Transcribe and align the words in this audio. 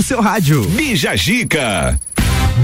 no 0.00 0.02
seu 0.02 0.20
rádio. 0.22 0.62
Bija 0.70 1.14
Gica. 1.14 2.00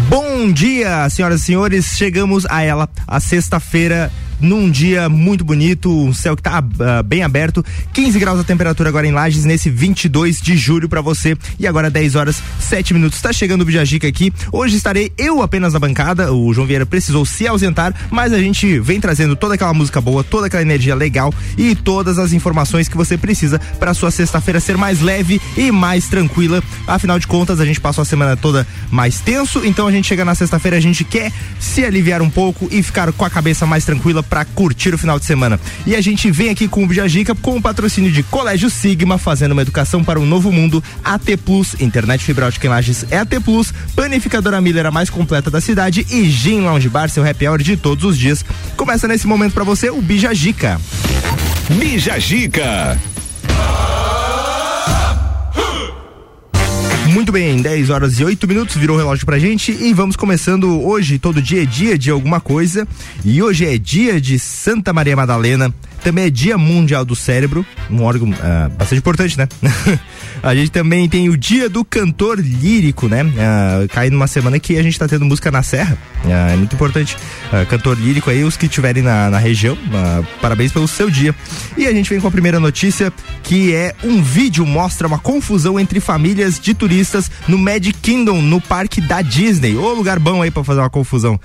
Bom 0.09 0.51
dia, 0.51 1.07
senhoras 1.11 1.43
e 1.43 1.45
senhores. 1.45 1.85
Chegamos 1.95 2.46
a 2.48 2.62
ela, 2.62 2.89
a 3.07 3.21
sexta-feira 3.21 4.11
num 4.41 4.71
dia 4.71 5.09
muito 5.09 5.45
bonito, 5.45 5.91
um 5.91 6.12
céu 6.12 6.37
que 6.37 6.43
tá 6.43 6.61
uh, 6.61 7.02
bem 7.02 7.23
aberto, 7.23 7.64
15 7.93 8.19
graus 8.19 8.41
a 8.41 8.45
temperatura 8.45 8.89
agora 8.89 9.07
em 9.07 9.12
Lages 9.12 9.45
nesse 9.45 9.70
22 9.70 10.41
de 10.41 10.57
julho 10.57 10.89
para 10.89 11.01
você. 11.01 11.37
E 11.59 11.66
agora 11.66 11.91
10 11.91 12.14
horas 12.14 12.43
7 12.61 12.95
minutos. 12.95 13.20
Tá 13.20 13.33
chegando 13.33 13.62
o 13.62 13.64
Bijagica 13.64 14.07
aqui. 14.07 14.33
Hoje 14.52 14.77
estarei 14.77 15.12
eu 15.16 15.43
apenas 15.43 15.73
na 15.73 15.79
bancada. 15.79 16.33
O 16.33 16.52
João 16.52 16.66
Vieira 16.66 16.87
precisou 16.87 17.25
se 17.25 17.46
ausentar, 17.46 17.95
mas 18.11 18.33
a 18.33 18.38
gente 18.38 18.79
vem 18.80 19.01
trazendo 19.01 19.37
toda 19.37 19.55
aquela 19.55 19.73
música 19.73 20.01
boa, 20.01 20.23
toda 20.23 20.46
aquela 20.46 20.62
energia 20.62 20.95
legal 20.95 21.32
e 21.57 21.74
todas 21.74 22.18
as 22.18 22.32
informações 22.32 22.88
que 22.88 22.96
você 22.96 23.16
precisa 23.16 23.59
para 23.79 23.95
sua 23.95 24.10
sexta-feira 24.10 24.60
ser 24.60 24.77
mais 24.77 25.01
leve 25.01 25.41
e 25.57 25.71
mais 25.71 26.09
tranquila. 26.09 26.62
Afinal 26.87 27.18
de 27.18 27.27
contas, 27.27 27.60
a 27.60 27.65
gente 27.65 27.80
passou 27.80 28.02
a 28.02 28.05
semana 28.05 28.37
toda 28.37 28.66
mais 28.91 29.21
tenso, 29.21 29.65
então 29.65 29.87
a 29.87 29.93
gente 29.93 30.07
chega 30.07 30.24
na 30.24 30.34
sexta-feira, 30.34 30.77
a 30.77 30.80
gente 30.80 31.05
quer 31.05 31.32
se 31.59 31.84
aliviar 31.84 32.23
um 32.23 32.30
pouco 32.30 32.68
e 32.71 32.82
ficar 32.82 33.12
com 33.12 33.24
a 33.24 33.30
cabeça 33.30 33.66
mais 33.66 33.84
tranquila 33.84 34.23
para 34.29 34.45
curtir 34.45 34.95
o 34.95 34.98
final 34.98 35.19
de 35.19 35.25
semana. 35.25 35.59
E 35.87 35.95
a 35.95 36.01
gente 36.01 36.30
vem 36.30 36.51
aqui 36.51 36.69
com 36.69 36.85
o 36.85 36.87
Bijagica 36.87 37.35
com 37.35 37.57
o 37.57 37.62
patrocínio 37.62 38.11
de 38.11 38.23
Colégio 38.23 38.71
Sigma, 38.71 39.19
fazendo 39.19 39.52
uma 39.52 39.62
educação 39.62 40.02
para 40.02 40.21
um 40.21 40.27
novo 40.27 40.52
mundo. 40.52 40.83
AT 41.05 41.37
Plus, 41.45 41.75
internet 41.80 42.25
fibra 42.25 42.47
ótica 42.47 42.66
em 42.66 42.71
Lages 42.71 43.07
é 43.11 43.19
AT 43.19 43.41
Plus, 43.45 43.73
panificadora 43.95 44.61
Miller 44.61 44.87
a 44.87 44.91
mais 44.91 45.11
completa 45.11 45.51
da 45.51 45.61
cidade 45.61 46.07
e 46.11 46.29
Gin 46.29 46.61
Lounge 46.61 46.89
Bar, 46.89 47.09
seu 47.09 47.29
happy 47.29 47.49
hour 47.49 47.62
de 47.62 47.77
todos 47.77 48.05
os 48.05 48.19
dias. 48.19 48.45
Começa 48.77 49.09
nesse 49.09 49.27
momento 49.27 49.52
para 49.52 49.65
você 49.65 49.91
o 49.91 50.01
Bijagica. 50.01 50.80
Bijagica. 51.71 52.99
Muito 57.16 57.32
bem, 57.32 57.62
10 57.62 57.88
horas 57.88 58.20
e 58.20 58.24
8 58.24 58.46
minutos, 58.46 58.76
virou 58.76 58.95
o 58.95 58.98
relógio 58.98 59.24
pra 59.24 59.38
gente 59.38 59.72
e 59.72 59.95
vamos 59.95 60.16
começando 60.16 60.84
hoje, 60.84 61.18
todo 61.18 61.40
dia 61.40 61.62
é 61.62 61.64
dia 61.64 61.96
de 61.96 62.10
alguma 62.10 62.42
coisa. 62.42 62.86
E 63.24 63.42
hoje 63.42 63.64
é 63.64 63.78
dia 63.78 64.20
de 64.20 64.38
Santa 64.38 64.92
Maria 64.92 65.16
Madalena, 65.16 65.75
também 66.06 66.26
é 66.26 66.31
Dia 66.31 66.56
Mundial 66.56 67.04
do 67.04 67.16
Cérebro, 67.16 67.66
um 67.91 68.04
órgão 68.04 68.31
uh, 68.31 68.71
bastante 68.78 69.00
importante, 69.00 69.37
né? 69.37 69.49
a 70.41 70.54
gente 70.54 70.71
também 70.71 71.09
tem 71.09 71.28
o 71.28 71.37
Dia 71.37 71.69
do 71.69 71.84
Cantor 71.84 72.38
Lírico, 72.38 73.09
né? 73.09 73.25
Uh, 73.25 73.88
cai 73.88 74.09
numa 74.09 74.28
semana 74.28 74.60
que 74.60 74.78
a 74.78 74.82
gente 74.84 74.97
tá 74.97 75.09
tendo 75.09 75.25
música 75.25 75.50
na 75.50 75.65
Serra, 75.65 75.99
uh, 76.25 76.31
é 76.31 76.56
muito 76.56 76.77
importante. 76.77 77.16
Cantor 77.69 77.99
lírico 77.99 78.31
aí, 78.31 78.44
os 78.44 78.56
que 78.56 78.66
estiverem 78.66 79.03
na, 79.03 79.31
na 79.31 79.38
região, 79.38 79.78
parabéns 80.41 80.72
pelo 80.72 80.87
seu 80.87 81.10
dia. 81.10 81.34
E 81.77 81.87
a 81.87 81.93
gente 81.93 82.10
vem 82.10 82.21
com 82.21 82.28
a 82.28 82.31
primeira 82.31 82.60
notícia, 82.60 83.12
que 83.43 83.72
é 83.72 83.94
um 84.04 84.22
vídeo 84.22 84.66
mostra 84.66 85.06
uma 85.06 85.19
confusão 85.19 85.78
entre 85.78 86.00
famílias 86.00 86.59
de 86.60 86.75
turistas 86.75 87.31
no 87.49 87.56
Magic 87.56 87.99
Kingdom, 88.00 88.43
no 88.43 88.60
parque 88.60 89.00
da 89.00 89.22
Disney. 89.22 89.77
Ô 89.77 89.93
lugar 89.94 90.19
bom 90.19 90.43
aí 90.43 90.50
para 90.50 90.65
fazer 90.65 90.81
uma 90.81 90.91
confusão. 90.91 91.41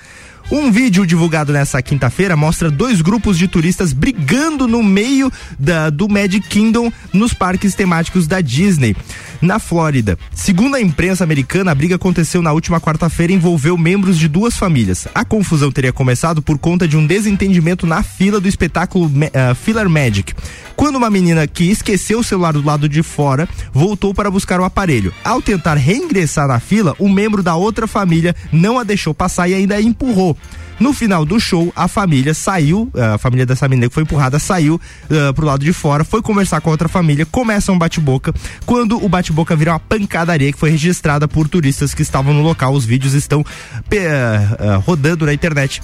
Um 0.49 0.71
vídeo 0.71 1.05
divulgado 1.05 1.53
nessa 1.53 1.81
quinta-feira 1.81 2.35
mostra 2.35 2.71
dois 2.71 3.01
grupos 3.01 3.37
de 3.37 3.47
turistas 3.47 3.93
brigando 3.93 4.67
no 4.67 4.81
meio 4.81 5.31
da, 5.59 5.89
do 5.89 6.09
Magic 6.09 6.47
Kingdom 6.47 6.91
nos 7.13 7.33
parques 7.33 7.75
temáticos 7.75 8.27
da 8.27 8.41
Disney, 8.41 8.95
na 9.41 9.59
Flórida. 9.59 10.17
Segundo 10.33 10.75
a 10.75 10.81
imprensa 10.81 11.23
americana, 11.23 11.71
a 11.71 11.75
briga 11.75 11.95
aconteceu 11.95 12.41
na 12.41 12.51
última 12.51 12.81
quarta-feira 12.81 13.31
e 13.31 13.35
envolveu 13.35 13.77
membros 13.77 14.17
de 14.17 14.27
duas 14.27 14.57
famílias. 14.57 15.07
A 15.13 15.23
confusão 15.23 15.71
teria 15.71 15.93
começado 15.93 16.41
por 16.41 16.57
conta 16.57 16.87
de 16.87 16.97
um 16.97 17.05
desentendimento 17.05 17.85
na 17.85 18.03
fila 18.03 18.39
do 18.39 18.47
espetáculo 18.47 19.05
uh, 19.05 19.55
Filler 19.55 19.89
Magic 19.89 20.33
quando 20.81 20.95
uma 20.95 21.11
menina 21.11 21.45
que 21.45 21.65
esqueceu 21.65 22.19
o 22.19 22.23
celular 22.23 22.53
do 22.53 22.65
lado 22.65 22.89
de 22.89 23.03
fora 23.03 23.47
voltou 23.71 24.15
para 24.15 24.31
buscar 24.31 24.59
o 24.59 24.63
aparelho. 24.63 25.13
Ao 25.23 25.39
tentar 25.39 25.75
reingressar 25.75 26.47
na 26.47 26.59
fila, 26.59 26.95
um 26.99 27.07
membro 27.07 27.43
da 27.43 27.55
outra 27.55 27.85
família 27.85 28.35
não 28.51 28.79
a 28.79 28.83
deixou 28.83 29.13
passar 29.13 29.47
e 29.47 29.53
ainda 29.53 29.75
a 29.75 29.81
empurrou. 29.81 30.35
No 30.81 30.93
final 30.93 31.23
do 31.23 31.39
show, 31.39 31.71
a 31.75 31.87
família 31.87 32.33
saiu, 32.33 32.89
a 33.13 33.15
família 33.19 33.45
dessa 33.45 33.67
menina 33.67 33.87
que 33.87 33.93
foi 33.93 34.01
empurrada 34.01 34.39
saiu 34.39 34.81
uh, 34.81 35.31
pro 35.31 35.45
lado 35.45 35.63
de 35.63 35.71
fora, 35.71 36.03
foi 36.03 36.23
conversar 36.23 36.59
com 36.59 36.69
a 36.69 36.71
outra 36.71 36.89
família, 36.89 37.23
começa 37.23 37.71
um 37.71 37.77
bate-boca. 37.77 38.33
Quando 38.65 38.97
o 38.97 39.07
bate-boca 39.07 39.55
vira 39.55 39.73
uma 39.73 39.79
pancadaria 39.79 40.51
que 40.51 40.57
foi 40.57 40.71
registrada 40.71 41.27
por 41.27 41.47
turistas 41.47 41.93
que 41.93 42.01
estavam 42.01 42.33
no 42.33 42.41
local, 42.41 42.73
os 42.73 42.83
vídeos 42.83 43.13
estão 43.13 43.41
uh, 43.41 43.43
uh, 43.43 44.79
rodando 44.79 45.23
na 45.23 45.35
internet. 45.35 45.83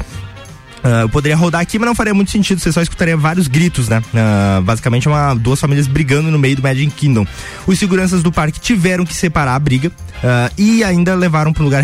Uh, 0.87 1.01
eu 1.01 1.09
poderia 1.09 1.35
rodar 1.35 1.59
aqui, 1.59 1.77
mas 1.77 1.85
não 1.85 1.93
faria 1.93 2.13
muito 2.13 2.31
sentido, 2.31 2.61
você 2.61 2.71
só 2.71 2.81
escutaria 2.81 3.17
vários 3.17 3.49
gritos, 3.49 3.89
né? 3.89 4.01
Uh, 4.13 4.61
basicamente, 4.61 5.05
uma, 5.05 5.33
duas 5.33 5.59
famílias 5.59 5.85
brigando 5.85 6.31
no 6.31 6.39
meio 6.39 6.55
do 6.55 6.61
Magic 6.61 6.89
Kingdom. 6.91 7.27
Os 7.65 7.77
seguranças 7.77 8.23
do 8.23 8.31
parque 8.31 8.57
tiveram 8.57 9.05
que 9.05 9.13
separar 9.13 9.55
a 9.55 9.59
briga 9.59 9.89
uh, 9.89 10.53
e 10.57 10.85
ainda 10.85 11.13
levaram 11.13 11.51
para 11.51 11.61
um 11.61 11.65
lugar 11.65 11.83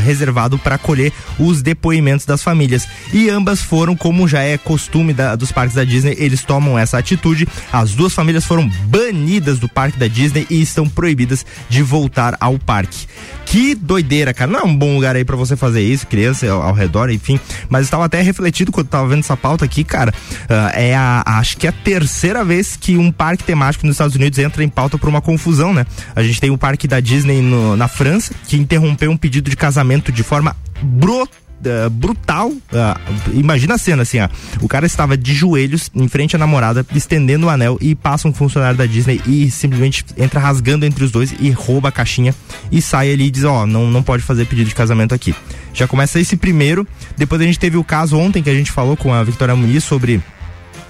reservado 0.00 0.58
para 0.58 0.76
colher 0.76 1.10
os 1.38 1.62
depoimentos 1.62 2.26
das 2.26 2.42
famílias. 2.42 2.86
E 3.14 3.30
ambas 3.30 3.62
foram, 3.62 3.96
como 3.96 4.28
já 4.28 4.42
é 4.42 4.58
costume 4.58 5.14
da, 5.14 5.34
dos 5.36 5.50
parques 5.50 5.74
da 5.74 5.84
Disney, 5.84 6.14
eles 6.18 6.42
tomam 6.42 6.78
essa 6.78 6.98
atitude. 6.98 7.48
As 7.72 7.92
duas 7.92 8.12
famílias 8.12 8.44
foram 8.44 8.68
banidas 8.86 9.58
do 9.58 9.70
parque 9.70 9.98
da 9.98 10.06
Disney 10.06 10.46
e 10.50 10.60
estão 10.60 10.86
proibidas 10.86 11.46
de 11.70 11.82
voltar 11.82 12.36
ao 12.38 12.58
parque. 12.58 13.06
Que 13.46 13.74
doideira, 13.74 14.34
cara. 14.34 14.50
Não 14.50 14.60
é 14.60 14.64
um 14.64 14.76
bom 14.76 14.94
lugar 14.94 15.16
aí 15.16 15.24
para 15.24 15.36
você 15.36 15.56
fazer 15.56 15.80
isso, 15.80 16.06
criança 16.06 16.50
ao, 16.50 16.60
ao 16.60 16.74
redor, 16.74 17.10
enfim. 17.10 17.38
Mas 17.68 17.84
estava 17.84 18.04
até 18.04 18.20
refletido 18.34 18.72
quando 18.72 18.88
tava 18.88 19.06
vendo 19.06 19.20
essa 19.20 19.36
pauta 19.36 19.64
aqui, 19.64 19.84
cara. 19.84 20.12
Uh, 20.44 20.70
é 20.74 20.94
a, 20.94 21.22
acho 21.38 21.56
que 21.56 21.66
é 21.66 21.70
a 21.70 21.72
terceira 21.72 22.44
vez 22.44 22.76
que 22.76 22.98
um 22.98 23.12
parque 23.12 23.44
temático 23.44 23.86
nos 23.86 23.94
Estados 23.94 24.16
Unidos 24.16 24.38
entra 24.38 24.64
em 24.64 24.68
pauta 24.68 24.98
por 24.98 25.08
uma 25.08 25.20
confusão, 25.20 25.72
né? 25.72 25.86
A 26.14 26.22
gente 26.22 26.40
tem 26.40 26.50
o 26.50 26.58
parque 26.58 26.88
da 26.88 26.98
Disney 26.98 27.40
no, 27.40 27.76
na 27.76 27.86
França, 27.86 28.34
que 28.46 28.56
interrompeu 28.56 29.10
um 29.10 29.16
pedido 29.16 29.48
de 29.48 29.56
casamento 29.56 30.10
de 30.10 30.22
forma 30.22 30.56
brutal 30.82 31.44
uh, 31.64 31.90
brutal. 31.90 32.50
Uh, 32.50 33.32
imagina 33.32 33.74
a 33.74 33.78
cena 33.78 34.02
assim, 34.02 34.20
ó. 34.20 34.28
O 34.60 34.68
cara 34.68 34.86
estava 34.86 35.16
de 35.16 35.34
joelhos 35.34 35.90
em 35.94 36.08
frente 36.08 36.36
à 36.36 36.38
namorada, 36.38 36.86
estendendo 36.94 37.46
o 37.46 37.50
anel 37.50 37.78
e 37.80 37.94
passa 37.94 38.28
um 38.28 38.32
funcionário 38.32 38.76
da 38.76 38.86
Disney 38.86 39.20
e 39.26 39.50
simplesmente 39.50 40.04
entra 40.16 40.40
rasgando 40.40 40.84
entre 40.84 41.04
os 41.04 41.10
dois 41.10 41.34
e 41.38 41.50
rouba 41.50 41.88
a 41.88 41.92
caixinha 41.92 42.34
e 42.70 42.80
sai 42.80 43.12
ali 43.12 43.26
e 43.26 43.30
diz, 43.30 43.44
ó, 43.44 43.62
oh, 43.62 43.66
não, 43.66 43.90
não 43.90 44.02
pode 44.02 44.22
fazer 44.22 44.46
pedido 44.46 44.68
de 44.68 44.74
casamento 44.74 45.14
aqui. 45.14 45.34
Já 45.74 45.86
começa 45.86 46.20
esse 46.20 46.36
primeiro. 46.36 46.86
Depois 47.16 47.40
a 47.40 47.44
gente 47.44 47.58
teve 47.58 47.76
o 47.76 47.84
caso 47.84 48.16
ontem 48.16 48.42
que 48.42 48.48
a 48.48 48.54
gente 48.54 48.70
falou 48.70 48.96
com 48.96 49.12
a 49.12 49.22
Victoria 49.22 49.56
Muniz 49.56 49.84
sobre 49.84 50.22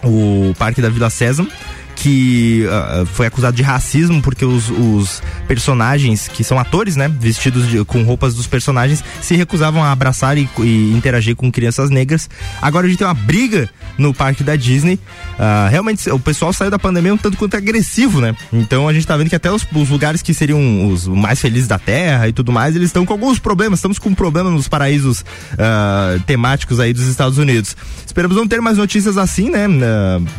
o 0.02 0.54
Parque 0.58 0.82
da 0.82 0.90
Vila 0.90 1.10
Sésamo 1.10 1.48
que 1.94 2.64
uh, 2.66 3.06
foi 3.06 3.26
acusado 3.26 3.56
de 3.56 3.62
racismo 3.62 4.20
porque 4.20 4.44
os, 4.44 4.70
os, 4.70 5.22
personagens, 5.46 6.28
que 6.28 6.42
são 6.42 6.58
atores, 6.58 6.96
né, 6.96 7.08
vestidos 7.08 7.68
de, 7.68 7.84
com 7.84 8.02
roupas 8.02 8.34
dos 8.34 8.46
personagens, 8.46 9.04
se 9.20 9.34
recusavam 9.36 9.82
a 9.82 9.92
abraçar 9.92 10.36
e, 10.38 10.48
e, 10.58 10.92
interagir 10.92 11.36
com 11.36 11.50
crianças 11.50 11.90
negras. 11.90 12.28
Agora 12.60 12.86
a 12.86 12.88
gente 12.88 12.98
tem 12.98 13.06
uma 13.06 13.14
briga 13.14 13.68
no 13.98 14.12
parque 14.12 14.42
da 14.42 14.56
Disney. 14.56 14.94
Uh, 15.34 15.70
realmente 15.70 16.08
o 16.10 16.18
pessoal 16.18 16.52
saiu 16.52 16.70
da 16.70 16.78
pandemia 16.78 17.12
um 17.12 17.16
tanto 17.16 17.36
quanto 17.36 17.56
agressivo, 17.56 18.20
né? 18.20 18.34
Então 18.52 18.88
a 18.88 18.92
gente 18.92 19.06
tá 19.06 19.16
vendo 19.16 19.28
que 19.28 19.36
até 19.36 19.50
os, 19.50 19.66
os 19.74 19.88
lugares 19.88 20.22
que 20.22 20.32
seriam 20.32 20.88
os 20.88 21.06
mais 21.06 21.40
felizes 21.40 21.68
da 21.68 21.78
Terra 21.78 22.28
e 22.28 22.32
tudo 22.32 22.52
mais, 22.52 22.74
eles 22.74 22.88
estão 22.88 23.04
com 23.04 23.12
alguns 23.12 23.38
problemas. 23.38 23.78
Estamos 23.78 23.98
com 23.98 24.08
um 24.08 24.14
problema 24.14 24.50
nos 24.50 24.68
paraísos 24.68 25.20
uh, 25.20 26.20
temáticos 26.26 26.80
aí 26.80 26.92
dos 26.92 27.06
Estados 27.06 27.38
Unidos. 27.38 27.76
Esperamos 28.04 28.36
não 28.36 28.46
ter 28.46 28.60
mais 28.60 28.78
notícias 28.78 29.18
assim, 29.18 29.50
né? 29.50 29.66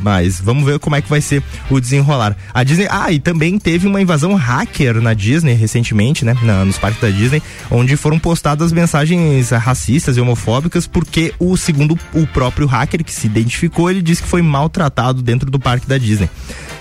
mas 0.02 0.40
vamos 0.40 0.66
ver 0.66 0.80
como 0.80 0.96
é 0.96 1.02
que 1.02 1.10
vai 1.10 1.22
ser 1.22 1.42
o 1.70 1.80
desenrolar. 1.80 2.36
A 2.54 2.64
Disney, 2.64 2.88
ah, 2.90 3.12
e 3.12 3.20
também 3.20 3.58
teve 3.58 3.88
uma 3.88 4.02
invasão 4.02 4.36
hacker 4.36 5.02
na 5.02 5.14
Disney 5.14 5.54
recentemente, 5.54 6.24
né? 6.26 6.36
Na, 6.42 6.66
nos 6.66 6.78
parques 6.78 7.02
da 7.02 7.10
Disney, 7.10 7.42
onde 7.70 7.96
foram 7.96 8.20
postadas 8.20 8.72
mensagens 8.72 9.50
racistas 9.50 10.18
e 10.18 10.22
homofóbicas, 10.22 10.88
porque 10.88 11.34
o 11.40 11.56
segundo 11.58 11.98
o 12.14 12.28
próprio 12.28 12.68
hacker 12.68 13.04
que 13.04 13.14
se 13.14 13.28
identificou, 13.28 13.90
ele 13.90 14.02
disse 14.02 14.22
que 14.24 14.28
foi 14.28 14.42
maltratado 14.42 15.22
dentro 15.22 15.50
do 15.50 15.60
parque 15.60 15.88
da 15.88 15.98
Disney. 15.98 16.30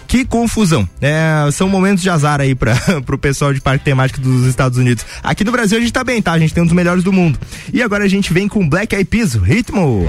Que 0.07 0.25
confusão. 0.25 0.89
É, 1.01 1.49
são 1.51 1.69
momentos 1.69 2.03
de 2.03 2.09
azar 2.09 2.41
aí 2.41 2.55
para 2.55 2.75
o 3.09 3.19
pessoal 3.19 3.53
de 3.53 3.61
parque 3.61 3.85
temático 3.85 4.21
dos 4.21 4.47
Estados 4.47 4.79
Unidos. 4.79 5.05
Aqui 5.23 5.45
no 5.45 5.51
Brasil 5.51 5.77
a 5.79 5.81
gente 5.81 5.93
tá 5.93 6.05
bem, 6.05 6.23
tá? 6.23 6.33
A 6.33 6.39
gente 6.39 6.55
tem 6.55 6.63
um 6.63 6.67
dos 6.67 6.75
melhores 6.75 7.03
do 7.03 7.13
mundo. 7.13 7.39
E 7.73 7.83
agora 7.83 8.05
a 8.05 8.09
gente 8.09 8.33
vem 8.33 8.47
com 8.47 8.69
Black 8.69 8.95
Eyed 8.95 9.09
Peas, 9.09 9.35
ritmo. 9.35 10.09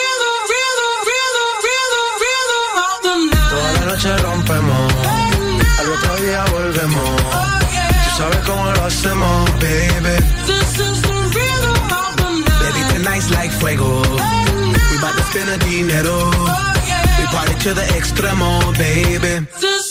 día 6.31 6.45
volvemos. 6.45 7.21
Tú 8.03 8.09
sabes 8.17 8.37
cómo 8.45 8.71
lo 8.71 8.85
hacemos, 8.85 9.51
baby. 9.59 10.15
This 10.47 10.79
is 10.79 11.01
the 11.01 11.15
rhythm 11.35 11.81
of 12.01 12.15
the 12.21 12.29
night. 12.47 12.61
Baby, 12.63 12.81
tonight's 12.93 13.29
like 13.31 13.51
fuego. 13.51 14.01
We 14.91 14.97
bout 15.03 15.15
to 15.17 15.23
spend 15.31 15.49
a 15.49 15.57
dinero. 15.57 16.31
We 17.17 17.25
party 17.35 17.55
to 17.65 17.73
the 17.73 17.85
extremo, 17.99 18.49
baby. 18.77 19.45
This 19.59 19.90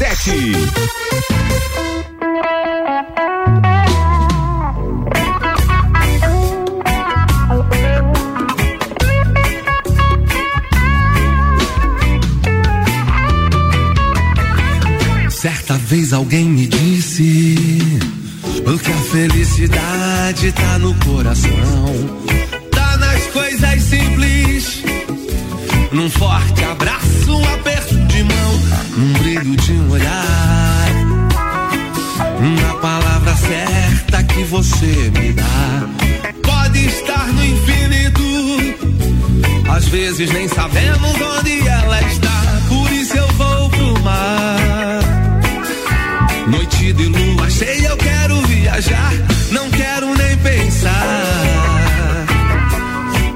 RC7. 0.00 0.70
Certa 15.30 15.74
vez 15.78 16.12
alguém 16.12 16.44
me 16.46 16.66
disse 16.66 17.90
que 18.82 18.90
a 18.90 18.96
felicidade 19.10 20.52
tá 20.52 20.78
no 20.78 20.94
coração, 20.94 21.50
tá 22.70 22.96
nas 22.96 23.26
coisas 23.26 23.82
simples, 23.82 24.82
num 25.92 26.08
forte 26.08 26.64
abraço, 26.64 27.36
um 27.36 27.69
mão, 28.40 28.60
num 28.96 29.12
brilho 29.14 29.56
de 29.56 29.72
um 29.72 29.90
olhar. 29.90 30.86
Na 32.40 32.74
palavra 32.76 33.36
certa 33.36 34.22
que 34.24 34.44
você 34.44 35.10
me 35.18 35.32
dá, 35.32 35.88
pode 36.42 36.86
estar 36.86 37.26
no 37.28 37.44
infinito. 37.44 38.20
Às 39.70 39.86
vezes 39.88 40.30
nem 40.32 40.48
sabemos 40.48 41.14
onde 41.38 41.68
ela 41.68 42.02
está, 42.02 42.60
por 42.68 42.92
isso 42.92 43.16
eu 43.16 43.28
vou 43.28 43.70
pro 43.70 44.00
mar. 44.00 45.00
Noite 46.48 46.92
de 46.92 47.06
lua 47.06 47.50
cheia, 47.50 47.88
eu 47.88 47.96
quero 47.96 48.36
viajar, 48.46 49.12
não 49.52 49.70
quero 49.70 50.14
nem 50.16 50.36
pensar. 50.38 50.96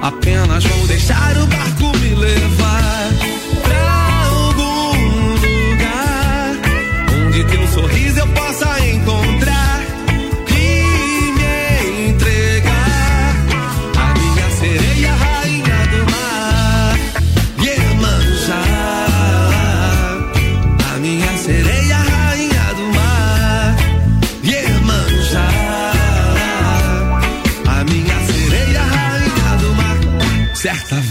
Apenas 0.03 0.65
vou 0.65 0.87
deixar 0.87 1.37
o 1.39 1.47
barco 1.47 1.99
me 1.99 2.15
levar. 2.15 3.11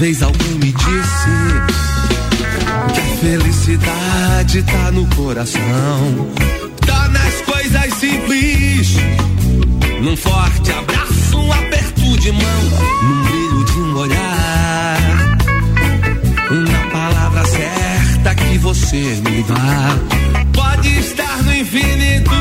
Vez 0.04 0.22
alguém 0.22 0.56
me 0.56 0.74
disse 0.74 1.30
que 2.94 3.00
a 3.00 3.18
felicidade 3.22 4.62
tá 4.64 4.92
no 4.92 5.08
coração 5.16 6.28
coisas 7.46 7.94
simples. 7.94 8.98
Num 10.02 10.18
forte 10.18 10.72
abraço, 10.74 11.38
um 11.38 11.52
aperto 11.54 12.18
de 12.20 12.32
mão, 12.34 12.64
num 13.04 13.24
brilho 13.24 13.66
de 13.66 13.80
um 13.80 13.98
olhar. 13.98 15.38
Na 16.52 16.92
palavra 16.92 17.46
certa 17.46 18.36
que 18.36 18.58
você 18.58 18.98
me 18.98 19.42
dá. 19.44 19.98
Pode 20.52 21.00
estar 21.00 21.44
no 21.44 21.56
infinito. 21.56 22.32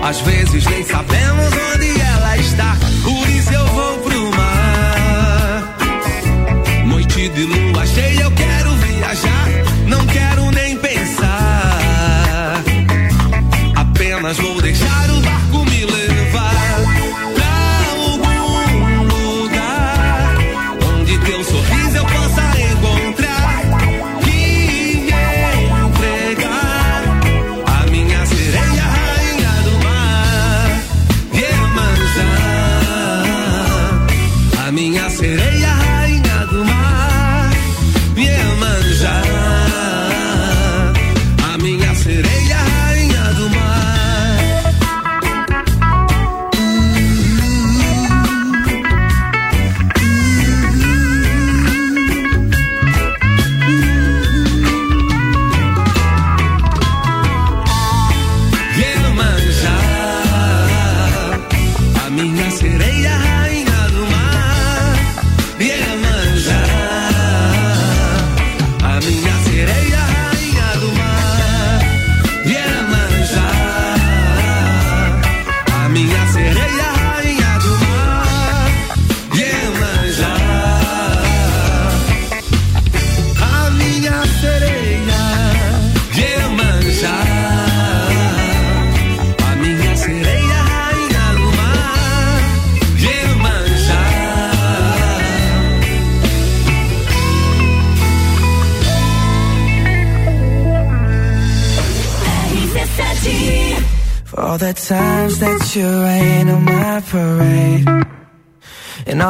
Às 0.00 0.20
vezes 0.20 0.64
nem 0.66 0.84
sabemos 0.84 1.50
onde 1.74 2.00
ela 2.00 2.38
está. 2.38 2.76
Por 3.02 3.28
isso 3.28 3.52
eu 3.52 3.66
vou 3.66 3.99
Noite 7.20 7.34
de 7.34 7.44
lua 7.44 7.86
cheia, 7.86 8.22
eu 8.22 8.30
quero 8.30 8.74
viajar. 8.76 9.48
Não 9.86 10.06
quero 10.06 10.49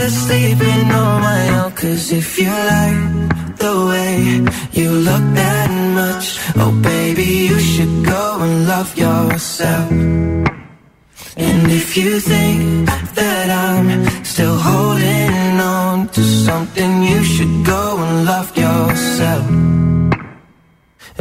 Better 0.00 0.12
sleeping 0.12 0.90
on 0.92 1.20
my 1.20 1.60
own, 1.60 1.72
cause 1.72 2.10
if 2.10 2.38
you 2.38 2.48
like 2.48 3.56
the 3.58 3.74
way 3.90 4.16
you 4.72 4.90
look 4.90 5.24
that 5.40 5.70
much, 6.00 6.38
oh 6.56 6.72
baby, 6.82 7.28
you 7.48 7.58
should 7.60 8.06
go 8.06 8.38
and 8.40 8.66
love 8.66 8.96
yourself. 8.96 9.90
And 11.36 11.70
if 11.70 11.98
you 11.98 12.18
think 12.18 12.86
that 13.14 13.50
I'm 13.50 14.24
still 14.24 14.56
holding 14.56 15.60
on 15.60 16.08
to 16.08 16.22
something, 16.22 17.02
you 17.02 17.22
should 17.22 17.66
go 17.66 17.98
and 17.98 18.24
love 18.24 18.56
yourself. 18.56 19.46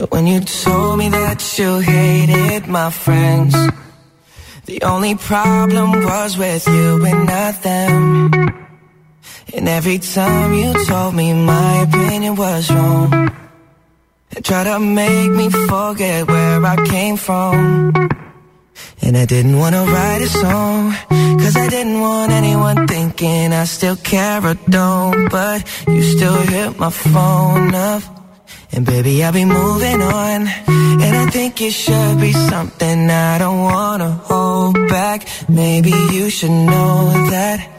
When 0.09 0.25
you 0.25 0.39
told 0.39 0.99
me 0.99 1.09
that 1.09 1.41
you 1.59 1.79
hated 1.79 2.67
my 2.67 2.91
friends, 2.91 3.53
the 4.67 4.81
only 4.83 5.15
problem 5.15 5.91
was 6.05 6.37
with 6.37 6.65
you 6.65 7.05
and 7.05 7.25
not 7.27 7.61
them. 7.61 8.68
And 9.53 9.67
every 9.67 9.99
time 9.99 10.53
you 10.53 10.73
told 10.85 11.15
me 11.15 11.33
my 11.33 11.83
opinion 11.83 12.35
was 12.35 12.69
wrong, 12.71 13.31
and 14.35 14.45
tried 14.45 14.65
to 14.65 14.79
make 14.79 15.31
me 15.31 15.49
forget 15.49 16.27
where 16.27 16.63
I 16.65 16.75
came 16.87 17.17
from. 17.17 17.91
And 19.01 19.17
I 19.17 19.25
didn't 19.25 19.57
wanna 19.57 19.85
write 19.85 20.21
a 20.21 20.29
song, 20.29 20.93
cause 21.41 21.55
I 21.55 21.67
didn't 21.67 21.99
want 21.99 22.31
anyone 22.31 22.87
thinking 22.87 23.51
I 23.53 23.63
still 23.65 23.95
care 23.95 24.45
or 24.45 24.55
don't. 24.69 25.29
But 25.29 25.65
you 25.87 26.03
still 26.03 26.41
hit 26.41 26.77
my 26.77 26.91
phone 26.91 27.73
up. 27.73 28.03
And 28.71 28.85
baby, 28.85 29.23
I'll 29.23 29.33
be 29.33 29.45
moving 29.45 30.01
on. 30.01 30.47
And 31.03 31.17
I 31.17 31.25
think 31.31 31.59
it 31.61 31.73
should 31.73 32.19
be 32.19 32.33
something 32.33 33.09
I 33.09 33.39
don't 33.39 33.63
wanna 33.63 34.11
hold 34.11 34.75
back. 34.89 35.27
Maybe 35.49 35.91
you 36.11 36.29
should 36.29 36.51
know 36.51 37.11
that 37.31 37.78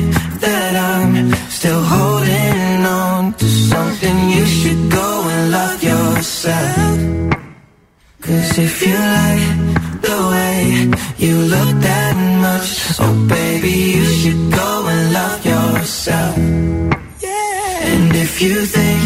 that 0.41 0.73
I'm 0.75 1.31
still 1.49 1.83
holding 1.83 2.85
on 2.85 3.33
to 3.33 3.45
something, 3.45 4.17
you 4.29 4.45
should 4.45 4.91
go 4.91 5.09
and 5.33 5.51
love 5.51 5.83
yourself. 5.83 6.97
Cause 8.21 8.57
if 8.57 8.75
you 8.87 8.97
like 9.19 10.01
the 10.07 10.19
way 10.33 10.57
you 11.17 11.35
look 11.53 11.71
that 11.89 12.15
much, 12.45 12.69
oh 12.99 13.15
baby, 13.27 13.75
you 13.97 14.05
should 14.05 14.43
go 14.51 14.69
and 14.93 15.13
love 15.13 15.45
yourself. 15.45 16.37
Yeah. 17.27 17.91
And 17.91 18.15
if 18.15 18.41
you 18.41 18.55
think 18.65 19.01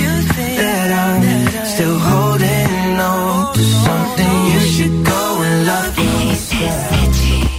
that 0.62 0.90
I'm 1.06 1.66
still 1.66 2.00
holding 2.00 3.00
on 3.00 3.54
to 3.56 3.64
something, 3.86 4.36
you 4.54 4.60
should 4.74 4.98
go 5.06 5.24
and 5.48 5.68
love 5.68 5.98
yourself. 5.98 6.95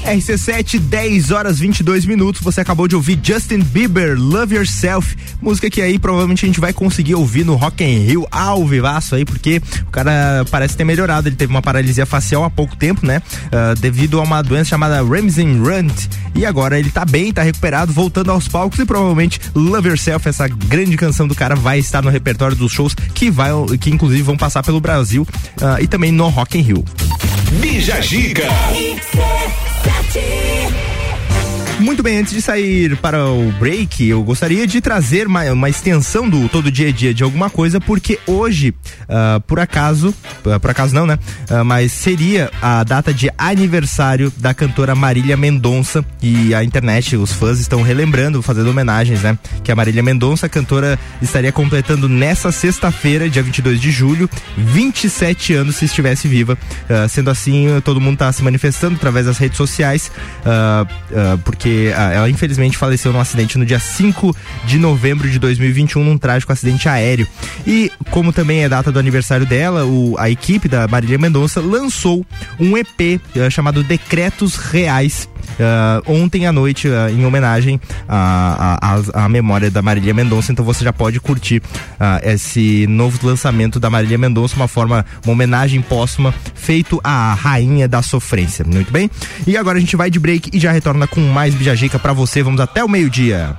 RC7, 0.07 0.79
10 0.79 1.33
horas 1.33 1.59
22 1.59 2.07
minutos. 2.07 2.41
Você 2.41 2.61
acabou 2.61 2.87
de 2.87 2.95
ouvir 2.95 3.19
Justin 3.21 3.59
Bieber, 3.59 4.17
Love 4.17 4.55
Yourself. 4.55 5.17
Música 5.43 5.69
que 5.69 5.83
aí 5.83 5.99
provavelmente 5.99 6.45
a 6.45 6.49
gente 6.49 6.61
vai 6.61 6.73
conseguir 6.73 7.17
ouvir 7.17 7.45
no 7.45 7.57
Rock 7.57 7.83
in 7.83 8.07
Rio 8.07 8.27
ao 8.31 8.65
vivaço 8.65 9.17
aí, 9.17 9.25
porque 9.25 9.61
o 9.83 9.91
cara 9.91 10.45
parece 10.49 10.77
ter 10.77 10.85
melhorado. 10.85 11.29
Ele 11.29 11.35
teve 11.35 11.53
uma 11.53 11.61
paralisia 11.61 12.07
facial 12.07 12.45
há 12.45 12.51
pouco 12.51 12.77
tempo, 12.77 13.05
né? 13.05 13.21
Uh, 13.47 13.79
devido 13.81 14.21
a 14.21 14.23
uma 14.23 14.43
doença 14.43 14.71
chamada 14.71 15.03
Ramsey 15.03 15.59
Runt. 15.59 16.07
E 16.37 16.47
agora 16.47 16.79
ele 16.79 16.91
tá 16.91 17.05
bem, 17.05 17.33
tá 17.33 17.43
recuperado, 17.43 17.93
voltando 17.93 18.31
aos 18.31 18.47
palcos 18.47 18.79
e 18.79 18.85
provavelmente 18.85 19.41
Love 19.55 19.89
Yourself, 19.89 20.29
essa 20.29 20.47
grande 20.47 20.97
canção 20.97 21.27
do 21.27 21.35
cara, 21.35 21.57
vai 21.57 21.81
estar 21.81 22.01
no 22.01 22.11
repertório 22.11 22.57
dos 22.57 22.71
shows 22.71 22.95
que 22.95 23.29
vai, 23.29 23.51
que 23.81 23.91
inclusive 23.91 24.23
vão 24.23 24.37
passar 24.37 24.63
pelo 24.63 24.81
Brasil 24.81 25.27
uh, 25.61 25.83
e 25.83 25.89
também 25.89 26.13
no 26.13 26.29
Rock 26.29 26.59
in 26.59 26.63
Rio. 26.63 26.85
Bija 27.61 28.01
Giga 28.01 28.49
sete. 29.87 30.46
Muito 31.87 32.03
bem, 32.03 32.19
antes 32.19 32.33
de 32.33 32.43
sair 32.43 32.97
para 32.97 33.31
o 33.31 33.53
break, 33.61 34.05
eu 34.09 34.21
gostaria 34.25 34.67
de 34.67 34.81
trazer 34.81 35.29
uma, 35.29 35.45
uma 35.53 35.71
extensão 35.71 36.29
do 36.29 36.49
todo 36.49 36.69
dia 36.69 36.89
a 36.89 36.91
dia 36.91 37.15
de 37.15 37.23
alguma 37.23 37.49
coisa, 37.49 37.81
porque 37.81 38.19
hoje, 38.27 38.75
uh, 39.03 39.41
por 39.43 39.61
acaso, 39.61 40.13
uh, 40.45 40.59
por 40.59 40.69
acaso 40.69 40.93
não, 40.93 41.07
né? 41.07 41.17
Uh, 41.49 41.65
mas 41.65 41.93
seria 41.93 42.51
a 42.61 42.83
data 42.83 43.15
de 43.15 43.31
aniversário 43.39 44.33
da 44.37 44.53
cantora 44.53 44.97
Marília 44.97 45.37
Mendonça 45.37 46.05
e 46.21 46.53
a 46.53 46.65
internet, 46.65 47.17
os 47.17 47.31
fãs 47.31 47.61
estão 47.61 47.83
relembrando, 47.83 48.43
fazendo 48.43 48.69
homenagens, 48.69 49.23
né? 49.23 49.39
Que 49.63 49.71
a 49.71 49.77
Marília 49.77 50.03
Mendonça, 50.03 50.49
cantora, 50.49 50.99
estaria 51.23 51.53
completando 51.53 52.09
nessa 52.09 52.51
sexta-feira, 52.51 53.31
dia 53.31 53.45
22 53.45 53.81
de 53.81 53.93
julho, 53.93 54.29
27 54.59 55.55
anos 55.55 55.77
se 55.77 55.85
estivesse 55.85 56.27
viva. 56.27 56.59
sendo 57.09 57.31
assim, 57.31 57.81
todo 57.85 58.01
mundo 58.01 58.15
está 58.15 58.33
se 58.33 58.43
manifestando 58.43 58.97
através 58.97 59.27
das 59.27 59.39
redes 59.39 59.57
sociais, 59.57 60.11
porque 61.45 61.76
ah, 61.97 62.13
ela 62.13 62.31
infelizmente 62.31 62.77
faleceu 62.77 63.13
num 63.13 63.21
acidente 63.21 63.59
no 63.59 63.67
dia 63.67 63.79
5 63.79 64.35
de 64.65 64.79
novembro 64.79 65.29
de 65.29 65.39
2021, 65.39 66.03
num 66.05 66.19
trágico 66.19 66.53
acidente 66.53 66.89
aéreo. 66.89 67.27
E 67.67 67.91
como 68.11 68.33
também 68.33 68.65
é 68.65 68.69
data 68.69 68.93
do 68.93 68.99
aniversário 68.99 69.47
dela, 69.47 69.85
o, 69.85 70.17
a 70.19 70.31
equipe 70.31 70.69
da 70.69 70.87
Marília 70.89 71.19
Mendonça 71.19 71.61
lançou 71.61 72.25
um 72.59 72.77
EP 72.77 73.21
uh, 73.35 73.41
eh, 73.41 73.51
chamado 73.51 73.83
Decretos 73.83 74.57
Reais 74.57 75.29
uh, 75.57 76.13
ontem 76.13 76.47
à 76.47 76.53
noite 76.53 76.89
uh, 76.89 77.09
em 77.11 77.25
homenagem 77.25 77.81
à, 78.09 79.29
memória 79.29 79.71
da 79.71 79.83
Marília 79.83 80.15
Mendonça. 80.15 80.53
Então 80.53 80.65
você 80.65 80.85
já 80.85 80.93
pode 80.93 81.21
curtir 81.21 81.59
uh, 81.59 82.21
esse 82.23 82.87
novo 82.87 83.27
lançamento 83.27 83.79
da 83.81 83.91
Marília 83.91 84.19
Mendonça, 84.19 84.57
uma 84.57 84.69
forma, 84.69 85.05
uma 85.25 85.33
homenagem 85.33 85.81
póstuma 85.83 86.35
feito 86.55 87.01
à 87.03 87.35
rainha 87.35 87.89
da 87.89 88.03
sofrência. 88.03 88.65
Muito 88.65 88.93
bem? 88.93 89.11
E 89.47 89.57
agora 89.57 89.79
a 89.79 89.81
gente 89.81 89.97
vai 89.97 90.11
de 90.11 90.19
break 90.19 90.51
e 90.53 90.59
já 90.59 90.73
retorna 90.73 91.07
com 91.07 91.21
mais 91.21 91.55
Bijajica 91.67 91.99
para 91.99 92.13
você. 92.13 92.45
Vamos 92.45 92.61
até 92.61 92.85
o 92.85 92.89
meio-dia. 92.89 93.57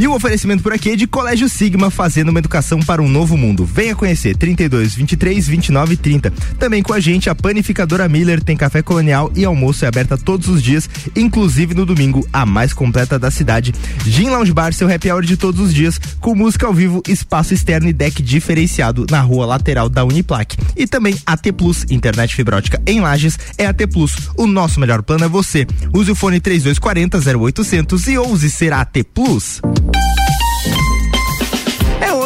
E 0.00 0.08
o 0.08 0.14
oferecimento 0.14 0.62
por 0.62 0.72
aqui 0.72 0.92
é 0.92 0.96
de 0.96 1.06
Colégio 1.06 1.46
Sigma, 1.46 1.90
fazendo 1.90 2.30
uma 2.30 2.38
educação 2.38 2.80
para 2.80 3.02
um 3.02 3.08
novo 3.08 3.36
mundo. 3.36 3.66
Venha 3.66 3.94
conhecer 3.94 4.34
32 4.34 4.94
23 4.94 5.46
29 5.46 5.94
30. 5.94 6.30
Também 6.58 6.82
com 6.82 6.94
a 6.94 6.98
gente 6.98 7.28
a 7.28 7.34
panificadora 7.34 8.08
Miller 8.08 8.42
tem 8.42 8.56
café 8.56 8.80
colonial 8.80 9.30
e 9.36 9.44
almoço 9.44 9.84
é 9.84 9.88
aberta 9.88 10.16
todos 10.16 10.48
os 10.48 10.62
dias, 10.62 10.88
inclusive 11.14 11.74
no 11.74 11.84
domingo, 11.84 12.26
a 12.32 12.46
mais 12.46 12.72
completa 12.72 13.18
da 13.18 13.30
cidade. 13.30 13.74
Gin 14.06 14.30
Lounge 14.30 14.54
Bar, 14.54 14.72
seu 14.72 14.90
happy 14.90 15.12
hour 15.12 15.22
de 15.22 15.36
todos 15.36 15.60
os 15.60 15.74
dias, 15.74 16.00
com 16.18 16.34
música 16.34 16.66
ao 16.66 16.72
vivo, 16.72 17.02
espaço 17.06 17.52
externo 17.52 17.86
e 17.86 17.92
deck 17.92 18.22
diferenciado 18.22 19.04
na 19.10 19.20
rua 19.20 19.44
lateral 19.44 19.90
da 19.90 20.02
Uniplac. 20.02 20.56
E 20.78 20.86
também 20.86 21.14
AT 21.26 21.52
Plus, 21.52 21.84
internet 21.90 22.34
fibrótica 22.34 22.80
em 22.86 23.00
Lages 23.00 23.38
é 23.58 23.66
AT 23.66 23.86
Plus. 23.92 24.30
O 24.38 24.46
nosso 24.46 24.80
melhor 24.80 25.02
plano 25.02 25.26
é 25.26 25.28
você. 25.28 25.66
Use 25.92 26.10
o 26.10 26.14
fone 26.14 26.40
3240 26.40 27.18
0800 27.38 28.06
e 28.06 28.16
ouse 28.16 28.50
ser 28.50 28.72
AT 28.72 29.04
Plus 29.12 29.60
Thank 29.92 30.18
you. 30.20 30.29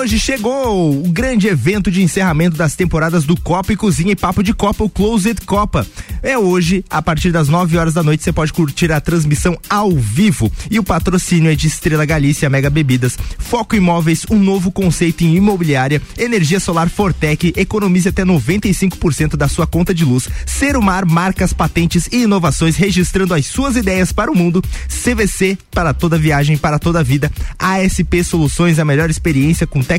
Hoje 0.05 0.21
chegou 0.21 1.03
o 1.03 1.09
grande 1.09 1.49
evento 1.49 1.91
de 1.91 2.03
encerramento 2.03 2.59
das 2.59 2.77
temporadas 2.77 3.25
do 3.25 3.41
Copa 3.41 3.73
e 3.73 3.77
Cozinha 3.77 4.13
e 4.13 4.17
Papo 4.17 4.43
de 4.43 4.53
Copa, 4.53 4.85
o 4.85 4.91
Closet 4.91 5.41
Copa. 5.47 5.87
É 6.23 6.37
hoje, 6.37 6.85
a 6.91 7.01
partir 7.01 7.33
das 7.33 7.49
9 7.49 7.79
horas 7.79 7.95
da 7.95 8.03
noite, 8.03 8.23
você 8.23 8.31
pode 8.31 8.53
curtir 8.53 8.93
a 8.93 9.01
transmissão 9.01 9.59
ao 9.69 9.93
vivo. 9.93 10.53
E 10.71 10.79
o 10.79 10.83
patrocínio 10.85 11.51
é 11.51 11.55
de 11.55 11.69
Estrela 11.69 12.05
Galícia 12.05 12.51
Mega 12.51 12.69
Bebidas, 12.69 13.17
Foco 13.39 13.77
Imóveis, 13.77 14.27
um 14.31 14.39
novo 14.39 14.71
conceito 14.71 15.25
em 15.25 15.37
imobiliária, 15.37 16.03
energia 16.19 16.61
solar 16.61 16.91
Fortec, 16.91 17.55
economize 17.57 18.09
até 18.09 18.25
95% 18.25 19.37
da 19.37 19.49
sua 19.49 19.67
conta 19.67 19.95
de 19.95 20.05
luz. 20.05 20.29
Ser 20.45 20.79
Mar, 20.79 21.07
marcas, 21.07 21.55
patentes 21.55 22.09
e 22.13 22.25
inovações, 22.25 22.77
registrando 22.77 23.33
as 23.33 23.47
suas 23.47 23.75
ideias 23.75 24.13
para 24.13 24.31
o 24.31 24.37
mundo. 24.37 24.63
CVC, 24.89 25.57
para 25.71 25.95
toda 25.95 26.19
viagem, 26.19 26.59
para 26.59 26.79
toda 26.79 27.03
vida. 27.03 27.33
ASP 27.59 28.23
Soluções, 28.23 28.79
a 28.79 28.85
melhor 28.85 29.09
experiência 29.09 29.67
com 29.67 29.81
tecnologia, 29.81 29.94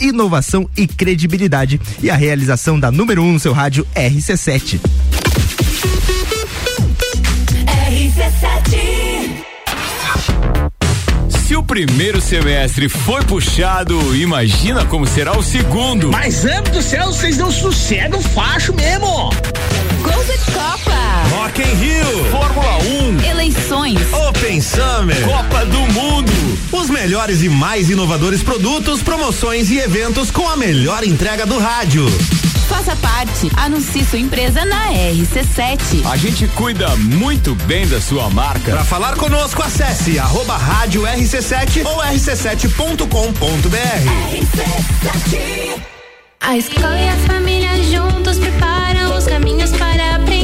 inovação 0.00 0.68
e 0.76 0.86
credibilidade. 0.86 1.80
E 2.02 2.10
a 2.10 2.16
realização 2.16 2.78
da 2.78 2.90
número 2.90 3.22
1 3.22 3.24
um 3.24 3.32
no 3.34 3.40
seu 3.40 3.52
rádio 3.52 3.86
RC7. 3.94 4.80
RC7 7.66 9.04
se 11.54 11.54
o 11.54 11.62
primeiro 11.62 12.22
semestre 12.22 12.88
foi 12.88 13.22
puxado, 13.22 14.16
imagina 14.16 14.84
como 14.86 15.06
será 15.06 15.38
o 15.38 15.42
segundo. 15.42 16.10
Mas, 16.10 16.44
amo 16.44 16.70
do 16.70 16.80
céu, 16.80 17.06
vocês 17.08 17.36
não 17.36 17.50
sossegam 17.52 18.20
facho 18.22 18.72
mesmo. 18.74 19.06
Gold 19.06 20.32
Copa. 20.52 20.94
Rock 21.30 21.60
in 21.60 21.74
Rio. 21.76 22.24
Fórmula 22.30 22.78
1. 22.78 23.23
Eleições. 23.54 23.98
Open 24.12 24.60
Summer. 24.60 25.22
Copa 25.24 25.64
do 25.66 25.78
Mundo. 25.92 26.32
Os 26.72 26.90
melhores 26.90 27.40
e 27.42 27.48
mais 27.48 27.88
inovadores 27.88 28.42
produtos, 28.42 29.00
promoções 29.00 29.70
e 29.70 29.78
eventos 29.78 30.30
com 30.30 30.48
a 30.48 30.56
melhor 30.56 31.04
entrega 31.04 31.46
do 31.46 31.56
rádio. 31.58 32.04
Faça 32.68 32.96
parte. 32.96 33.48
Anuncie 33.56 34.04
sua 34.04 34.18
empresa 34.18 34.64
na 34.64 34.88
RC7. 34.88 36.04
A 36.04 36.16
gente 36.16 36.48
cuida 36.48 36.96
muito 36.96 37.54
bem 37.54 37.86
da 37.86 38.00
sua 38.00 38.28
marca. 38.28 38.72
Para 38.72 38.84
falar 38.84 39.14
conosco, 39.14 39.62
acesse 39.62 40.18
arroba 40.18 40.56
rádio 40.56 41.02
RC7 41.02 41.86
ou 41.86 41.98
rc7.com.br. 41.98 43.06
RC7. 44.32 45.80
A 46.40 46.56
escola 46.58 46.98
e 46.98 47.08
a 47.08 47.16
família 47.18 47.82
juntos 47.84 48.36
preparam 48.38 49.16
os 49.16 49.24
caminhos 49.26 49.70
para 49.70 50.16
aprender. 50.16 50.43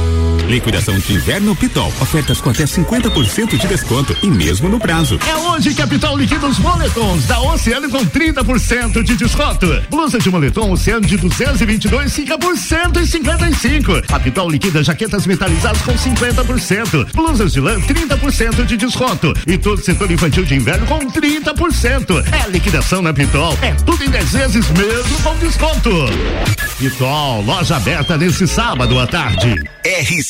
Liquidação 0.47 0.97
de 0.97 1.13
inverno 1.13 1.55
Pitol. 1.55 1.91
Ofertas 2.01 2.41
com 2.41 2.49
até 2.49 2.65
50% 2.65 3.57
de 3.57 3.67
desconto 3.67 4.15
e 4.21 4.27
mesmo 4.27 4.67
no 4.69 4.79
prazo. 4.79 5.19
É 5.27 5.35
hoje 5.35 5.73
que 5.73 5.81
a 5.81 5.87
Pitol 5.87 6.17
liquida 6.17 6.45
os 6.47 6.59
moletons 6.59 7.25
da 7.25 7.39
Oceano 7.39 7.89
com 7.89 8.05
30% 8.05 9.03
de 9.03 9.15
desconto. 9.15 9.67
Blusa 9.89 10.19
de 10.19 10.29
moletom 10.29 10.71
Oceano 10.71 11.05
de 11.05 11.17
222 11.17 12.13
fica 12.13 12.37
por 12.37 12.57
155. 12.57 14.01
A 14.11 14.19
Pitol 14.19 14.49
liquida 14.49 14.83
jaquetas 14.83 15.25
metalizadas 15.25 15.81
com 15.81 15.93
50%. 15.93 17.13
Blusas 17.13 17.53
de 17.53 17.59
lã 17.59 17.79
30% 17.79 18.65
de 18.65 18.77
desconto. 18.77 19.33
E 19.47 19.57
todo 19.57 19.83
setor 19.83 20.11
infantil 20.11 20.43
de 20.43 20.55
inverno 20.55 20.85
com 20.87 20.99
30%. 20.99 22.25
É 22.33 22.49
liquidação 22.49 23.01
na 23.01 23.13
Pitol. 23.13 23.57
É 23.61 23.73
tudo 23.73 24.03
em 24.03 24.09
10 24.09 24.31
vezes 24.31 24.69
mesmo 24.71 25.21
com 25.23 25.35
desconto. 25.37 25.91
Pitol, 26.77 27.41
loja 27.43 27.75
aberta 27.77 28.17
nesse 28.17 28.47
sábado 28.47 28.99
à 28.99 29.05
tarde. 29.05 29.55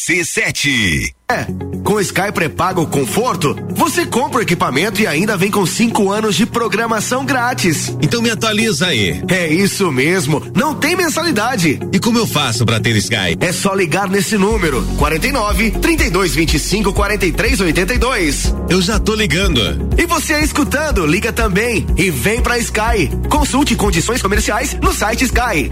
RC7 0.01 1.13
é, 1.29 1.45
com 1.83 2.01
Sky 2.01 2.31
pré-pago 2.33 2.87
conforto, 2.87 3.55
você 3.69 4.05
compra 4.05 4.39
o 4.39 4.41
equipamento 4.41 4.99
e 4.99 5.07
ainda 5.07 5.37
vem 5.37 5.49
com 5.49 5.65
cinco 5.65 6.11
anos 6.11 6.35
de 6.35 6.45
programação 6.45 7.23
grátis. 7.23 7.95
Então 8.01 8.21
me 8.21 8.29
atualiza 8.29 8.87
aí. 8.87 9.23
É 9.29 9.47
isso 9.47 9.91
mesmo, 9.91 10.43
não 10.55 10.75
tem 10.75 10.95
mensalidade. 10.95 11.79
E 11.93 11.99
como 11.99 12.17
eu 12.17 12.27
faço 12.27 12.65
para 12.65 12.79
ter 12.79 12.95
Sky? 12.97 13.37
É 13.39 13.53
só 13.53 13.73
ligar 13.73 14.09
nesse 14.09 14.37
número, 14.37 14.83
49 14.97 15.71
32 15.71 16.35
25 16.35 16.91
43 16.91 17.61
82. 17.61 18.55
Eu 18.69 18.81
já 18.81 18.99
tô 18.99 19.13
ligando. 19.13 19.61
E 19.97 20.05
você 20.05 20.33
aí 20.33 20.43
escutando, 20.43 21.05
liga 21.05 21.31
também 21.31 21.85
e 21.95 22.09
vem 22.09 22.41
pra 22.41 22.57
Sky. 22.57 23.09
Consulte 23.29 23.75
condições 23.75 24.21
comerciais 24.21 24.73
no 24.81 24.91
site 24.93 25.25
Sky. 25.25 25.71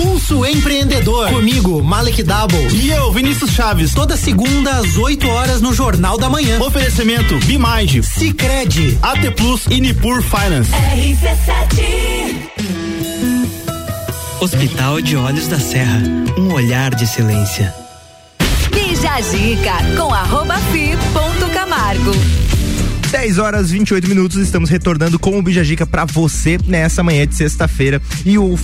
Pulso 0.00 0.46
Empreendedor. 0.46 1.28
Comigo, 1.28 1.82
Malek 1.84 2.22
Double. 2.22 2.68
E 2.72 2.88
eu, 2.90 3.12
Vinícius 3.12 3.50
Chaves. 3.50 3.92
Toda 3.92 4.16
segunda 4.16 4.78
às 4.78 4.96
8 4.96 5.28
horas 5.28 5.60
no 5.60 5.74
Jornal 5.74 6.16
da 6.16 6.30
Manhã. 6.30 6.58
Oferecimento 6.58 7.36
Bimage, 7.44 8.02
Cicred, 8.02 8.98
AT 9.02 9.30
Plus 9.36 9.66
e 9.68 9.78
Nipur 9.78 10.22
Finance. 10.22 10.70
RC7 10.70 12.40
Hospital 14.40 15.02
de 15.02 15.16
Olhos 15.16 15.46
da 15.48 15.60
Serra, 15.60 16.00
um 16.38 16.54
olhar 16.54 16.94
de 16.94 17.04
excelência. 17.04 17.74
Bija 18.72 19.20
Zica 19.20 19.74
com 19.98 20.14
arroba 20.14 20.56
fi 20.72 20.96
ponto 21.12 21.52
Camargo. 21.52 22.12
10 23.10 23.38
horas 23.38 23.72
28 23.72 24.06
minutos, 24.06 24.36
estamos 24.36 24.70
retornando 24.70 25.18
com 25.18 25.36
o 25.36 25.42
Bijagica 25.42 25.84
para 25.84 26.04
você 26.04 26.56
nessa 26.64 27.02
manhã 27.02 27.26
de 27.26 27.34
sexta-feira. 27.34 28.00
E 28.24 28.38
o, 28.38 28.54
uh, 28.54 28.58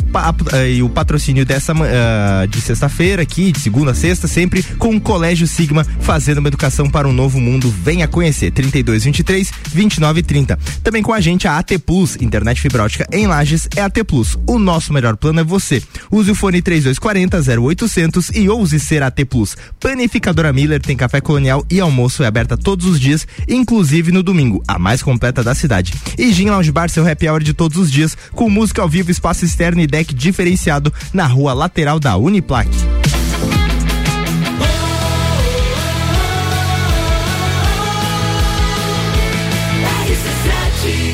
e 0.73 0.85
o 0.85 0.89
patrocínio 0.89 1.45
dessa 1.45 1.73
uh, 1.73 2.47
de 2.49 2.61
sexta-feira, 2.61 3.23
aqui, 3.23 3.51
de 3.51 3.59
segunda 3.59 3.91
a 3.91 3.95
sexta, 3.95 4.29
sempre 4.29 4.63
com 4.79 4.95
o 4.95 5.01
Colégio 5.01 5.49
Sigma, 5.49 5.85
fazendo 6.01 6.39
uma 6.39 6.47
educação 6.47 6.89
para 6.89 7.09
um 7.09 7.13
novo 7.13 7.41
mundo. 7.41 7.75
Venha 7.83 8.07
conhecer 8.07 8.53
32 8.53 9.03
23 9.03 9.51
29 9.73 10.23
30. 10.23 10.57
Também 10.81 11.03
com 11.03 11.13
a 11.13 11.21
gente 11.21 11.49
a 11.49 11.59
AT 11.59 11.77
Plus, 11.85 12.15
internet 12.15 12.61
fibra 12.61 12.85
ótica 12.85 13.05
em 13.11 13.27
Lages 13.27 13.69
é 13.75 13.81
AT 13.81 14.05
Plus. 14.05 14.39
O 14.47 14.61
nosso 14.61 14.93
melhor 14.93 15.17
plano 15.17 15.41
é 15.41 15.45
você. 15.45 15.83
Use 16.09 16.31
o 16.31 16.37
fone 16.37 16.63
3240 16.63 17.61
0800 17.61 18.31
e 18.33 18.49
ouse 18.49 18.79
ser 18.79 19.03
AT 19.03 19.25
Plus. 19.25 19.57
Panificadora 19.81 20.53
Miller 20.53 20.81
tem 20.81 20.97
café 20.97 21.21
colonial 21.21 21.67
e 21.69 21.81
almoço 21.81 22.23
é 22.23 22.29
aberta 22.29 22.57
todos 22.57 22.87
os 22.87 23.01
dias, 23.01 23.27
inclusive 23.49 24.13
no 24.13 24.23
domingo 24.23 24.36
domingo, 24.37 24.62
a 24.68 24.79
mais 24.79 25.03
completa 25.03 25.42
da 25.42 25.55
cidade. 25.55 25.94
E 26.18 26.31
Gin 26.31 26.51
Lounge 26.51 26.70
Bar, 26.70 26.90
seu 26.90 27.09
happy 27.09 27.27
hour 27.27 27.42
de 27.42 27.55
todos 27.55 27.79
os 27.79 27.90
dias, 27.90 28.16
com 28.33 28.51
música 28.51 28.83
ao 28.83 28.88
vivo, 28.88 29.11
espaço 29.11 29.46
externo 29.46 29.81
e 29.81 29.87
deck 29.87 30.14
diferenciado 30.14 30.92
na 31.12 31.27
rua 31.27 31.55
lateral 31.55 31.99
da 31.99 32.16
Uniplac. 32.18 32.68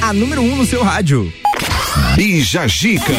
A 0.03 0.13
número 0.13 0.43
1 0.43 0.53
um 0.53 0.57
no 0.57 0.67
seu 0.67 0.83
rádio. 0.83 1.33
Bija 2.17 2.67
Gica. 2.67 3.13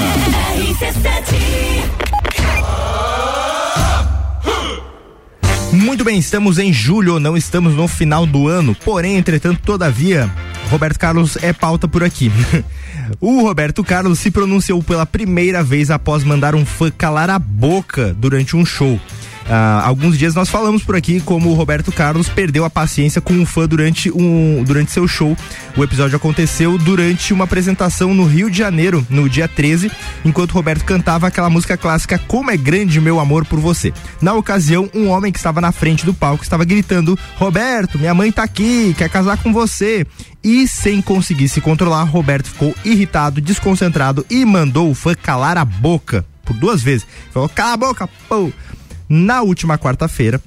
Muito 5.83 6.05
bem, 6.05 6.17
estamos 6.17 6.59
em 6.59 6.71
julho, 6.71 7.19
não 7.19 7.35
estamos 7.35 7.75
no 7.75 7.89
final 7.89 8.25
do 8.25 8.47
ano. 8.47 8.73
Porém, 8.73 9.17
entretanto, 9.17 9.59
todavia, 9.65 10.31
Roberto 10.71 10.97
Carlos 10.97 11.37
é 11.41 11.51
pauta 11.51 11.89
por 11.89 12.05
aqui. 12.05 12.31
o 13.19 13.41
Roberto 13.41 13.83
Carlos 13.83 14.19
se 14.19 14.31
pronunciou 14.31 14.81
pela 14.81 15.05
primeira 15.05 15.61
vez 15.61 15.91
após 15.91 16.23
mandar 16.23 16.55
um 16.55 16.65
fã 16.65 16.89
calar 16.89 17.29
a 17.29 17.37
boca 17.37 18.15
durante 18.17 18.55
um 18.55 18.65
show. 18.65 18.97
Uh, 19.43 19.83
alguns 19.83 20.17
dias 20.17 20.33
nós 20.33 20.49
falamos 20.49 20.83
por 20.83 20.95
aqui 20.95 21.19
como 21.19 21.49
o 21.49 21.53
Roberto 21.53 21.91
Carlos 21.91 22.29
perdeu 22.29 22.63
a 22.63 22.69
paciência 22.69 23.19
com 23.19 23.33
um 23.33 23.45
fã 23.45 23.67
durante, 23.67 24.09
um, 24.11 24.63
durante 24.63 24.91
seu 24.91 25.07
show. 25.07 25.35
O 25.75 25.83
episódio 25.83 26.15
aconteceu 26.15 26.77
durante 26.77 27.33
uma 27.33 27.43
apresentação 27.43 28.13
no 28.13 28.25
Rio 28.25 28.49
de 28.49 28.57
Janeiro, 28.57 29.05
no 29.09 29.27
dia 29.27 29.47
13, 29.47 29.91
enquanto 30.23 30.51
Roberto 30.51 30.85
cantava 30.85 31.27
aquela 31.27 31.49
música 31.49 31.75
clássica 31.75 32.17
Como 32.19 32.51
é 32.51 32.57
Grande 32.57 33.01
Meu 33.01 33.19
Amor 33.19 33.45
por 33.45 33.59
Você. 33.59 33.93
Na 34.21 34.33
ocasião, 34.33 34.89
um 34.93 35.09
homem 35.09 35.31
que 35.31 35.39
estava 35.39 35.59
na 35.59 35.71
frente 35.71 36.05
do 36.05 36.13
palco 36.13 36.43
estava 36.43 36.63
gritando: 36.63 37.19
Roberto, 37.35 37.99
minha 37.99 38.13
mãe 38.13 38.31
tá 38.31 38.43
aqui, 38.43 38.95
quer 38.97 39.09
casar 39.09 39.37
com 39.37 39.51
você. 39.51 40.05
E 40.43 40.67
sem 40.67 41.01
conseguir 41.01 41.47
se 41.47 41.61
controlar, 41.61 42.03
Roberto 42.03 42.49
ficou 42.49 42.75
irritado, 42.83 43.39
desconcentrado 43.39 44.25
e 44.29 44.43
mandou 44.43 44.89
o 44.89 44.93
fã 44.93 45.15
calar 45.15 45.57
a 45.57 45.63
boca 45.63 46.25
por 46.43 46.55
duas 46.55 46.81
vezes. 46.81 47.07
Falou: 47.31 47.49
cala 47.49 47.73
a 47.73 47.77
boca, 47.77 48.09
pô! 48.27 48.51
Na 49.07 49.41
última 49.41 49.77
quarta-feira, 49.77 50.41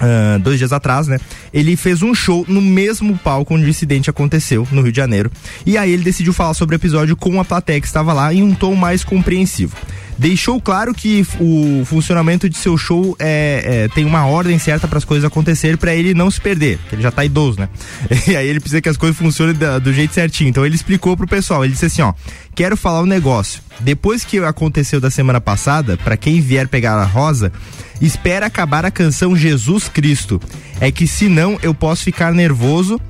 Uh, 0.00 0.38
dois 0.38 0.56
dias 0.56 0.72
atrás, 0.72 1.06
né? 1.08 1.18
Ele 1.52 1.76
fez 1.76 2.00
um 2.00 2.14
show 2.14 2.42
no 2.48 2.62
mesmo 2.62 3.18
palco 3.18 3.54
onde 3.54 3.66
o 3.66 3.68
incidente 3.68 4.08
aconteceu, 4.08 4.66
no 4.72 4.80
Rio 4.80 4.90
de 4.90 4.96
Janeiro. 4.96 5.30
E 5.66 5.76
aí 5.76 5.92
ele 5.92 6.02
decidiu 6.02 6.32
falar 6.32 6.54
sobre 6.54 6.74
o 6.74 6.78
episódio 6.78 7.14
com 7.14 7.38
a 7.38 7.44
plateia 7.44 7.78
que 7.78 7.86
estava 7.86 8.14
lá 8.14 8.32
em 8.32 8.42
um 8.42 8.54
tom 8.54 8.74
mais 8.74 9.04
compreensivo 9.04 9.76
deixou 10.20 10.60
claro 10.60 10.92
que 10.92 11.26
o 11.40 11.82
funcionamento 11.86 12.46
de 12.46 12.56
seu 12.58 12.76
show 12.76 13.16
é, 13.18 13.86
é 13.86 13.88
tem 13.88 14.04
uma 14.04 14.26
ordem 14.26 14.58
certa 14.58 14.86
para 14.86 14.98
as 14.98 15.04
coisas 15.04 15.24
acontecerem 15.24 15.78
para 15.78 15.94
ele 15.94 16.12
não 16.12 16.30
se 16.30 16.38
perder, 16.38 16.78
ele 16.92 17.00
já 17.00 17.10
tá 17.10 17.24
idoso, 17.24 17.58
né? 17.58 17.68
E 18.28 18.36
aí 18.36 18.46
ele 18.46 18.60
precisa 18.60 18.82
que 18.82 18.88
as 18.88 18.98
coisas 18.98 19.16
funcionem 19.16 19.54
do, 19.54 19.80
do 19.80 19.92
jeito 19.94 20.12
certinho. 20.12 20.50
Então 20.50 20.64
ele 20.66 20.74
explicou 20.74 21.16
pro 21.16 21.26
pessoal, 21.26 21.64
ele 21.64 21.72
disse 21.72 21.86
assim, 21.86 22.02
ó, 22.02 22.12
quero 22.54 22.76
falar 22.76 23.00
um 23.00 23.06
negócio. 23.06 23.62
Depois 23.80 24.22
que 24.22 24.38
aconteceu 24.38 25.00
da 25.00 25.10
semana 25.10 25.40
passada, 25.40 25.96
para 25.96 26.18
quem 26.18 26.40
vier 26.42 26.68
pegar 26.68 26.96
a 26.96 27.04
rosa, 27.04 27.50
espera 27.98 28.44
acabar 28.44 28.84
a 28.84 28.90
canção 28.90 29.34
Jesus 29.34 29.88
Cristo. 29.88 30.38
É 30.80 30.92
que 30.92 31.06
senão 31.06 31.58
eu 31.62 31.72
posso 31.72 32.04
ficar 32.04 32.34
nervoso 32.34 33.00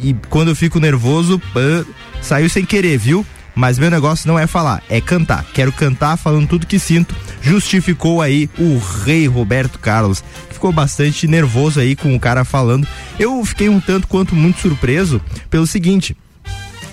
e 0.00 0.14
quando 0.30 0.48
eu 0.48 0.56
fico 0.56 0.78
nervoso, 0.78 1.36
uh, 1.36 1.86
saiu 2.22 2.48
sem 2.48 2.64
querer, 2.64 2.96
viu? 2.96 3.26
Mas 3.54 3.78
meu 3.78 3.90
negócio 3.90 4.26
não 4.26 4.38
é 4.38 4.46
falar, 4.46 4.82
é 4.88 5.00
cantar. 5.00 5.44
Quero 5.52 5.72
cantar 5.72 6.16
falando 6.16 6.48
tudo 6.48 6.66
que 6.66 6.78
sinto. 6.78 7.14
Justificou 7.40 8.20
aí 8.20 8.48
o 8.58 8.78
rei 9.04 9.26
Roberto 9.26 9.78
Carlos, 9.78 10.22
que 10.48 10.54
ficou 10.54 10.72
bastante 10.72 11.26
nervoso 11.26 11.80
aí 11.80 11.94
com 11.94 12.14
o 12.14 12.20
cara 12.20 12.44
falando. 12.44 12.86
Eu 13.18 13.44
fiquei 13.44 13.68
um 13.68 13.80
tanto 13.80 14.08
quanto 14.08 14.34
muito 14.34 14.60
surpreso 14.60 15.20
pelo 15.48 15.66
seguinte. 15.66 16.16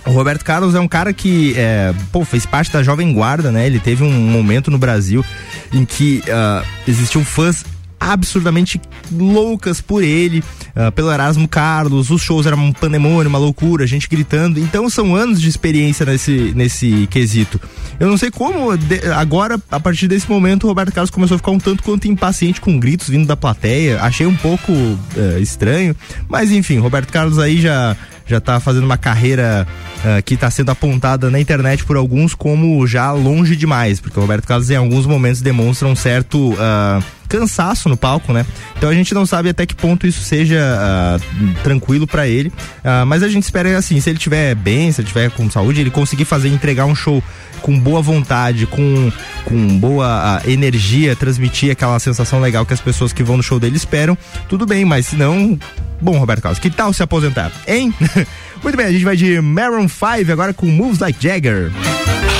O 0.05 0.11
Roberto 0.11 0.43
Carlos 0.43 0.73
é 0.73 0.79
um 0.79 0.87
cara 0.87 1.13
que 1.13 1.53
é, 1.55 1.93
pô, 2.11 2.25
fez 2.25 2.45
parte 2.45 2.71
da 2.71 2.81
Jovem 2.81 3.13
Guarda, 3.13 3.51
né? 3.51 3.67
Ele 3.67 3.79
teve 3.79 4.03
um 4.03 4.11
momento 4.11 4.71
no 4.71 4.77
Brasil 4.77 5.23
em 5.71 5.85
que 5.85 6.23
uh, 6.25 6.65
existiam 6.87 7.23
fãs 7.23 7.63
absurdamente 8.01 8.81
loucas 9.11 9.79
por 9.79 10.03
ele, 10.03 10.43
uh, 10.75 10.91
pelo 10.91 11.11
Erasmo 11.11 11.47
Carlos, 11.47 12.09
os 12.09 12.19
shows 12.23 12.47
eram 12.47 12.57
um 12.57 12.73
pandemônio, 12.73 13.29
uma 13.29 13.37
loucura, 13.37 13.85
gente 13.85 14.09
gritando. 14.09 14.59
Então 14.59 14.89
são 14.89 15.15
anos 15.15 15.39
de 15.39 15.47
experiência 15.47 16.03
nesse, 16.03 16.51
nesse 16.55 17.07
quesito. 17.11 17.61
Eu 17.99 18.09
não 18.09 18.17
sei 18.17 18.31
como, 18.31 18.75
de, 18.75 19.07
agora, 19.11 19.61
a 19.69 19.79
partir 19.79 20.07
desse 20.07 20.27
momento, 20.27 20.63
o 20.63 20.67
Roberto 20.67 20.91
Carlos 20.91 21.11
começou 21.11 21.35
a 21.35 21.37
ficar 21.37 21.51
um 21.51 21.59
tanto 21.59 21.83
quanto 21.83 22.07
impaciente 22.07 22.59
com 22.59 22.79
gritos 22.79 23.07
vindo 23.07 23.27
da 23.27 23.37
plateia. 23.37 24.01
Achei 24.01 24.25
um 24.25 24.35
pouco 24.35 24.71
uh, 24.71 25.39
estranho, 25.39 25.95
mas 26.27 26.51
enfim, 26.51 26.79
Roberto 26.79 27.11
Carlos 27.11 27.37
aí 27.37 27.61
já 27.61 27.95
já 28.31 28.37
está 28.37 28.61
fazendo 28.61 28.85
uma 28.85 28.97
carreira 28.97 29.67
uh, 29.97 30.23
que 30.23 30.35
está 30.35 30.49
sendo 30.49 30.71
apontada 30.71 31.29
na 31.29 31.39
internet 31.39 31.83
por 31.83 31.97
alguns 31.97 32.33
como 32.33 32.87
já 32.87 33.11
longe 33.11 33.57
demais, 33.57 33.99
porque 33.99 34.17
o 34.17 34.21
Roberto 34.21 34.47
Carlos 34.47 34.69
em 34.69 34.75
alguns 34.77 35.05
momentos 35.05 35.41
demonstra 35.41 35.85
um 35.87 35.95
certo 35.95 36.53
uh, 36.53 37.03
cansaço 37.31 37.87
no 37.87 37.95
palco, 37.95 38.33
né? 38.33 38.45
Então 38.77 38.89
a 38.89 38.93
gente 38.93 39.13
não 39.13 39.25
sabe 39.25 39.49
até 39.49 39.65
que 39.65 39.73
ponto 39.73 40.05
isso 40.05 40.21
seja 40.21 40.59
uh, 40.59 41.63
tranquilo 41.63 42.05
para 42.05 42.27
ele, 42.27 42.49
uh, 42.49 43.05
mas 43.07 43.23
a 43.23 43.29
gente 43.29 43.43
espera 43.43 43.77
assim, 43.77 44.01
se 44.01 44.09
ele 44.09 44.17
estiver 44.17 44.53
bem, 44.53 44.91
se 44.91 44.99
ele 44.99 45.07
estiver 45.07 45.31
com 45.31 45.49
saúde, 45.49 45.79
ele 45.79 45.89
conseguir 45.89 46.25
fazer 46.25 46.49
entregar 46.49 46.85
um 46.85 46.93
show 46.93 47.23
com 47.61 47.79
boa 47.79 48.01
vontade, 48.01 48.65
com, 48.65 49.11
com 49.45 49.79
boa 49.79 50.41
uh, 50.43 50.49
energia, 50.49 51.15
transmitir 51.15 51.71
aquela 51.71 51.97
sensação 51.99 52.41
legal 52.41 52.65
que 52.65 52.73
as 52.73 52.81
pessoas 52.81 53.13
que 53.13 53.23
vão 53.23 53.37
no 53.37 53.43
show 53.43 53.59
dele 53.59 53.77
esperam, 53.77 54.17
tudo 54.49 54.65
bem, 54.65 54.83
mas 54.83 55.05
se 55.05 55.15
não, 55.15 55.57
bom, 56.01 56.17
Roberto 56.17 56.41
Carlos, 56.41 56.59
que 56.59 56.69
tal 56.69 56.91
se 56.91 57.01
aposentar, 57.01 57.49
hein? 57.65 57.93
Muito 58.61 58.75
bem, 58.75 58.85
a 58.85 58.91
gente 58.91 59.05
vai 59.05 59.15
de 59.15 59.39
Maroon 59.39 59.87
5 59.87 60.31
agora 60.31 60.53
com 60.53 60.65
Moves 60.65 60.99
Like 60.99 61.17
Jagger. 61.21 61.71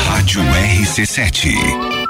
Rádio 0.08 0.42
RC7. 0.44 2.01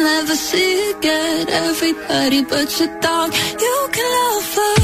I'll 0.00 0.06
never 0.06 0.34
see 0.34 0.92
again. 0.92 1.46
Everybody 1.50 2.42
but 2.42 2.80
your 2.80 2.88
dog, 3.00 3.34
you 3.34 3.88
can 3.92 4.06
love 4.18 4.54
her. 4.54 4.76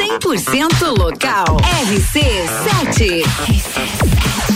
100% 0.00 0.80
local. 0.96 1.58
RC7. 1.60 2.24
RC7. 2.88 4.53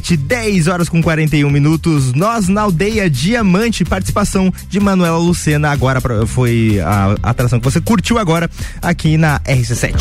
RC7, 0.00 0.16
10 0.16 0.68
horas 0.68 0.88
com 0.88 1.02
41 1.02 1.50
minutos. 1.50 2.12
Nós 2.14 2.48
na 2.48 2.62
aldeia 2.62 3.08
Diamante, 3.10 3.84
participação 3.84 4.52
de 4.68 4.80
Manuela 4.80 5.18
Lucena. 5.18 5.70
Agora 5.70 6.00
pra- 6.00 6.26
foi 6.26 6.80
a 6.80 7.14
atração 7.22 7.58
que 7.58 7.64
você 7.64 7.80
curtiu 7.80 8.18
agora 8.18 8.50
aqui 8.80 9.16
na 9.16 9.40
RC7. 9.40 9.94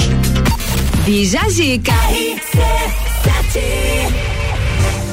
Bija 1.06 1.42
Zica. 1.50 1.94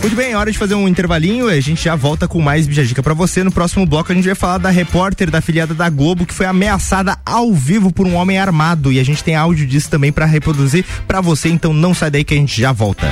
Muito 0.01 0.15
bem, 0.15 0.35
hora 0.37 0.51
de 0.53 0.57
fazer 0.57 0.75
um 0.75 0.87
intervalinho. 0.87 1.49
A 1.49 1.61
gente 1.61 1.85
já 1.85 1.97
volta 1.97 2.29
com 2.29 2.41
mais 2.41 2.67
Bijagica 2.67 3.03
pra 3.03 3.15
você. 3.15 3.43
No 3.43 3.51
próximo 3.51 3.85
bloco 3.85 4.13
a 4.13 4.15
gente 4.15 4.27
vai 4.27 4.35
falar 4.35 4.59
da 4.59 4.71
repórter 4.71 5.29
da 5.31 5.41
filiada 5.41 5.75
da 5.75 5.89
Globo 5.91 6.25
que 6.25 6.33
foi 6.33 6.47
ameaçada 6.47 7.17
ao 7.27 7.53
vivo 7.53 7.93
por 7.93 8.07
um 8.07 8.15
homem 8.15 8.39
armado. 8.39 8.93
E 8.93 9.01
a 9.01 9.05
gente 9.05 9.25
tem 9.25 9.35
áudio 9.35 9.67
disso 9.67 9.91
também 9.91 10.13
pra 10.13 10.25
reproduzir 10.25 10.85
pra 11.07 11.21
você. 11.21 11.49
Então 11.49 11.73
não 11.73 11.93
sai 11.95 12.11
daí 12.11 12.23
que 12.25 12.35
a 12.35 12.37
gente 12.37 12.61
já 12.61 12.71
volta. 12.71 13.09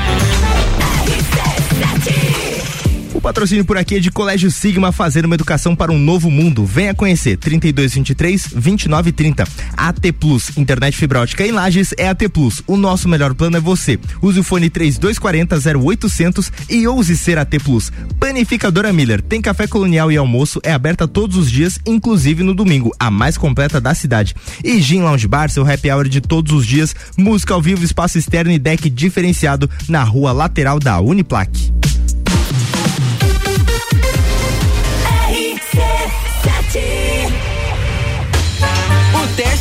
Patrocínio 3.27 3.65
por 3.65 3.77
aqui 3.77 3.97
é 3.97 3.99
de 3.99 4.09
Colégio 4.09 4.53
Sigma 4.53 4.93
fazer 4.93 5.27
uma 5.27 5.35
educação 5.35 5.75
para 5.75 5.91
um 5.91 5.99
novo 5.99 6.31
mundo. 6.31 6.65
Venha 6.65 6.95
conhecer 6.95 7.37
3223 7.37 8.53
2930. 8.53 9.43
AT 9.77 10.13
Plus, 10.13 10.57
internet 10.57 10.97
fibra 10.97 11.23
ótica 11.23 11.45
em 11.45 11.51
Lages 11.51 11.93
é 11.99 12.07
AT 12.07 12.29
Plus. 12.29 12.63
O 12.69 12.77
nosso 12.77 13.09
melhor 13.09 13.35
plano 13.35 13.57
é 13.57 13.61
você. 13.61 13.99
Use 14.23 14.39
o 14.39 14.45
fone 14.45 14.71
3240 14.71 15.57
0800 15.77 16.53
e 16.71 16.87
ouse 16.87 17.17
ser 17.17 17.37
AT 17.37 17.51
Plus. 17.65 17.91
Panificadora 18.21 18.93
Miller 18.93 19.21
tem 19.21 19.43
café 19.43 19.67
colonial 19.67 20.13
e 20.13 20.17
almoço, 20.17 20.61
é 20.63 20.73
aberta 20.73 21.09
todos 21.09 21.37
os 21.37 21.51
dias, 21.51 21.81
inclusive 21.85 22.45
no 22.45 22.55
domingo, 22.55 22.95
a 22.97 23.11
mais 23.11 23.37
completa 23.37 23.81
da 23.81 23.93
cidade. 23.93 24.37
E 24.63 24.81
Gin 24.81 25.01
Lounge 25.01 25.27
Bar, 25.27 25.51
seu 25.51 25.69
happy 25.69 25.91
hour 25.91 26.09
de 26.09 26.21
todos 26.21 26.53
os 26.53 26.65
dias, 26.65 26.95
música 27.17 27.55
ao 27.55 27.61
vivo, 27.61 27.85
espaço 27.85 28.19
externo 28.19 28.53
e 28.53 28.59
deck 28.61 28.89
diferenciado 28.89 29.69
na 29.89 30.05
rua 30.05 30.31
lateral 30.31 30.79
da 30.79 31.01
Uniplaque. 31.01 31.75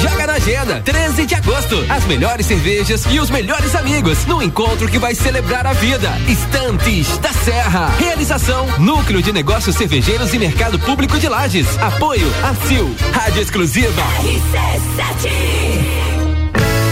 Joga 0.00 0.26
na 0.26 0.32
agenda, 0.34 0.80
13 0.84 1.26
de 1.26 1.34
agosto. 1.34 1.84
As 1.88 2.04
melhores 2.04 2.46
cervejas 2.46 3.04
e 3.10 3.18
os 3.20 3.30
melhores 3.30 3.74
amigos 3.74 4.24
no 4.26 4.42
encontro 4.42 4.88
que 4.88 4.98
vai 4.98 5.14
celebrar 5.14 5.66
a 5.66 5.72
vida. 5.72 6.10
Estantes 6.28 7.18
da 7.18 7.32
Serra. 7.32 7.92
Realização: 7.98 8.66
Núcleo 8.78 9.22
de 9.22 9.32
Negócios 9.32 9.76
Cervejeiros 9.76 10.32
e 10.34 10.38
Mercado 10.38 10.78
Público 10.78 11.18
de 11.18 11.28
Lages. 11.28 11.66
Apoio: 11.78 12.30
ACIL. 12.42 12.94
Rádio 13.12 13.42
Exclusiva. 13.42 14.02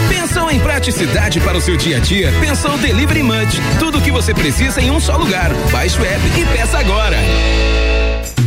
Pensou 0.08 0.50
em 0.50 0.60
praticidade 0.60 1.40
para 1.40 1.58
o 1.58 1.60
seu 1.60 1.76
dia 1.76 1.98
a 1.98 2.00
dia? 2.00 2.32
Pensou 2.40 2.78
Delivery 2.78 3.22
Munch. 3.22 3.60
Tudo 3.78 3.98
o 3.98 4.00
que 4.00 4.10
você 4.10 4.32
precisa 4.32 4.80
em 4.80 4.90
um 4.90 4.98
só 4.98 5.16
lugar. 5.16 5.50
Baixe 5.70 6.00
o 6.00 6.04
app 6.04 6.40
e 6.40 6.44
peça 6.56 6.78
agora. 6.78 7.18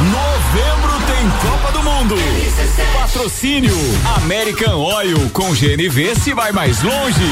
Novembro 0.00 0.92
tem 1.06 1.50
Copa 1.50 1.72
do 1.72 1.82
Mundo. 1.82 2.14
Patrocínio 3.00 3.76
American 4.16 4.76
Oil 4.78 5.30
com 5.30 5.52
GNV 5.52 6.14
se 6.14 6.32
vai 6.34 6.52
mais 6.52 6.82
longe. 6.82 7.28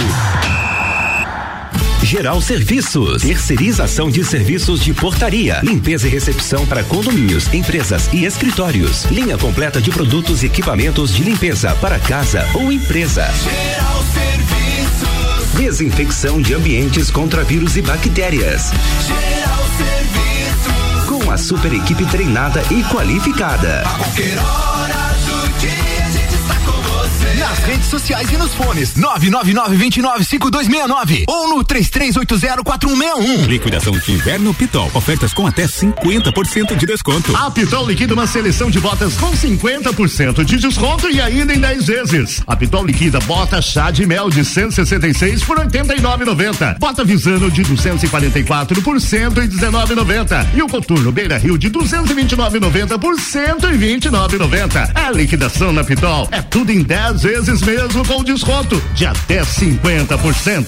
Geral 2.06 2.40
Serviços, 2.40 3.22
terceirização 3.22 4.08
de 4.08 4.24
serviços 4.24 4.80
de 4.80 4.94
portaria, 4.94 5.58
limpeza 5.64 6.06
e 6.06 6.10
recepção 6.10 6.64
para 6.64 6.84
condomínios, 6.84 7.52
empresas 7.52 8.08
e 8.12 8.24
escritórios. 8.24 9.04
Linha 9.06 9.36
completa 9.36 9.80
de 9.80 9.90
produtos 9.90 10.44
e 10.44 10.46
equipamentos 10.46 11.12
de 11.12 11.24
limpeza 11.24 11.74
para 11.80 11.98
casa 11.98 12.48
ou 12.54 12.70
empresa. 12.70 13.28
Geral 13.42 14.04
Serviços. 14.14 15.52
Desinfecção 15.58 16.40
de 16.40 16.54
ambientes 16.54 17.10
contra 17.10 17.42
vírus 17.42 17.76
e 17.76 17.82
bactérias. 17.82 18.70
Geral 19.04 19.64
Serviços. 19.76 20.15
Com 21.26 21.32
a 21.32 21.36
super 21.36 21.72
equipe 21.72 22.06
treinada 22.06 22.62
e 22.70 22.84
qualificada. 22.84 23.82
Nas 27.56 27.64
redes 27.64 27.86
sociais 27.86 28.30
e 28.30 28.36
nos 28.36 28.52
fones. 28.54 28.92
999-295269 28.94 31.24
ou 31.26 31.48
no 31.48 31.64
33804161. 31.64 33.46
Liquidação 33.46 33.92
de 33.92 34.12
inverno 34.12 34.52
Pitol. 34.52 34.90
Ofertas 34.92 35.32
com 35.32 35.46
até 35.46 35.66
50% 35.66 36.76
de 36.76 36.86
desconto. 36.86 37.34
A 37.34 37.50
Pitol 37.50 37.88
liquida 37.88 38.12
uma 38.12 38.26
seleção 38.26 38.70
de 38.70 38.78
botas 38.78 39.14
com 39.14 39.32
50% 39.32 40.44
de 40.44 40.58
desconto 40.58 41.08
e 41.08 41.18
ainda 41.20 41.54
em 41.54 41.58
10 41.58 41.86
vezes. 41.86 42.42
A 42.46 42.54
Pitol 42.56 42.84
liquida 42.84 43.20
bota 43.20 43.62
chá 43.62 43.90
de 43.90 44.04
mel 44.06 44.28
de 44.28 44.44
166 44.44 45.42
por 45.44 45.56
89,90. 45.58 46.78
Bota 46.78 47.04
Visano 47.04 47.50
de 47.50 47.62
244 47.62 48.82
por 48.82 48.96
119,90. 48.96 50.46
E 50.54 50.62
o 50.62 50.68
Coturno 50.68 51.10
Beira 51.10 51.38
Rio 51.38 51.56
de 51.56 51.70
229,90 51.70 52.98
por 52.98 53.16
129,90. 53.16 54.90
A 54.94 55.10
liquidação 55.10 55.72
na 55.72 55.82
Pitol 55.84 56.28
é 56.30 56.42
tudo 56.42 56.70
em 56.70 56.82
10 56.82 57.22
vezes 57.22 57.45
vezes 57.46 57.62
mesmo 57.62 58.04
com 58.04 58.24
desconto 58.24 58.82
de 58.92 59.06
até 59.06 59.42
50%. 59.42 60.66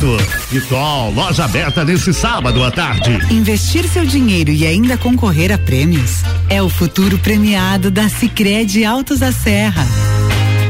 Vitol, 0.51 1.13
loja 1.13 1.45
aberta 1.45 1.85
nesse 1.85 2.15
sábado 2.15 2.63
à 2.63 2.71
tarde. 2.71 3.19
Investir 3.33 3.89
seu 3.89 4.07
dinheiro 4.07 4.51
e 4.51 4.65
ainda 4.65 4.97
concorrer 4.97 5.53
a 5.53 5.59
prêmios 5.59 6.23
é 6.49 6.63
o 6.63 6.69
futuro 6.69 7.19
premiado 7.19 7.91
da 7.91 8.09
Sicredi 8.09 8.85
Altos 8.85 9.19
da 9.19 9.33
Serra. 9.33 9.85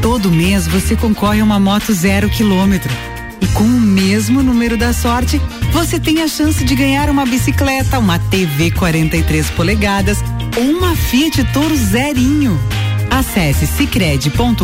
Todo 0.01 0.31
mês 0.31 0.65
você 0.65 0.95
concorre 0.95 1.41
a 1.41 1.43
uma 1.43 1.59
moto 1.59 1.93
zero 1.93 2.27
quilômetro. 2.27 2.91
E 3.39 3.45
com 3.47 3.63
o 3.63 3.79
mesmo 3.79 4.41
número 4.41 4.77
da 4.77 4.91
sorte, 4.91 5.39
você 5.71 5.99
tem 5.99 6.23
a 6.23 6.27
chance 6.27 6.63
de 6.63 6.75
ganhar 6.75 7.09
uma 7.09 7.25
bicicleta, 7.25 7.99
uma 7.99 8.17
TV 8.17 8.71
43 8.71 9.49
polegadas 9.51 10.17
ou 10.57 10.63
uma 10.63 10.95
Fiat 10.95 11.43
Toro 11.53 11.75
zerinho. 11.75 12.59
Acesse 13.09 13.67
cicred.com.br 13.67 14.63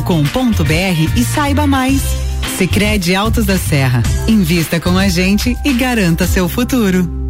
e 1.16 1.24
saiba 1.24 1.68
mais. 1.68 2.02
Sicredi 2.58 3.16
Altos 3.16 3.46
da 3.46 3.58
Serra. 3.58 4.02
Invista 4.28 4.80
com 4.80 4.98
a 4.98 5.10
gente 5.10 5.58
e 5.66 5.74
garanta 5.74 6.26
seu 6.26 6.48
futuro. 6.48 7.26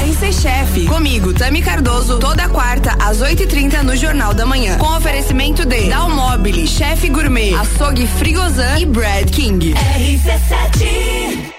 RC 0.00 0.32
Chef, 0.32 0.86
comigo, 0.88 1.32
Tami 1.32 1.62
Cardoso, 1.62 2.18
toda 2.18 2.48
quarta 2.48 2.96
às 3.00 3.18
8h30 3.18 3.82
no 3.82 3.96
Jornal 3.96 4.32
da 4.32 4.46
Manhã. 4.46 4.78
Com 4.78 4.96
oferecimento 4.96 5.64
de 5.64 5.88
Dalmobile, 5.88 6.66
Chef 6.66 7.08
Gourmet, 7.08 7.54
Açougue 7.54 8.06
Frigozan 8.06 8.78
e 8.78 8.86
Brad 8.86 9.30
King. 9.30 9.74
RC7 9.74 11.49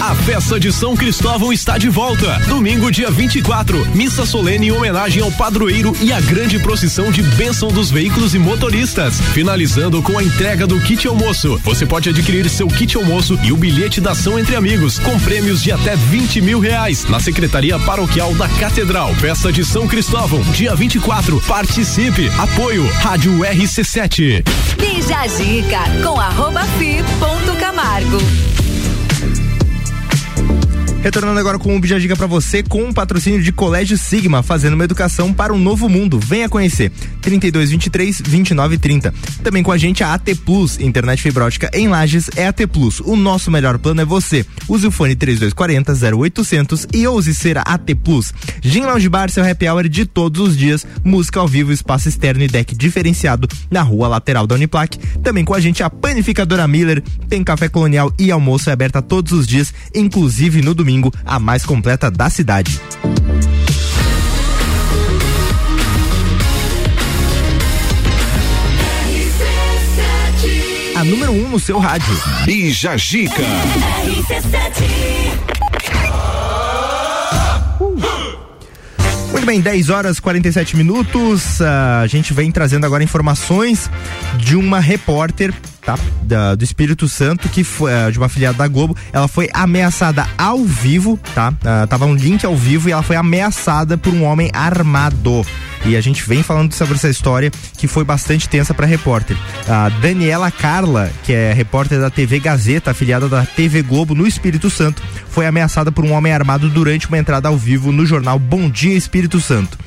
a 0.00 0.14
festa 0.14 0.60
de 0.60 0.72
São 0.72 0.96
Cristóvão 0.96 1.52
está 1.52 1.76
de 1.76 1.88
volta. 1.88 2.38
Domingo, 2.46 2.90
dia 2.90 3.10
24, 3.10 3.84
missa 3.96 4.24
solene 4.24 4.68
em 4.68 4.70
homenagem 4.70 5.22
ao 5.22 5.30
padroeiro 5.32 5.92
e 6.00 6.12
a 6.12 6.20
grande 6.20 6.58
procissão 6.60 7.10
de 7.10 7.20
bênção 7.22 7.68
dos 7.68 7.90
veículos 7.90 8.34
e 8.34 8.38
motoristas. 8.38 9.20
Finalizando 9.32 10.00
com 10.00 10.16
a 10.16 10.22
entrega 10.22 10.66
do 10.66 10.80
kit 10.80 11.06
almoço. 11.08 11.58
Você 11.64 11.84
pode 11.84 12.08
adquirir 12.08 12.48
seu 12.48 12.68
kit 12.68 12.96
almoço 12.96 13.38
e 13.42 13.50
o 13.50 13.56
bilhete 13.56 14.00
da 14.00 14.12
ação 14.12 14.38
entre 14.38 14.54
amigos, 14.54 14.98
com 15.00 15.18
prêmios 15.18 15.62
de 15.62 15.72
até 15.72 15.96
20 15.96 16.40
mil 16.42 16.60
reais, 16.60 17.04
na 17.06 17.18
Secretaria 17.18 17.78
Paroquial 17.80 18.32
da 18.34 18.48
Catedral. 18.48 19.12
Festa 19.16 19.50
de 19.50 19.64
São 19.64 19.88
Cristóvão, 19.88 20.40
dia 20.52 20.76
24. 20.76 21.40
Participe. 21.42 22.30
Apoio 22.38 22.88
Rádio 23.00 23.32
RC7. 23.40 24.44
Bija 24.78 25.26
Zica 25.26 25.80
com 26.04 26.20
arroba 26.20 26.62
fi 26.78 27.02
ponto 27.18 27.58
Camargo. 27.58 28.18
Retornando 31.00 31.38
agora 31.38 31.60
com 31.60 31.74
um 31.74 31.80
Bijagiga 31.80 32.16
para 32.16 32.26
você, 32.26 32.60
com 32.60 32.82
um 32.82 32.92
patrocínio 32.92 33.40
de 33.40 33.52
Colégio 33.52 33.96
Sigma, 33.96 34.42
fazendo 34.42 34.74
uma 34.74 34.82
educação 34.82 35.32
para 35.32 35.54
um 35.54 35.58
novo 35.58 35.88
mundo. 35.88 36.18
Venha 36.18 36.48
conhecer. 36.48 36.90
3223 37.22 38.20
2930. 38.20 39.14
Também 39.42 39.62
com 39.62 39.70
a 39.70 39.78
gente 39.78 40.02
a 40.02 40.12
AT 40.12 40.34
Plus, 40.44 40.78
internet 40.80 41.22
fibra 41.22 41.44
ótica 41.44 41.70
em 41.72 41.86
Lages 41.86 42.28
é 42.34 42.48
AT 42.48 42.66
Plus. 42.66 43.00
O 43.00 43.14
nosso 43.14 43.48
melhor 43.48 43.78
plano 43.78 44.00
é 44.00 44.04
você. 44.04 44.44
Use 44.68 44.88
o 44.88 44.90
fone 44.90 45.14
3240 45.14 46.16
0800 46.16 46.86
e 46.92 47.06
ouse 47.06 47.32
ser 47.32 47.58
a 47.58 47.62
AT 47.62 47.94
Plus. 48.02 48.34
Gin 48.60 48.80
Lounge 48.80 49.08
Bar, 49.08 49.30
seu 49.30 49.48
happy 49.48 49.68
hour 49.68 49.88
de 49.88 50.04
todos 50.04 50.40
os 50.40 50.56
dias, 50.56 50.84
música 51.04 51.38
ao 51.38 51.46
vivo, 51.46 51.72
espaço 51.72 52.08
externo 52.08 52.42
e 52.42 52.48
deck 52.48 52.74
diferenciado 52.74 53.48
na 53.70 53.82
rua 53.82 54.08
lateral 54.08 54.48
da 54.48 54.56
Uniplac. 54.56 54.98
Também 55.22 55.44
com 55.44 55.54
a 55.54 55.60
gente 55.60 55.82
a 55.82 55.88
panificadora 55.88 56.66
Miller, 56.66 57.02
tem 57.28 57.44
café 57.44 57.68
colonial 57.68 58.12
e 58.18 58.32
almoço 58.32 58.68
é 58.68 58.72
aberta 58.72 59.00
todos 59.00 59.32
os 59.32 59.46
dias, 59.46 59.72
inclusive 59.94 60.60
no 60.60 60.74
domingo 60.74 60.87
domingo, 60.88 61.12
a 61.22 61.38
mais 61.38 61.66
completa 61.66 62.10
da 62.10 62.30
cidade. 62.30 62.80
A 70.96 71.04
número 71.04 71.30
1 71.32 71.44
um 71.44 71.48
no 71.50 71.60
seu 71.60 71.78
rádio. 71.78 72.18
Bija 72.46 72.96
Gica. 72.96 73.42
Bem, 79.48 79.62
10 79.62 79.88
horas 79.88 80.20
47 80.20 80.76
minutos. 80.76 81.62
a 81.62 82.06
gente 82.06 82.34
vem 82.34 82.52
trazendo 82.52 82.84
agora 82.84 83.02
informações 83.02 83.90
de 84.36 84.54
uma 84.54 84.78
repórter 84.78 85.54
tá? 85.88 85.98
Da, 86.22 86.54
do 86.54 86.62
Espírito 86.62 87.08
Santo, 87.08 87.48
que 87.48 87.64
foi 87.64 87.90
uh, 87.90 88.12
de 88.12 88.18
uma 88.18 88.28
filiada 88.28 88.58
da 88.58 88.68
Globo. 88.68 88.94
Ela 89.10 89.26
foi 89.26 89.48
ameaçada 89.54 90.28
ao 90.36 90.62
vivo, 90.62 91.18
tá? 91.34 91.48
Uh, 91.48 91.86
tava 91.86 92.04
um 92.04 92.14
link 92.14 92.44
ao 92.44 92.54
vivo 92.54 92.90
e 92.90 92.92
ela 92.92 93.02
foi 93.02 93.16
ameaçada 93.16 93.96
por 93.96 94.12
um 94.12 94.22
homem 94.22 94.50
armado. 94.52 95.46
E 95.86 95.96
a 95.96 96.00
gente 96.02 96.28
vem 96.28 96.42
falando 96.42 96.74
sobre 96.74 96.96
essa 96.96 97.08
história 97.08 97.50
que 97.78 97.86
foi 97.86 98.04
bastante 98.04 98.48
tensa 98.48 98.74
para 98.74 98.86
repórter. 98.86 99.36
A 99.66 99.88
Daniela 99.88 100.50
Carla, 100.50 101.10
que 101.24 101.32
é 101.32 101.54
repórter 101.54 101.98
da 102.00 102.10
TV 102.10 102.38
Gazeta, 102.38 102.90
afiliada 102.90 103.28
da 103.28 103.46
TV 103.46 103.82
Globo 103.82 104.14
no 104.14 104.26
Espírito 104.26 104.68
Santo, 104.68 105.02
foi 105.30 105.46
ameaçada 105.46 105.92
por 105.92 106.04
um 106.04 106.12
homem 106.12 106.32
armado 106.32 106.68
durante 106.68 107.08
uma 107.08 107.18
entrada 107.18 107.48
ao 107.48 107.56
vivo 107.56 107.92
no 107.92 108.04
jornal 108.04 108.38
Bom 108.38 108.68
Dia 108.70 108.94
Espírito 108.94 109.40
Santo 109.40 109.78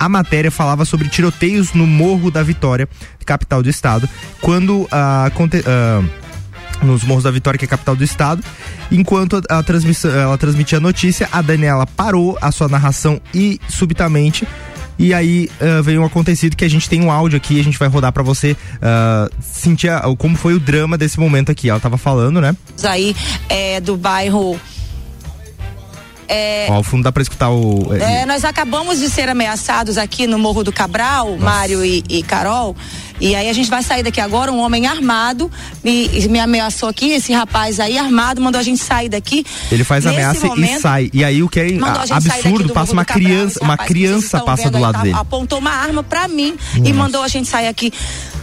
a 0.00 0.08
matéria 0.08 0.50
falava 0.50 0.86
sobre 0.86 1.10
tiroteios 1.10 1.74
no 1.74 1.86
Morro 1.86 2.30
da 2.30 2.42
Vitória, 2.42 2.88
capital 3.26 3.62
do 3.62 3.68
estado, 3.68 4.08
quando 4.40 4.88
a. 4.90 5.30
Uh, 5.30 6.20
nos 6.82 7.04
Morros 7.04 7.24
da 7.24 7.30
Vitória, 7.30 7.58
que 7.58 7.66
é 7.66 7.66
a 7.66 7.68
capital 7.68 7.94
do 7.94 8.02
estado. 8.02 8.42
Enquanto 8.90 9.36
a, 9.50 9.58
a 9.58 9.62
transmissão, 9.62 10.10
ela 10.10 10.38
transmitia 10.38 10.78
a 10.78 10.80
notícia, 10.80 11.28
a 11.30 11.42
Daniela 11.42 11.86
parou 11.86 12.38
a 12.40 12.50
sua 12.50 12.68
narração 12.68 13.20
e 13.34 13.60
subitamente 13.68 14.48
e 15.00 15.14
aí 15.14 15.48
uh, 15.60 15.82
veio 15.82 16.02
um 16.02 16.04
acontecido 16.04 16.54
que 16.54 16.64
a 16.64 16.68
gente 16.68 16.86
tem 16.86 17.02
um 17.02 17.10
áudio 17.10 17.38
aqui, 17.38 17.58
a 17.58 17.64
gente 17.64 17.78
vai 17.78 17.88
rodar 17.88 18.12
para 18.12 18.22
você 18.22 18.52
uh, 18.52 19.34
sentir 19.40 19.88
a, 19.88 20.02
como 20.18 20.36
foi 20.36 20.52
o 20.52 20.60
drama 20.60 20.98
desse 20.98 21.18
momento 21.18 21.50
aqui. 21.50 21.70
Ela 21.70 21.80
tava 21.80 21.96
falando, 21.96 22.38
né? 22.38 22.54
Aí 22.84 23.16
é 23.48 23.80
do 23.80 23.96
bairro 23.96 24.60
é, 26.32 26.68
Ó, 26.70 26.74
ao 26.74 26.82
fundo 26.84 27.02
dá 27.02 27.10
pra 27.10 27.22
escutar 27.22 27.50
o. 27.50 27.92
É, 27.92 28.24
nós 28.24 28.44
acabamos 28.44 29.00
de 29.00 29.10
ser 29.10 29.28
ameaçados 29.28 29.98
aqui 29.98 30.28
no 30.28 30.38
Morro 30.38 30.62
do 30.62 30.72
Cabral, 30.72 31.30
Nossa. 31.30 31.44
Mário 31.44 31.84
e, 31.84 32.04
e 32.08 32.22
Carol. 32.22 32.76
E 33.20 33.34
aí 33.34 33.48
a 33.48 33.52
gente 33.52 33.68
vai 33.68 33.82
sair 33.82 34.02
daqui 34.02 34.20
agora, 34.20 34.50
um 34.50 34.58
homem 34.58 34.86
armado 34.86 35.50
me, 35.84 36.08
me 36.28 36.40
ameaçou 36.40 36.88
aqui, 36.88 37.12
esse 37.12 37.32
rapaz 37.32 37.78
aí 37.78 37.98
armado 37.98 38.40
mandou 38.40 38.58
a 38.58 38.64
gente 38.64 38.82
sair 38.82 39.08
daqui. 39.08 39.44
Ele 39.70 39.84
faz 39.84 40.06
ameaça 40.06 40.46
momento, 40.46 40.78
e 40.78 40.80
sai. 40.80 41.10
E 41.12 41.24
aí 41.24 41.42
o 41.42 41.48
que 41.48 41.60
é 41.60 41.68
absurdo, 42.10 42.72
passa 42.72 42.92
uma 42.92 43.04
criança, 43.04 43.60
uma 43.62 43.76
criança 43.76 44.40
passa 44.40 44.70
do 44.70 44.78
lado 44.78 44.96
aí, 44.96 45.02
dele. 45.04 45.16
Apontou 45.16 45.58
uma 45.58 45.70
arma 45.70 46.02
para 46.02 46.26
mim 46.28 46.56
Nossa. 46.76 46.88
e 46.88 46.92
mandou 46.92 47.22
a 47.22 47.28
gente 47.28 47.48
sair 47.48 47.68
aqui 47.68 47.92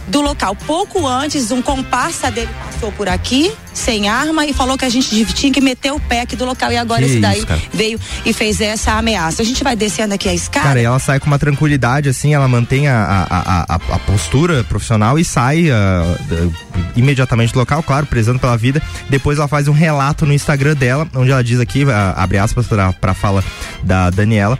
do 0.08 0.20
local. 0.20 0.56
Pouco 0.66 1.06
antes, 1.06 1.50
um 1.50 1.62
comparsa 1.62 2.30
dele 2.30 2.50
passou 2.64 2.92
por 2.92 3.08
aqui, 3.08 3.52
sem 3.74 4.08
arma, 4.08 4.46
e 4.46 4.52
falou 4.52 4.78
que 4.78 4.84
a 4.84 4.88
gente 4.88 5.24
tinha 5.26 5.52
que 5.52 5.60
meter 5.60 5.92
o 5.92 6.00
pé 6.00 6.22
aqui 6.22 6.36
do 6.36 6.44
local. 6.44 6.72
E 6.72 6.76
agora 6.76 7.02
que 7.02 7.10
esse 7.10 7.20
daí 7.20 7.38
isso, 7.38 7.46
veio 7.72 8.00
e 8.24 8.32
fez 8.32 8.60
essa 8.60 8.92
ameaça. 8.92 9.42
A 9.42 9.44
gente 9.44 9.62
vai 9.62 9.76
descendo 9.76 10.14
aqui 10.14 10.28
a 10.28 10.34
escada. 10.34 10.68
Cara, 10.68 10.80
ela 10.80 10.98
sai 10.98 11.20
com 11.20 11.26
uma 11.26 11.38
tranquilidade, 11.38 12.08
assim, 12.08 12.34
ela 12.34 12.48
mantém 12.48 12.88
a, 12.88 13.26
a, 13.30 13.74
a, 13.74 13.74
a 13.74 13.98
postura 14.00 14.64
profissional 14.64 15.18
e 15.18 15.24
sai 15.24 15.66
uh, 15.70 16.54
imediatamente 16.96 17.52
do 17.52 17.58
local, 17.58 17.82
claro, 17.82 18.06
prezando 18.06 18.38
pela 18.38 18.56
vida. 18.56 18.82
Depois 19.08 19.38
ela 19.38 19.48
faz 19.48 19.68
um 19.68 19.72
relato 19.72 20.24
no 20.24 20.32
Instagram 20.32 20.74
dela, 20.74 21.08
onde 21.14 21.30
ela 21.30 21.42
diz 21.42 21.60
aqui, 21.60 21.84
uh, 21.84 21.90
abre 22.16 22.38
aspas 22.38 22.66
para 22.66 22.94
a 23.02 23.14
fala 23.14 23.44
da 23.82 24.10
Daniela. 24.10 24.58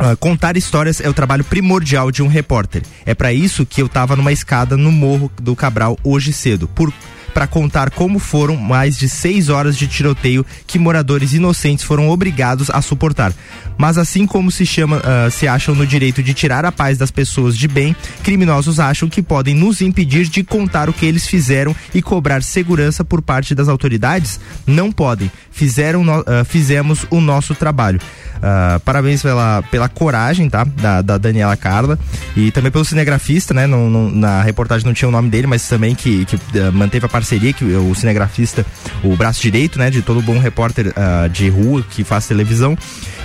Uh, 0.00 0.16
contar 0.16 0.56
histórias 0.56 0.98
é 0.98 1.08
o 1.10 1.12
trabalho 1.12 1.44
primordial 1.44 2.10
de 2.10 2.22
um 2.22 2.26
repórter. 2.26 2.82
É 3.04 3.14
para 3.14 3.34
isso 3.34 3.66
que 3.66 3.82
eu 3.82 3.88
tava 3.88 4.16
numa 4.16 4.32
escada 4.32 4.74
no 4.74 4.90
Morro 4.90 5.30
do 5.40 5.54
Cabral 5.54 5.98
hoje 6.02 6.32
cedo. 6.32 6.66
Por 6.66 6.90
para 7.30 7.46
contar 7.46 7.90
como 7.90 8.18
foram 8.18 8.56
mais 8.56 8.96
de 8.96 9.08
seis 9.08 9.48
horas 9.48 9.76
de 9.76 9.86
tiroteio 9.86 10.44
que 10.66 10.78
moradores 10.78 11.32
inocentes 11.32 11.84
foram 11.84 12.08
obrigados 12.08 12.70
a 12.70 12.82
suportar. 12.82 13.32
Mas 13.78 13.96
assim 13.96 14.26
como 14.26 14.50
se 14.50 14.66
chama, 14.66 14.98
uh, 14.98 15.30
se 15.30 15.48
acham 15.48 15.74
no 15.74 15.86
direito 15.86 16.22
de 16.22 16.34
tirar 16.34 16.66
a 16.66 16.72
paz 16.72 16.98
das 16.98 17.10
pessoas 17.10 17.56
de 17.56 17.66
bem, 17.66 17.96
criminosos 18.22 18.78
acham 18.78 19.08
que 19.08 19.22
podem 19.22 19.54
nos 19.54 19.80
impedir 19.80 20.26
de 20.26 20.44
contar 20.44 20.90
o 20.90 20.92
que 20.92 21.06
eles 21.06 21.26
fizeram 21.26 21.74
e 21.94 22.02
cobrar 22.02 22.42
segurança 22.42 23.02
por 23.04 23.22
parte 23.22 23.54
das 23.54 23.68
autoridades? 23.68 24.38
Não 24.66 24.92
podem. 24.92 25.30
Fizeram, 25.50 26.02
uh, 26.02 26.44
fizemos 26.44 27.06
o 27.10 27.20
nosso 27.20 27.54
trabalho. 27.54 28.00
Uh, 28.36 28.80
parabéns 28.80 29.22
pela, 29.22 29.62
pela 29.70 29.88
coragem, 29.88 30.48
tá? 30.48 30.64
Da, 30.64 31.02
da, 31.02 31.18
Daniela 31.18 31.56
Carla 31.56 31.98
e 32.34 32.50
também 32.50 32.70
pelo 32.70 32.84
cinegrafista, 32.84 33.52
né? 33.52 33.66
No, 33.66 33.90
no, 33.90 34.10
na 34.10 34.42
reportagem 34.42 34.86
não 34.86 34.94
tinha 34.94 35.08
o 35.08 35.12
nome 35.12 35.28
dele, 35.28 35.46
mas 35.46 35.66
também 35.68 35.94
que, 35.94 36.24
que 36.24 36.38
manteve 36.72 37.04
a 37.04 37.08
parceria, 37.20 37.52
que 37.52 37.64
o 37.64 37.94
cinegrafista, 37.94 38.66
o 39.04 39.14
braço 39.16 39.40
direito, 39.40 39.78
né? 39.78 39.90
De 39.90 40.02
todo 40.02 40.20
bom 40.22 40.38
repórter 40.38 40.88
uh, 40.88 41.28
de 41.28 41.48
rua 41.48 41.84
que 41.88 42.02
faz 42.02 42.26
televisão. 42.26 42.76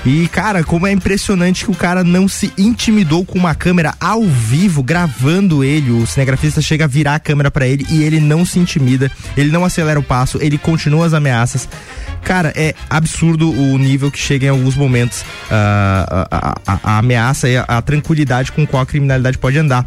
E, 0.05 0.27
cara, 0.27 0.63
como 0.63 0.85
é 0.85 0.91
impressionante 0.91 1.65
que 1.65 1.71
o 1.71 1.75
cara 1.75 2.03
não 2.03 2.27
se 2.27 2.53
intimidou 2.57 3.25
com 3.25 3.39
uma 3.39 3.55
câmera 3.55 3.95
ao 3.99 4.23
vivo, 4.23 4.83
gravando 4.83 5.63
ele. 5.63 5.89
O 5.89 6.05
cinegrafista 6.05 6.61
chega 6.61 6.83
a 6.83 6.87
virar 6.87 7.15
a 7.15 7.19
câmera 7.19 7.49
para 7.49 7.65
ele 7.65 7.85
e 7.89 8.03
ele 8.03 8.19
não 8.19 8.45
se 8.45 8.59
intimida, 8.59 9.11
ele 9.35 9.49
não 9.49 9.65
acelera 9.65 9.99
o 9.99 10.03
passo, 10.03 10.37
ele 10.41 10.59
continua 10.59 11.07
as 11.07 11.13
ameaças. 11.13 11.67
Cara, 12.23 12.53
é 12.55 12.75
absurdo 12.89 13.51
o 13.51 13.77
nível 13.77 14.11
que 14.11 14.19
chega 14.19 14.47
em 14.47 14.49
alguns 14.49 14.75
momentos 14.75 15.21
uh, 15.21 15.25
a, 15.51 16.55
a, 16.65 16.79
a, 16.83 16.97
ameaça 16.97 17.49
e 17.49 17.57
a, 17.57 17.63
a, 17.63 17.81
tranquilidade 17.81 18.51
com 18.51 18.65
qual 18.65 18.83
a 18.83 18.85
criminalidade 18.85 19.37
pode 19.37 19.57
andar. 19.57 19.85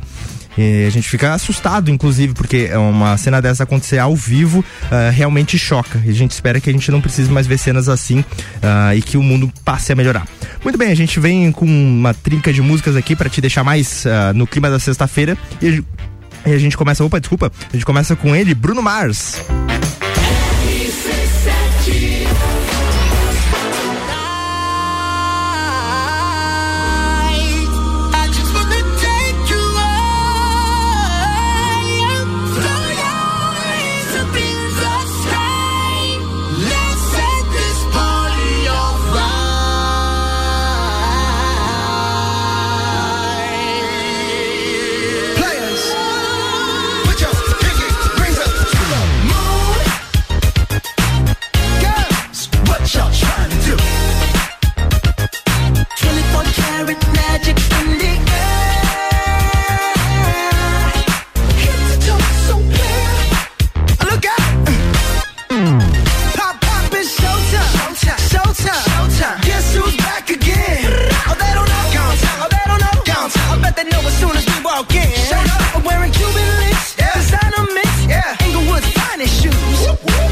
E 0.59 0.85
a 0.85 0.91
gente 0.91 1.09
fica 1.09 1.33
assustado, 1.33 1.89
inclusive, 1.89 2.35
porque 2.35 2.69
uma 2.75 3.17
cena 3.17 3.41
dessa 3.41 3.63
acontecer 3.63 3.99
ao 3.99 4.17
vivo 4.17 4.65
ah, 4.91 5.09
realmente 5.09 5.57
choca. 5.57 6.03
E 6.05 6.11
a 6.11 6.13
gente 6.13 6.33
espera 6.33 6.61
que 6.61 6.69
a 6.69 6.73
gente 6.73 6.91
não 6.91 7.01
precise 7.01 7.31
mais 7.31 7.47
ver 7.47 7.59
cenas 7.59 7.89
assim 7.89 8.25
ah, 8.61 8.93
e 8.93 9.01
que 9.01 9.17
o 9.17 9.23
mundo 9.23 9.53
passe 9.65 9.93
a 9.93 9.95
melhorar. 9.95 10.27
Muito 10.65 10.77
bem, 10.77 10.91
a 10.91 10.97
gente 10.97 11.21
vem 11.21 11.53
com 11.53 11.65
uma 11.65 12.13
trinca 12.13 12.53
de 12.53 12.61
músicas 12.61 12.97
aqui 12.97 13.15
para 13.15 13.31
te 13.31 13.41
deixar 13.41 13.63
mais 13.63 14.05
ah, 14.05 14.33
no 14.35 14.49
clima 14.49 14.69
da 14.69 14.81
sexta-feira. 14.81 15.39
E, 15.63 15.81
a 16.45 16.59
gente 16.59 16.77
começa, 16.77 17.05
opa, 17.05 17.21
desculpa, 17.21 17.53
a 17.69 17.73
gente 17.73 17.85
começa 17.85 18.17
com 18.17 18.35
ele, 18.35 18.55
Bruno 18.55 18.83
Mars. 18.83 19.37
I 20.01 20.08
soon 74.79 74.87
walk 74.87 74.95
in. 74.95 75.11
Showed 75.27 75.49
up. 75.51 75.77
I'm 75.77 75.85
wearing 75.85 76.13
Cuban 76.13 76.49
links. 76.59 76.97
Yeah. 76.99 77.13
Designer 77.15 77.65
mix. 77.75 77.91
Yeah. 78.07 78.47
Inglewood's 78.47 78.87
finest 78.93 79.43
shoes. 79.43 79.79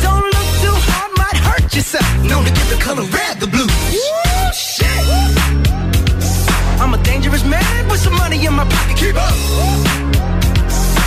Don't 0.03 0.25
look 0.25 0.49
too 0.63 0.77
hard, 0.91 1.11
might 1.19 1.37
hurt 1.37 1.75
yourself. 1.75 2.07
Known 2.25 2.45
to 2.45 2.53
give 2.53 2.69
the 2.71 2.79
color 2.83 3.05
red 3.05 3.41
the 3.41 3.47
blues. 3.47 3.71
Woo, 3.91 4.53
Shit. 4.53 5.05
I'm 6.81 6.95
a 6.95 6.99
dangerous 7.03 7.45
man 7.45 7.89
with 7.89 8.01
some 8.01 8.15
money 8.17 8.45
in 8.45 8.53
my 8.53 8.65
pocket. 8.65 8.97
Keep 8.97 9.17
up. 9.17 9.35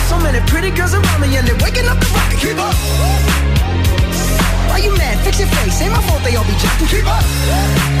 So 0.08 0.18
many 0.18 0.40
pretty 0.50 0.70
girls 0.70 0.94
around 0.94 1.20
me 1.20 1.36
and 1.36 1.46
they're 1.46 1.60
waking 1.64 1.86
up 1.88 1.98
the 1.98 2.10
rocket. 2.12 2.38
Keep 2.40 2.58
up. 2.58 2.74
Why 4.68 4.78
you 4.78 4.92
mad? 4.96 5.18
Fix 5.24 5.38
your 5.38 5.48
face. 5.48 5.80
Ain't 5.82 5.92
my 5.92 6.02
fault 6.02 6.22
they 6.24 6.36
all 6.36 6.44
be 6.44 6.54
jacking. 6.58 6.88
Keep 6.88 7.06
up. 7.06 7.24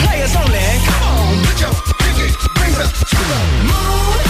Players 0.04 0.34
only. 0.36 0.60
Come 0.86 1.02
on, 1.08 1.32
put 1.46 1.60
your 1.60 1.72
pinky 2.02 2.28
rings 2.60 2.78
up 2.78 2.90
to 2.92 3.16
the 3.30 3.38
moon. 3.70 4.29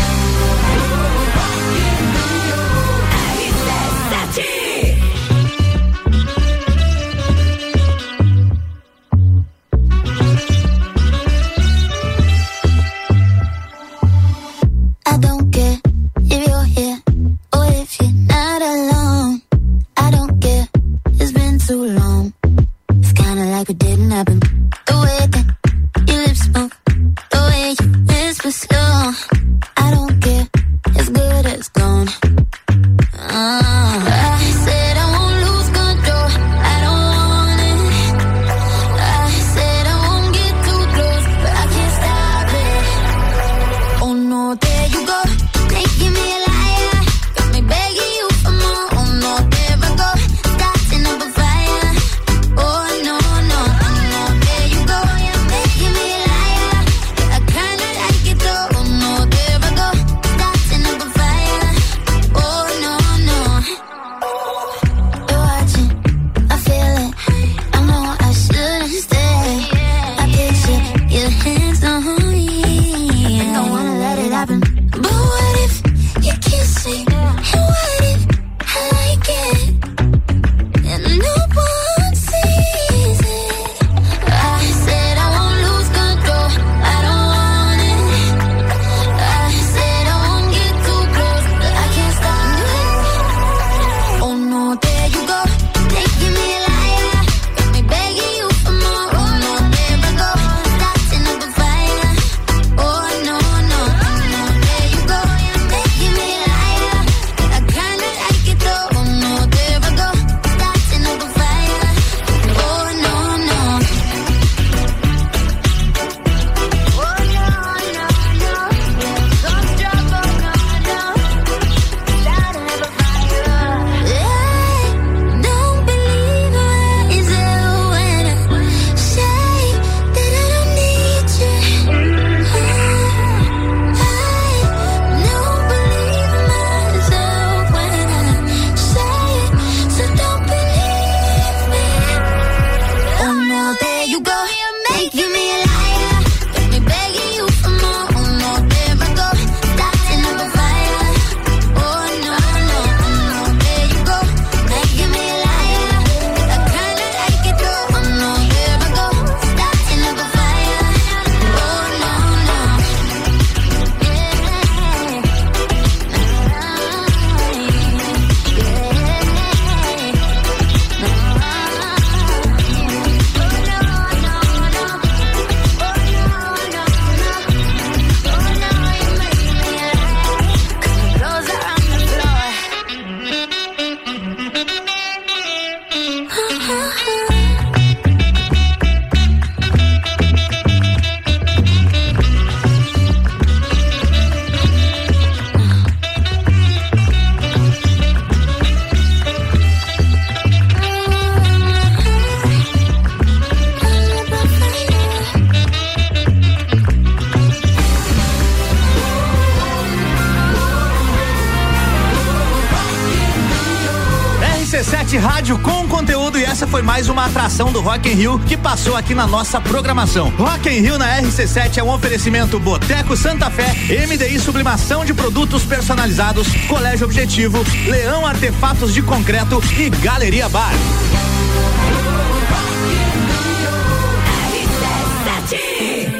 Mais 217.01 217.09
uma 217.09 217.25
atração 217.25 217.71
do 217.71 217.81
Rock 217.81 218.09
in 218.09 218.13
Rio 218.13 218.37
que 218.37 218.55
passou 218.55 218.95
aqui 218.95 219.15
na 219.15 219.25
nossa 219.25 219.59
programação. 219.59 220.29
Rock 220.37 220.69
in 220.69 220.81
Rio 220.81 220.99
na 220.99 221.19
RC7 221.19 221.79
é 221.79 221.83
um 221.83 221.91
oferecimento 221.91 222.59
Boteco 222.59 223.17
Santa 223.17 223.49
Fé, 223.49 223.73
MDI 224.05 224.39
Sublimação 224.39 225.03
de 225.03 225.11
Produtos 225.11 225.63
Personalizados, 225.63 226.47
Colégio 226.67 227.07
Objetivo, 227.07 227.65
Leão 227.87 228.23
Artefatos 228.23 228.93
de 228.93 229.01
Concreto 229.01 229.63
e 229.79 229.89
Galeria 229.89 230.47
Bar. 230.47 230.71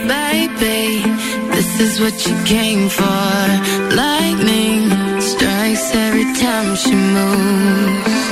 Baby, 0.08 1.04
this 1.52 1.80
is 1.80 2.00
what 2.02 2.28
you 2.28 2.36
came 2.44 2.90
for. 2.90 3.06
Lightning 3.96 4.90
strikes 5.22 5.94
every 5.94 6.34
time 6.34 6.76
she 6.76 6.96
moves. 6.96 8.31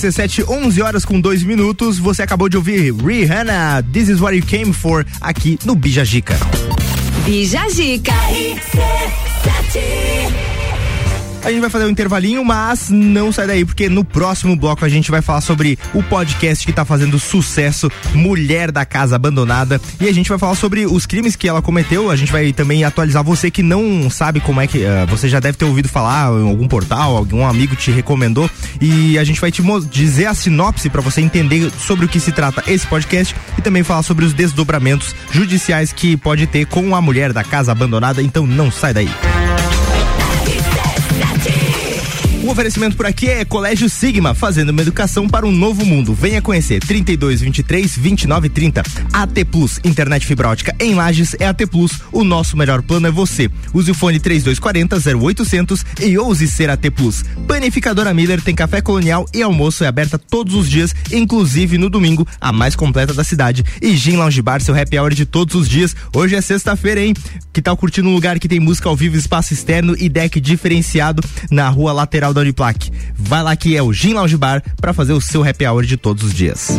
RC7, 0.00 0.48
11 0.48 0.80
horas 0.80 1.04
com 1.04 1.20
2 1.20 1.42
minutos. 1.42 1.98
Você 1.98 2.22
acabou 2.22 2.48
de 2.48 2.56
ouvir 2.56 2.94
Rihanna, 2.94 3.84
This 3.92 4.08
is 4.08 4.20
What 4.20 4.34
You 4.34 4.44
Came 4.46 4.72
For, 4.72 5.04
aqui 5.20 5.58
no 5.64 5.74
Bija 5.74 6.04
Gica. 6.04 6.38
Bija 7.26 7.68
Gica. 7.68 8.14
A 11.42 11.50
gente 11.50 11.60
vai 11.60 11.70
fazer 11.70 11.86
um 11.86 11.88
intervalinho, 11.88 12.44
mas 12.44 12.90
não 12.90 13.32
sai 13.32 13.46
daí, 13.46 13.64
porque 13.64 13.88
no 13.88 14.04
próximo 14.04 14.54
bloco 14.54 14.84
a 14.84 14.88
gente 14.88 15.10
vai 15.10 15.22
falar 15.22 15.40
sobre 15.40 15.78
o 15.94 16.02
podcast 16.02 16.66
que 16.66 16.72
tá 16.72 16.84
fazendo 16.84 17.18
sucesso, 17.18 17.90
Mulher 18.12 18.70
da 18.70 18.84
Casa 18.84 19.16
Abandonada. 19.16 19.80
E 19.98 20.06
a 20.06 20.12
gente 20.12 20.28
vai 20.28 20.38
falar 20.38 20.54
sobre 20.54 20.84
os 20.84 21.06
crimes 21.06 21.36
que 21.36 21.48
ela 21.48 21.62
cometeu. 21.62 22.10
A 22.10 22.16
gente 22.16 22.30
vai 22.30 22.52
também 22.52 22.84
atualizar 22.84 23.24
você 23.24 23.50
que 23.50 23.62
não 23.62 24.10
sabe 24.10 24.38
como 24.40 24.60
é 24.60 24.66
que. 24.66 24.84
eh, 24.84 25.06
você 25.06 25.28
já 25.28 25.40
deve 25.40 25.56
ter 25.56 25.64
ouvido 25.64 25.88
falar 25.88 26.30
em 26.30 26.46
algum 26.48 26.68
portal, 26.68 27.16
algum 27.16 27.46
amigo 27.46 27.74
te 27.74 27.90
recomendou. 27.90 28.48
E 28.78 29.18
a 29.18 29.24
gente 29.24 29.40
vai 29.40 29.50
te 29.50 29.62
dizer 29.90 30.26
a 30.26 30.34
sinopse 30.34 30.90
para 30.90 31.00
você 31.00 31.22
entender 31.22 31.70
sobre 31.70 32.04
o 32.04 32.08
que 32.08 32.20
se 32.20 32.32
trata 32.32 32.62
esse 32.66 32.86
podcast 32.86 33.34
e 33.56 33.62
também 33.62 33.82
falar 33.82 34.02
sobre 34.02 34.26
os 34.26 34.34
desdobramentos 34.34 35.14
judiciais 35.32 35.90
que 35.90 36.18
pode 36.18 36.46
ter 36.46 36.66
com 36.66 36.94
a 36.94 37.00
mulher 37.00 37.32
da 37.32 37.42
casa 37.42 37.72
abandonada. 37.72 38.22
Então 38.22 38.46
não 38.46 38.70
sai 38.70 38.92
daí. 38.92 39.10
O 42.50 42.52
oferecimento 42.52 42.96
por 42.96 43.06
aqui 43.06 43.28
é 43.28 43.44
Colégio 43.44 43.88
Sigma, 43.88 44.34
fazendo 44.34 44.70
uma 44.70 44.82
educação 44.82 45.28
para 45.28 45.46
um 45.46 45.52
novo 45.52 45.86
mundo. 45.86 46.12
Venha 46.12 46.42
conhecer 46.42 46.80
32 46.80 47.42
23 47.42 47.96
29 47.96 48.48
30. 48.48 48.82
AT 49.12 49.44
Plus, 49.48 49.78
internet 49.84 50.26
fibra 50.26 50.48
ótica 50.48 50.74
em 50.80 50.96
Lages 50.96 51.36
é 51.38 51.46
AT 51.46 51.64
Plus. 51.70 52.00
O 52.10 52.24
nosso 52.24 52.56
melhor 52.56 52.82
plano 52.82 53.06
é 53.06 53.10
você. 53.10 53.48
Use 53.72 53.92
o 53.92 53.94
fone 53.94 54.18
3240 54.18 55.16
0800 55.16 55.84
e 56.00 56.18
ouse 56.18 56.48
ser 56.48 56.68
AT 56.70 56.90
Plus. 56.90 57.24
Panificadora 57.46 58.12
Miller 58.12 58.42
tem 58.42 58.52
café 58.52 58.80
colonial 58.80 59.26
e 59.32 59.42
almoço 59.42 59.84
é 59.84 59.86
aberta 59.86 60.18
todos 60.18 60.56
os 60.56 60.68
dias, 60.68 60.92
inclusive 61.12 61.78
no 61.78 61.88
domingo, 61.88 62.26
a 62.40 62.50
mais 62.52 62.74
completa 62.74 63.14
da 63.14 63.22
cidade. 63.22 63.64
E 63.80 63.96
Gin 63.96 64.16
Lounge 64.16 64.42
Bar, 64.42 64.60
seu 64.60 64.76
happy 64.76 64.98
hour 64.98 65.14
de 65.14 65.24
todos 65.24 65.54
os 65.54 65.68
dias. 65.68 65.94
Hoje 66.12 66.34
é 66.34 66.40
sexta-feira, 66.40 67.00
hein? 67.00 67.14
Que 67.52 67.62
tal 67.62 67.76
curtindo 67.76 68.08
um 68.08 68.14
lugar 68.14 68.40
que 68.40 68.48
tem 68.48 68.58
música 68.58 68.88
ao 68.88 68.96
vivo, 68.96 69.16
espaço 69.16 69.54
externo 69.54 69.94
e 69.96 70.08
deck 70.08 70.40
diferenciado 70.40 71.22
na 71.48 71.68
rua 71.68 71.92
lateral 71.92 72.34
da 72.34 72.39
Uniplac? 72.40 72.90
Vai 73.14 73.42
lá 73.42 73.54
que 73.56 73.76
é 73.76 73.82
o 73.82 73.92
Gin 73.92 74.14
Lounge 74.14 74.36
Bar 74.36 74.62
para 74.80 74.92
fazer 74.92 75.12
o 75.12 75.20
seu 75.20 75.42
happy 75.42 75.66
hour 75.66 75.84
de 75.84 75.96
todos 75.96 76.24
os 76.24 76.34
dias. 76.34 76.78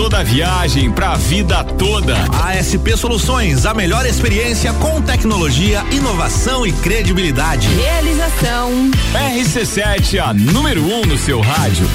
toda 0.01 0.17
a 0.17 0.23
viagem, 0.23 0.91
para 0.91 1.11
a 1.11 1.15
vida 1.15 1.63
toda. 1.63 2.15
ASP 2.43 2.97
Soluções, 2.97 3.67
a 3.67 3.73
melhor 3.75 4.03
experiência 4.03 4.73
com 4.73 4.99
tecnologia, 4.99 5.85
inovação 5.91 6.65
e 6.65 6.73
credibilidade. 6.73 7.67
Realização. 7.67 8.71
RC7, 9.13 10.17
a 10.17 10.33
número 10.33 10.81
1 10.81 10.91
um 10.91 11.05
no 11.05 11.17
seu 11.19 11.39
rádio. 11.39 11.87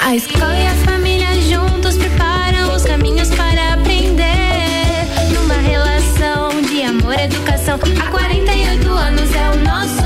A 0.00 0.16
escola 0.16 0.58
e 0.58 0.66
a 0.66 0.74
família 0.84 1.28
juntos 1.42 1.96
preparam 1.96 2.74
os 2.74 2.82
caminhos 2.82 3.30
para 3.30 3.74
aprender. 3.74 4.26
Numa 5.32 5.54
relação 5.54 6.60
de 6.62 6.82
amor 6.82 7.14
e 7.14 7.22
educação, 7.22 7.78
há 8.00 8.10
48 8.10 8.90
anos 8.90 9.30
é 9.32 9.50
o 9.50 9.56
nosso 9.58 10.05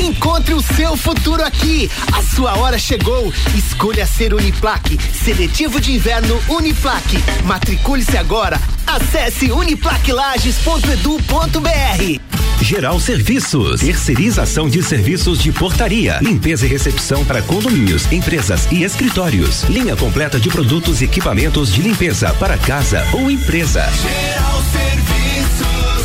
Encontre 0.00 0.54
o 0.54 0.62
seu 0.62 0.96
futuro 0.96 1.44
aqui. 1.44 1.90
A 2.12 2.22
sua 2.22 2.56
hora 2.56 2.78
chegou. 2.78 3.32
Escolha 3.54 4.06
ser 4.06 4.32
Uniplaque. 4.32 4.98
Seletivo 5.12 5.78
de 5.80 5.92
inverno 5.92 6.40
Uniplaque. 6.48 7.18
Matricule-se 7.44 8.16
agora. 8.16 8.58
Acesse 8.86 9.52
uniplaquilages.edu.br. 9.52 12.20
Geral 12.62 13.00
Serviços, 13.00 13.80
terceirização 13.80 14.68
de 14.68 14.82
serviços 14.82 15.38
de 15.38 15.50
portaria, 15.50 16.18
limpeza 16.20 16.66
e 16.66 16.68
recepção 16.68 17.24
para 17.24 17.42
condomínios, 17.42 18.10
empresas 18.12 18.68
e 18.70 18.84
escritórios. 18.84 19.64
Linha 19.64 19.96
completa 19.96 20.38
de 20.38 20.48
produtos 20.48 21.00
e 21.00 21.04
equipamentos 21.04 21.72
de 21.72 21.82
limpeza 21.82 22.32
para 22.34 22.56
casa 22.58 23.04
ou 23.12 23.30
empresa. 23.30 23.88
Geral 23.90 24.62
Serviços. 24.72 25.19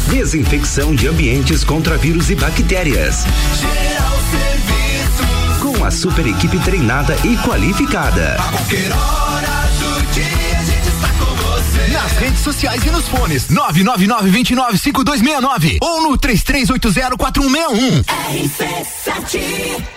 Desinfecção 0.10 0.94
de 0.94 1.08
ambientes 1.08 1.64
contra 1.64 1.98
vírus 1.98 2.30
e 2.30 2.36
bactérias. 2.36 3.26
Geral 3.60 4.14
Serviços. 4.32 5.58
Com 5.62 5.84
a 5.84 5.90
super 5.92 6.28
equipe 6.28 6.60
treinada 6.60 7.18
e 7.24 7.36
qualificada. 7.38 8.36
A 8.36 8.44
qualquer 8.50 8.92
hora 8.92 9.48
do 9.80 10.02
dia 10.14 10.60
a 10.60 10.64
gente 10.64 10.88
está 10.88 11.08
com 11.20 11.34
você. 11.36 11.88
Nas 11.92 12.12
redes 12.14 12.40
sociais 12.42 12.86
e 12.86 12.92
nos 12.92 13.08
fones. 13.08 13.48
999-295269 13.48 15.80
ou 15.82 16.02
no 16.02 16.16
33804161. 16.18 18.04
RC7 18.04 19.95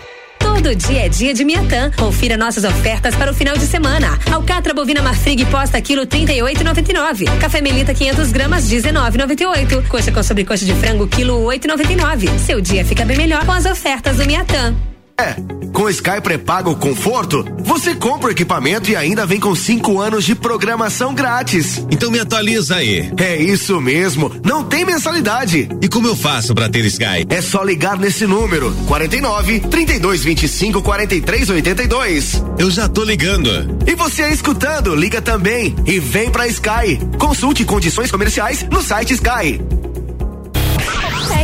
Todo 0.59 0.75
dia 0.75 1.07
é 1.07 1.09
dia 1.09 1.33
de 1.33 1.45
Miatã. 1.45 1.89
Confira 1.97 2.37
nossas 2.37 2.65
ofertas 2.65 3.15
para 3.15 3.31
o 3.31 3.35
final 3.35 3.57
de 3.57 3.65
semana. 3.65 4.19
Alcatra 4.33 4.75
bovina 4.75 5.01
Marfrig 5.01 5.47
posta 5.47 5.81
quilo 5.81 6.05
38,99. 6.05 7.39
Café 7.39 7.61
Melita 7.61 7.95
500 7.95 8.33
gramas 8.33 8.69
19,98. 8.69 9.87
Coxa 9.87 10.11
com 10.11 10.21
sobrecoxa 10.21 10.65
de 10.65 10.75
frango 10.75 11.07
quilo 11.07 11.45
8,99. 11.45 12.37
Seu 12.41 12.61
dia 12.61 12.85
fica 12.85 13.05
bem 13.05 13.17
melhor 13.17 13.47
com 13.47 13.53
as 13.53 13.67
ofertas 13.67 14.17
do 14.17 14.27
Miatã. 14.27 14.75
É, 15.21 15.35
com 15.73 15.91
Sky 15.91 16.21
pré-pago 16.23 16.77
conforto, 16.77 17.45
você 17.65 17.93
compra 17.93 18.29
o 18.29 18.31
equipamento 18.31 18.89
e 18.89 18.95
ainda 18.95 19.27
vem 19.27 19.41
com 19.41 19.53
cinco 19.53 20.01
anos 20.01 20.25
de 20.25 20.33
programação 20.37 21.13
grátis. 21.13 21.85
Então 21.91 22.09
me 22.09 22.21
atualiza 22.21 22.77
aí. 22.77 23.13
É 23.17 23.37
isso 23.37 23.81
mesmo, 23.81 24.31
não 24.45 24.63
tem 24.63 24.85
mensalidade. 24.85 25.69
E 25.83 25.89
como 25.89 26.07
eu 26.07 26.15
faço 26.15 26.55
para 26.55 26.69
ter 26.69 26.85
Sky? 26.85 27.27
É 27.29 27.43
só 27.43 27.65
ligar 27.65 27.99
nesse 27.99 28.29
número, 28.29 28.73
49 28.87 29.59
32 29.61 30.23
25 30.23 30.83
43 30.83 31.51
82. 31.51 32.45
Eu 32.57 32.71
já 32.71 32.89
tô 32.89 33.03
ligando. 33.03 33.51
E 33.89 33.97
você 33.97 34.29
escutando, 34.29 34.95
liga 34.95 35.21
também 35.21 35.75
e 35.85 35.99
vem 35.99 36.31
pra 36.31 36.47
Sky. 36.47 37.01
Consulte 37.19 37.65
condições 37.65 38.13
comerciais 38.13 38.65
no 38.71 38.81
site 38.81 39.15
Sky. 39.15 39.61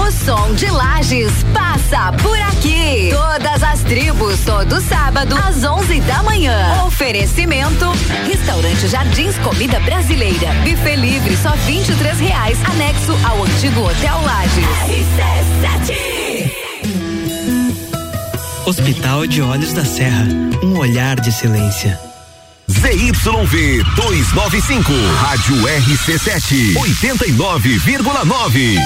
o 0.00 0.10
som 0.10 0.54
de 0.54 0.70
Lages 0.70 1.44
passa 1.52 2.10
por 2.22 2.40
aqui. 2.40 3.10
Todas 3.10 3.62
as 3.62 3.80
tribos, 3.80 4.40
todo 4.40 4.80
sábado, 4.80 5.36
às 5.36 5.62
11 5.64 6.00
da 6.00 6.22
manhã. 6.22 6.84
Oferecimento: 6.86 7.92
Restaurante 8.26 8.88
Jardins 8.88 9.36
Comida 9.38 9.78
Brasileira. 9.80 10.54
Buffet 10.64 10.96
livre, 10.96 11.36
só 11.36 11.50
R$ 11.50 11.82
reais. 12.18 12.58
Anexo 12.64 13.14
ao 13.24 13.44
antigo 13.44 13.82
Hotel 13.82 14.20
Lages. 14.24 14.64
Hospital 18.66 19.26
de 19.26 19.42
Olhos 19.42 19.72
da 19.72 19.84
Serra. 19.84 20.26
Um 20.62 20.78
olhar 20.78 21.18
de 21.20 21.30
excelência. 21.30 21.98
ZYV 22.70 23.82
295, 23.96 24.92
Rádio 25.20 25.56
RC7, 25.56 26.74
89,9. 26.74 28.78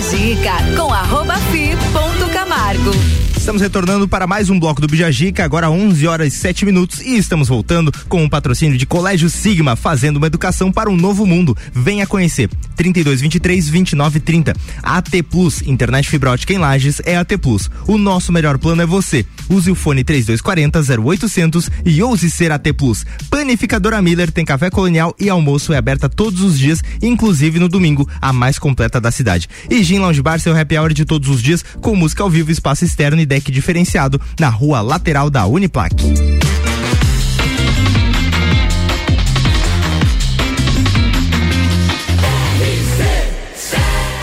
Zica 0.00 0.52
com 0.76 0.92
arroba 0.92 1.36
fi 1.50 1.74
ponto 1.92 2.30
Camargo. 2.30 3.25
Estamos 3.46 3.62
retornando 3.62 4.08
para 4.08 4.26
mais 4.26 4.50
um 4.50 4.58
bloco 4.58 4.80
do 4.80 4.88
Bijagica, 4.88 5.44
agora 5.44 5.70
11 5.70 6.04
horas 6.08 6.34
e 6.34 6.36
7 6.36 6.64
minutos 6.66 7.00
e 7.00 7.16
estamos 7.16 7.46
voltando 7.46 7.92
com 8.08 8.24
o 8.24 8.28
patrocínio 8.28 8.76
de 8.76 8.84
Colégio 8.84 9.30
Sigma, 9.30 9.76
fazendo 9.76 10.16
uma 10.16 10.26
educação 10.26 10.72
para 10.72 10.90
um 10.90 10.96
novo 10.96 11.24
mundo. 11.24 11.56
Venha 11.72 12.08
conhecer. 12.08 12.50
3223 12.74 13.66
2930. 13.66 14.52
AT 14.82 15.22
Plus, 15.30 15.62
internet 15.62 16.08
fibra 16.08 16.32
ótica 16.32 16.52
em 16.54 16.58
Lages 16.58 17.00
é 17.04 17.16
AT 17.16 17.38
Plus. 17.38 17.70
O 17.86 17.96
nosso 17.96 18.32
melhor 18.32 18.58
plano 18.58 18.82
é 18.82 18.86
você. 18.86 19.24
Use 19.48 19.70
o 19.70 19.76
fone 19.76 20.02
3240 20.02 21.00
0800 21.00 21.70
e 21.84 22.02
ouse 22.02 22.28
ser 22.28 22.50
AT 22.50 22.72
Plus. 22.76 23.06
Panificadora 23.30 24.02
Miller 24.02 24.32
tem 24.32 24.44
café 24.44 24.70
colonial 24.70 25.14
e 25.20 25.30
almoço 25.30 25.72
é 25.72 25.76
aberta 25.76 26.08
todos 26.08 26.40
os 26.40 26.58
dias, 26.58 26.82
inclusive 27.00 27.60
no 27.60 27.68
domingo, 27.68 28.10
a 28.20 28.32
mais 28.32 28.58
completa 28.58 29.00
da 29.00 29.12
cidade. 29.12 29.48
E 29.70 29.84
Gin 29.84 30.00
Lounge 30.00 30.20
Bar, 30.20 30.40
seu 30.40 30.58
happy 30.58 30.76
hour 30.76 30.92
de 30.92 31.04
todos 31.04 31.28
os 31.28 31.40
dias, 31.40 31.64
com 31.80 31.94
música 31.94 32.24
ao 32.24 32.28
vivo, 32.28 32.50
espaço 32.50 32.84
externo 32.84 33.22
e 33.22 33.26
diferenciado, 33.40 34.20
na 34.38 34.48
rua 34.48 34.80
lateral 34.80 35.30
da 35.30 35.46
Uniplac. 35.46 35.94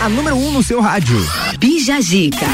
A 0.00 0.08
número 0.08 0.36
1 0.36 0.46
um 0.46 0.52
no 0.52 0.62
seu 0.62 0.82
rádio. 0.82 1.16
Bija 1.58 1.98
Gica. 2.00 2.46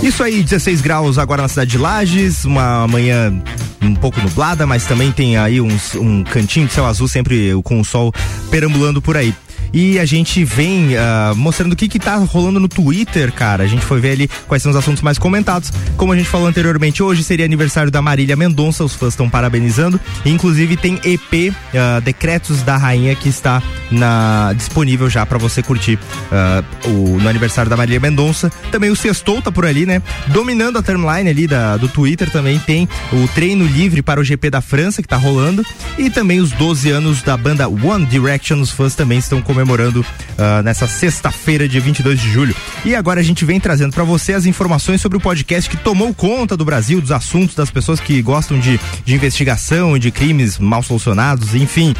Isso 0.00 0.22
aí, 0.22 0.42
16 0.44 0.80
graus 0.80 1.18
agora 1.18 1.42
na 1.42 1.48
cidade 1.48 1.72
de 1.72 1.78
Lages, 1.78 2.44
uma 2.44 2.86
manhã 2.86 3.42
um 3.82 3.94
pouco 3.96 4.20
nublada, 4.20 4.64
mas 4.64 4.84
também 4.84 5.10
tem 5.10 5.36
aí 5.36 5.60
uns, 5.60 5.96
um 5.96 6.22
cantinho 6.22 6.68
de 6.68 6.72
céu 6.72 6.86
azul 6.86 7.08
sempre 7.08 7.52
com 7.64 7.80
o 7.80 7.84
sol 7.84 8.12
perambulando 8.48 9.02
por 9.02 9.16
aí. 9.16 9.34
E 9.76 9.98
a 9.98 10.06
gente 10.06 10.42
vem 10.42 10.94
uh, 10.94 11.36
mostrando 11.36 11.74
o 11.74 11.76
que 11.76 11.86
que 11.86 11.98
tá 11.98 12.16
rolando 12.16 12.58
no 12.58 12.66
Twitter, 12.66 13.30
cara. 13.30 13.62
A 13.62 13.66
gente 13.66 13.84
foi 13.84 14.00
ver 14.00 14.12
ali 14.12 14.30
quais 14.48 14.62
são 14.62 14.70
os 14.70 14.76
assuntos 14.76 15.02
mais 15.02 15.18
comentados. 15.18 15.70
Como 15.98 16.14
a 16.14 16.16
gente 16.16 16.30
falou 16.30 16.46
anteriormente, 16.46 17.02
hoje 17.02 17.22
seria 17.22 17.44
aniversário 17.44 17.90
da 17.90 18.00
Marília 18.00 18.34
Mendonça, 18.36 18.82
os 18.82 18.94
fãs 18.94 19.10
estão 19.12 19.28
parabenizando. 19.28 20.00
inclusive 20.24 20.78
tem 20.78 20.98
EP 21.04 21.52
uh, 21.52 22.00
Decretos 22.00 22.62
da 22.62 22.78
Rainha 22.78 23.14
que 23.14 23.28
está 23.28 23.62
na, 23.90 24.54
disponível 24.56 25.10
já 25.10 25.26
para 25.26 25.36
você 25.36 25.62
curtir 25.62 25.98
uh, 26.32 26.88
o, 26.88 27.20
no 27.20 27.28
aniversário 27.28 27.68
da 27.68 27.76
Marília 27.76 28.00
Mendonça. 28.00 28.50
Também 28.72 28.88
o 28.88 28.96
Sextou 28.96 29.42
tá 29.42 29.52
por 29.52 29.66
ali, 29.66 29.84
né? 29.84 30.00
Dominando 30.28 30.78
a 30.78 30.82
timeline 30.82 31.28
ali 31.28 31.46
da, 31.46 31.76
do 31.76 31.86
Twitter 31.86 32.30
também 32.30 32.58
tem 32.58 32.88
o 33.12 33.28
treino 33.28 33.66
livre 33.66 34.00
para 34.00 34.20
o 34.20 34.24
GP 34.24 34.48
da 34.48 34.62
França 34.62 35.02
que 35.02 35.08
tá 35.08 35.18
rolando. 35.18 35.62
E 35.98 36.08
também 36.08 36.40
os 36.40 36.50
12 36.52 36.90
anos 36.90 37.20
da 37.20 37.36
banda 37.36 37.68
One 37.68 38.06
Direction, 38.06 38.58
os 38.62 38.70
fãs 38.70 38.94
também 38.94 39.18
estão 39.18 39.42
comemorando 39.42 39.65
uh, 39.72 40.62
nessa 40.62 40.86
sexta-feira, 40.86 41.68
dia 41.68 41.80
22 41.80 42.20
de 42.20 42.30
julho. 42.30 42.54
E 42.84 42.94
agora 42.94 43.20
a 43.20 43.22
gente 43.22 43.44
vem 43.44 43.58
trazendo 43.58 43.92
para 43.92 44.04
você 44.04 44.32
as 44.32 44.46
informações 44.46 45.00
sobre 45.00 45.18
o 45.18 45.20
podcast 45.20 45.68
que 45.68 45.76
tomou 45.76 46.14
conta 46.14 46.56
do 46.56 46.64
Brasil, 46.64 47.00
dos 47.00 47.12
assuntos 47.12 47.54
das 47.54 47.70
pessoas 47.70 48.00
que 48.00 48.20
gostam 48.22 48.58
de, 48.58 48.78
de 49.04 49.14
investigação, 49.14 49.98
de 49.98 50.10
crimes 50.10 50.58
mal 50.58 50.82
solucionados, 50.82 51.54
enfim. 51.54 51.94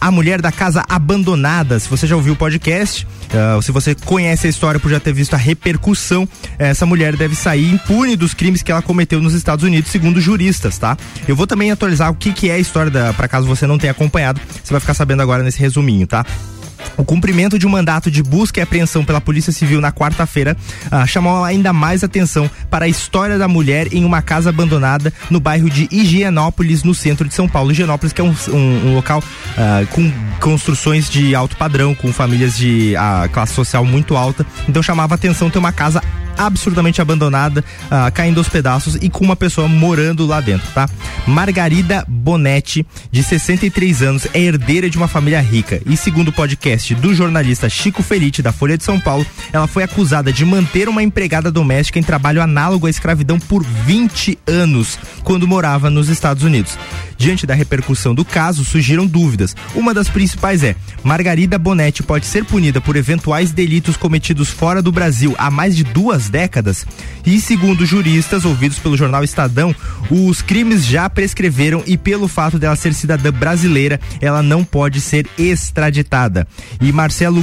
A 0.00 0.10
Mulher 0.10 0.40
da 0.40 0.50
Casa 0.50 0.82
Abandonada. 0.88 1.78
Se 1.78 1.86
você 1.86 2.06
já 2.06 2.16
ouviu 2.16 2.32
o 2.32 2.36
podcast, 2.36 3.06
uh, 3.06 3.60
se 3.60 3.70
você 3.70 3.94
conhece 3.94 4.46
a 4.46 4.50
história 4.50 4.80
por 4.80 4.90
já 4.90 4.98
ter 4.98 5.12
visto 5.12 5.34
a 5.34 5.36
repercussão, 5.36 6.26
essa 6.58 6.86
mulher 6.86 7.14
deve 7.16 7.34
sair 7.34 7.70
impune 7.70 8.16
dos 8.16 8.32
crimes 8.32 8.62
que 8.62 8.72
ela 8.72 8.80
cometeu 8.80 9.20
nos 9.20 9.34
Estados 9.34 9.62
Unidos, 9.62 9.90
segundo 9.90 10.18
juristas, 10.18 10.78
tá? 10.78 10.96
Eu 11.28 11.36
vou 11.36 11.46
também 11.46 11.70
atualizar 11.70 12.10
o 12.10 12.14
que, 12.14 12.32
que 12.32 12.48
é 12.48 12.54
a 12.54 12.58
história 12.58 12.90
para 13.12 13.28
caso 13.28 13.46
você 13.46 13.66
não 13.66 13.76
tenha 13.76 13.90
acompanhado, 13.90 14.40
você 14.64 14.72
vai 14.72 14.80
ficar 14.80 14.94
sabendo 14.94 15.20
agora 15.20 15.42
nesse 15.42 15.60
resuminho, 15.60 16.06
tá? 16.06 16.24
O 16.96 17.04
cumprimento 17.04 17.58
de 17.58 17.66
um 17.66 17.70
mandato 17.70 18.10
de 18.10 18.22
busca 18.22 18.60
e 18.60 18.62
apreensão 18.62 19.04
pela 19.04 19.20
Polícia 19.20 19.52
Civil 19.52 19.80
na 19.80 19.92
quarta-feira 19.92 20.56
ah, 20.90 21.06
chamou 21.06 21.44
ainda 21.44 21.72
mais 21.72 22.04
atenção 22.04 22.50
para 22.68 22.84
a 22.84 22.88
história 22.88 23.38
da 23.38 23.48
mulher 23.48 23.92
em 23.92 24.04
uma 24.04 24.22
casa 24.22 24.50
abandonada 24.50 25.12
no 25.30 25.40
bairro 25.40 25.70
de 25.70 25.88
Higienópolis, 25.90 26.82
no 26.82 26.94
centro 26.94 27.28
de 27.28 27.34
São 27.34 27.48
Paulo. 27.48 27.72
Higienópolis, 27.72 28.12
que 28.12 28.20
é 28.20 28.24
um, 28.24 28.34
um, 28.48 28.88
um 28.88 28.94
local 28.94 29.22
ah, 29.56 29.84
com 29.90 30.12
construções 30.40 31.08
de 31.08 31.34
alto 31.34 31.56
padrão, 31.56 31.94
com 31.94 32.12
famílias 32.12 32.56
de 32.56 32.94
ah, 32.96 33.28
classe 33.32 33.54
social 33.54 33.84
muito 33.84 34.16
alta. 34.16 34.46
Então 34.68 34.82
chamava 34.82 35.14
atenção 35.14 35.50
ter 35.50 35.58
uma 35.58 35.72
casa 35.72 36.02
absurdamente 36.46 37.00
abandonada, 37.00 37.64
uh, 37.86 38.12
caindo 38.12 38.38
aos 38.38 38.48
pedaços 38.48 38.96
e 39.00 39.08
com 39.08 39.24
uma 39.24 39.36
pessoa 39.36 39.68
morando 39.68 40.26
lá 40.26 40.40
dentro, 40.40 40.66
tá? 40.72 40.88
Margarida 41.26 42.04
Bonetti, 42.08 42.86
de 43.10 43.22
63 43.22 44.02
anos, 44.02 44.26
é 44.32 44.40
herdeira 44.40 44.88
de 44.88 44.96
uma 44.96 45.08
família 45.08 45.40
rica 45.40 45.80
e 45.86 45.96
segundo 45.96 46.28
o 46.28 46.32
podcast 46.32 46.94
do 46.94 47.14
jornalista 47.14 47.68
Chico 47.68 48.02
Felite 48.02 48.42
da 48.42 48.52
Folha 48.52 48.78
de 48.78 48.84
São 48.84 48.98
Paulo, 48.98 49.26
ela 49.52 49.66
foi 49.66 49.82
acusada 49.82 50.32
de 50.32 50.44
manter 50.44 50.88
uma 50.88 51.02
empregada 51.02 51.50
doméstica 51.50 51.98
em 51.98 52.02
trabalho 52.02 52.42
análogo 52.42 52.86
à 52.86 52.90
escravidão 52.90 53.38
por 53.38 53.62
20 53.64 54.38
anos, 54.46 54.98
quando 55.22 55.46
morava 55.46 55.90
nos 55.90 56.08
Estados 56.08 56.42
Unidos. 56.42 56.78
Diante 57.20 57.46
da 57.46 57.52
repercussão 57.52 58.14
do 58.14 58.24
caso, 58.24 58.64
surgiram 58.64 59.06
dúvidas. 59.06 59.54
Uma 59.74 59.92
das 59.92 60.08
principais 60.08 60.64
é: 60.64 60.74
Margarida 61.04 61.58
Bonetti 61.58 62.02
pode 62.02 62.24
ser 62.24 62.46
punida 62.46 62.80
por 62.80 62.96
eventuais 62.96 63.52
delitos 63.52 63.94
cometidos 63.94 64.48
fora 64.48 64.80
do 64.80 64.90
Brasil 64.90 65.34
há 65.36 65.50
mais 65.50 65.76
de 65.76 65.84
duas 65.84 66.29
décadas? 66.30 66.86
E 67.26 67.40
segundo 67.40 67.84
juristas 67.84 68.44
ouvidos 68.44 68.78
pelo 68.78 68.96
jornal 68.96 69.22
Estadão, 69.22 69.74
os 70.10 70.40
crimes 70.40 70.86
já 70.86 71.08
prescreveram 71.10 71.82
e 71.86 71.96
pelo 71.96 72.28
fato 72.28 72.58
dela 72.58 72.76
ser 72.76 72.94
cidadã 72.94 73.30
brasileira, 73.30 74.00
ela 74.20 74.42
não 74.42 74.64
pode 74.64 75.00
ser 75.00 75.26
extraditada. 75.38 76.46
E 76.80 76.92
Marcelo 76.92 77.42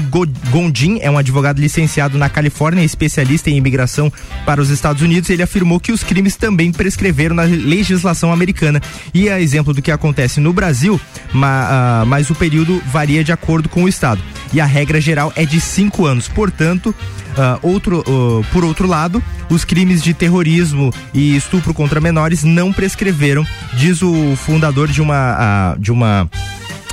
Gondim 0.49 0.99
é 1.01 1.11
um 1.11 1.17
advogado 1.17 1.59
licenciado 1.59 2.17
na 2.17 2.29
Califórnia, 2.29 2.83
especialista 2.83 3.49
em 3.49 3.57
imigração 3.57 4.11
para 4.45 4.61
os 4.61 4.69
Estados 4.69 5.01
Unidos. 5.01 5.29
Ele 5.29 5.43
afirmou 5.43 5.79
que 5.79 5.91
os 5.91 6.03
crimes 6.03 6.35
também 6.35 6.71
prescreveram 6.71 7.35
na 7.35 7.43
legislação 7.43 8.31
americana. 8.31 8.81
E 9.13 9.29
a 9.29 9.39
exemplo 9.39 9.73
do 9.73 9.81
que 9.81 9.91
acontece 9.91 10.39
no 10.39 10.53
Brasil, 10.53 10.99
ma, 11.33 12.03
uh, 12.03 12.05
mas 12.05 12.29
o 12.29 12.35
período 12.35 12.81
varia 12.87 13.23
de 13.23 13.31
acordo 13.31 13.69
com 13.69 13.83
o 13.83 13.89
estado. 13.89 14.21
E 14.53 14.61
a 14.61 14.65
regra 14.65 14.99
geral 15.01 15.31
é 15.35 15.45
de 15.45 15.59
cinco 15.59 16.05
anos. 16.05 16.27
Portanto, 16.27 16.87
uh, 16.87 17.59
outro, 17.61 17.99
uh, 18.07 18.45
por 18.51 18.63
outro 18.63 18.87
lado, 18.87 19.21
os 19.49 19.63
crimes 19.63 20.01
de 20.01 20.13
terrorismo 20.13 20.93
e 21.13 21.35
estupro 21.35 21.73
contra 21.73 22.01
menores 22.01 22.43
não 22.43 22.71
prescreveram, 22.73 23.45
diz 23.73 24.01
o 24.01 24.35
fundador 24.35 24.87
de 24.87 25.01
uma, 25.01 25.75
de 25.79 25.91
uma 25.91 26.29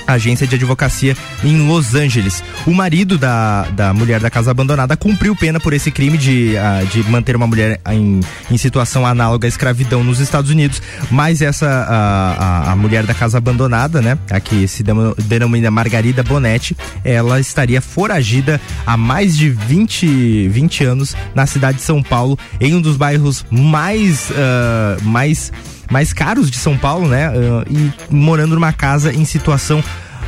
agência 0.06 0.46
de 0.46 0.54
advocacia 0.54 1.16
em 1.42 1.66
Los 1.66 1.94
Angeles. 1.94 2.42
O 2.66 2.72
marido 2.72 3.18
da, 3.18 3.62
da 3.70 3.92
mulher 3.92 4.20
da 4.20 4.30
casa 4.30 4.50
abandonada 4.50 4.96
cumpriu 4.96 5.34
pena 5.34 5.60
por 5.60 5.72
esse 5.72 5.90
crime 5.90 6.16
de, 6.16 6.54
uh, 6.56 6.86
de 6.86 7.02
manter 7.10 7.36
uma 7.36 7.46
mulher 7.46 7.80
em, 7.90 8.20
em 8.50 8.58
situação 8.58 9.06
análoga 9.06 9.46
à 9.46 9.48
escravidão 9.48 10.02
nos 10.02 10.20
Estados 10.20 10.50
Unidos, 10.50 10.80
mas 11.10 11.42
essa 11.42 11.66
a, 11.66 12.32
a, 12.32 12.72
a 12.72 12.76
mulher 12.76 13.04
da 13.04 13.14
casa 13.14 13.38
abandonada, 13.38 14.00
né, 14.00 14.18
a 14.30 14.40
que 14.40 14.66
se 14.68 14.82
denomina 14.82 15.70
Margarida 15.70 16.22
Bonetti, 16.22 16.76
ela 17.04 17.40
estaria 17.40 17.80
foragida 17.80 18.60
há 18.86 18.96
mais 18.96 19.36
de 19.36 19.50
20, 19.50 20.48
20 20.48 20.84
anos 20.84 21.16
na 21.34 21.46
cidade 21.46 21.78
de 21.78 21.84
São 21.84 22.02
Paulo, 22.02 22.38
em 22.60 22.74
um 22.74 22.80
dos 22.80 22.96
bairros 22.96 23.44
mais 23.50 24.30
uh, 24.30 25.02
mais 25.02 25.52
mais 25.90 26.12
caros 26.12 26.50
de 26.50 26.56
São 26.56 26.76
Paulo, 26.76 27.08
né? 27.08 27.30
Uh, 27.30 27.64
e 27.70 28.14
morando 28.14 28.54
numa 28.54 28.72
casa 28.72 29.12
em 29.12 29.24
situação 29.24 29.82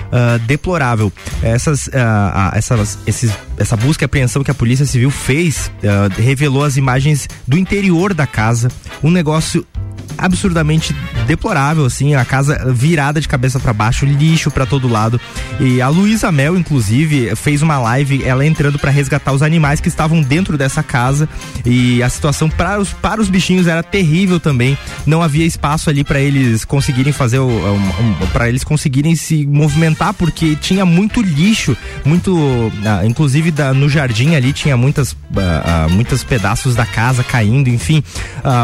Uh, 0.07 0.39
deplorável. 0.47 1.13
Essas, 1.43 1.89
uh, 1.89 1.91
uh, 1.91 2.57
essas, 2.57 2.97
esses, 3.09 3.33
essa 3.59 3.77
busca 3.77 4.05
e 4.05 4.07
apreensão 4.07 4.45
que 4.45 4.51
a 4.53 4.55
Polícia 4.55 4.87
Civil 4.87 5.11
fez 5.11 5.69
revelou 6.17 6.63
as 6.63 6.77
imagens 6.77 7.29
do 7.45 7.59
interior 7.59 8.15
da 8.15 8.25
casa, 8.25 8.69
um 9.03 9.11
negócio 9.11 9.67
absurdamente 10.19 10.95
deplorável, 11.27 11.85
assim, 11.85 12.15
a 12.15 12.25
casa 12.25 12.73
virada 12.73 13.21
de 13.21 13.29
cabeça 13.29 13.59
para 13.59 13.73
baixo, 13.73 14.07
lixo 14.07 14.51
para 14.51 14.67
todo 14.67 14.89
lado. 14.89 15.21
E 15.61 15.81
a 15.81 15.89
Luísa 15.89 16.31
Mel, 16.31 16.57
inclusive, 16.57 17.35
fez 17.37 17.63
uma 17.63 17.79
live, 17.79 18.23
ela 18.25 18.47
entrando 18.47 18.79
para 18.79 18.91
resgatar 18.91 19.33
os 19.33 19.43
animais 19.43 19.81
que 19.81 19.89
estavam 19.89 20.23
dentro 20.23 20.57
dessa 20.57 20.83
casa. 20.83 21.29
E 21.65 22.03
a 22.03 22.09
situação 22.09 22.49
para 22.49 22.79
os, 22.79 22.93
para 22.93 23.21
os 23.21 23.29
bichinhos 23.29 23.67
era 23.67 23.83
terrível 23.83 24.39
também. 24.39 24.79
Não 25.05 25.23
havia 25.23 25.45
espaço 25.45 25.91
ali 25.91 26.05
para 26.05 26.21
eles 26.21 26.65
conseguirem 26.65 27.13
fazer. 27.13 27.39
Um, 27.39 27.77
um, 27.77 28.27
para 28.33 28.49
eles 28.49 28.65
conseguirem 28.65 29.15
se 29.15 29.47
movimentar, 29.47 30.15
porque 30.15 30.57
tinha 30.57 30.85
muito 30.85 31.21
lixo, 31.21 31.77
muito. 32.05 32.35
Uh, 32.37 32.73
inclusive 33.05 33.51
da, 33.51 33.73
no 33.73 33.89
jardim 33.89 34.35
ali 34.35 34.53
tinha 34.53 34.77
muitas, 34.77 35.13
uh, 35.13 35.17
uh, 35.17 35.91
muitos 35.91 36.23
pedaços 36.23 36.75
da 36.75 36.87
casa 36.87 37.23
caindo, 37.25 37.69
enfim. 37.69 38.03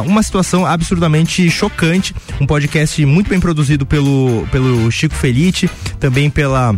uma 0.07 0.23
situação 0.23 0.67
absurdamente 0.67 1.42
chocante. 1.51 2.15
Um 2.41 2.47
podcast 2.47 3.05
muito 3.05 3.29
bem 3.29 3.41
produzido 3.41 3.87
pelo, 3.87 4.47
pelo 4.51 4.91
Chico 4.91 5.15
Felite, 5.15 5.69
também 5.99 6.31
pela 6.31 6.75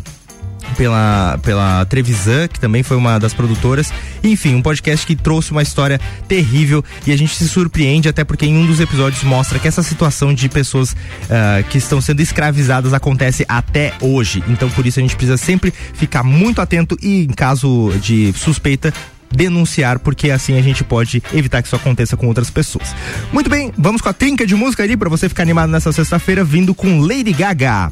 pela, 0.77 1.39
pela 1.43 1.85
Trevisan, 1.85 2.49
que 2.49 2.59
também 2.59 2.83
foi 2.83 2.97
uma 2.97 3.19
das 3.19 3.33
produtoras. 3.35 3.93
Enfim, 4.23 4.55
um 4.55 4.63
podcast 4.63 5.07
que 5.07 5.15
trouxe 5.15 5.51
uma 5.53 5.63
história 5.63 6.01
terrível 6.27 6.85
e 7.07 7.13
a 7.13 7.17
gente 7.17 7.35
se 7.35 7.49
surpreende, 7.49 8.09
até 8.09 8.25
porque 8.25 8.47
em 8.47 8.57
um 8.57 8.67
dos 8.67 8.81
episódios 8.81 9.23
mostra 9.23 9.59
que 9.59 9.69
essa 9.69 9.83
situação 9.83 10.33
de 10.33 10.49
pessoas 10.49 10.93
uh, 10.93 11.65
que 11.69 11.79
estão 11.79 12.01
sendo 12.01 12.21
escravizadas 12.21 12.93
acontece 12.93 13.45
até 13.49 13.93
hoje. 14.01 14.43
Então, 14.49 14.71
por 14.71 14.87
isso, 14.87 14.99
a 14.99 15.03
gente 15.03 15.17
precisa 15.17 15.37
sempre 15.37 15.73
ficar 15.93 16.23
muito 16.23 16.61
atento 16.61 16.97
e, 17.03 17.25
em 17.25 17.33
caso 17.33 17.93
de 18.01 18.33
suspeita, 18.33 18.93
denunciar, 19.35 19.99
porque 19.99 20.31
assim 20.31 20.59
a 20.59 20.63
gente 20.63 20.85
pode 20.85 21.23
evitar 21.33 21.61
que 21.63 21.69
isso 21.69 21.77
aconteça 21.77 22.17
com 22.17 22.27
outras 22.27 22.51
pessoas. 22.51 22.95
Muito 23.33 23.51
bem, 23.51 23.73
vamos 23.77 24.01
com 24.01 24.09
a 24.09 24.13
trinca 24.13 24.47
de 24.47 24.55
música 24.55 24.83
ali 24.83 24.97
para 24.97 25.09
você 25.09 25.29
ficar 25.29 25.43
animado 25.43 25.71
nessa 25.71 25.93
sexta-feira, 25.93 26.45
vindo 26.45 26.75
com 26.75 27.01
Lady 27.01 27.33
Gaga. 27.33 27.91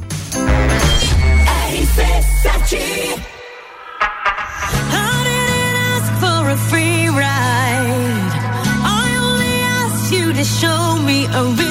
Show 10.43 10.99
me 10.99 11.25
a 11.27 11.62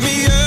me 0.00 0.26
up. 0.26 0.39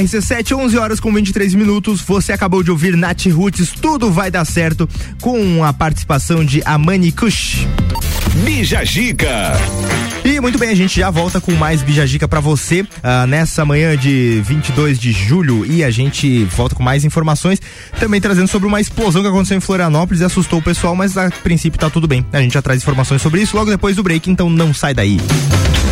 RC7, 0.00 0.56
11 0.56 0.78
horas 0.78 1.00
com 1.00 1.12
23 1.12 1.54
minutos. 1.54 2.00
Você 2.02 2.32
acabou 2.32 2.62
de 2.62 2.70
ouvir 2.70 2.96
Nath 2.96 3.26
Roots, 3.26 3.70
tudo 3.70 4.10
vai 4.10 4.30
dar 4.30 4.44
certo, 4.44 4.88
com 5.20 5.64
a 5.64 5.72
participação 5.72 6.44
de 6.44 6.62
Amani 6.64 7.10
Kush. 7.12 7.66
Bija 8.44 8.84
Gica. 8.84 9.52
E 10.24 10.40
muito 10.40 10.58
bem, 10.58 10.70
a 10.70 10.74
gente 10.74 10.98
já 10.98 11.08
volta 11.08 11.40
com 11.40 11.52
mais 11.52 11.82
Bijagica 11.82 12.26
pra 12.26 12.40
você 12.40 12.84
ah, 13.02 13.26
nessa 13.26 13.64
manhã 13.64 13.96
de 13.96 14.42
22 14.44 14.98
de 14.98 15.12
julho 15.12 15.64
e 15.64 15.84
a 15.84 15.90
gente 15.90 16.44
volta 16.44 16.74
com 16.74 16.82
mais 16.82 17.04
informações, 17.04 17.60
também 17.98 18.20
trazendo 18.20 18.48
sobre 18.48 18.66
uma 18.68 18.80
explosão 18.80 19.22
que 19.22 19.28
aconteceu 19.28 19.56
em 19.56 19.60
Florianópolis 19.60 20.20
e 20.20 20.24
assustou 20.24 20.58
o 20.58 20.62
pessoal, 20.62 20.94
mas 20.94 21.16
a 21.16 21.30
princípio 21.30 21.78
tá 21.78 21.88
tudo 21.88 22.06
bem. 22.08 22.26
A 22.32 22.40
gente 22.40 22.54
já 22.54 22.60
traz 22.60 22.82
informações 22.82 23.22
sobre 23.22 23.40
isso 23.40 23.56
logo 23.56 23.70
depois 23.70 23.96
do 23.96 24.02
break, 24.02 24.28
então 24.28 24.50
não 24.50 24.74
sai 24.74 24.92
daí. 24.92 25.18
O 25.18 25.85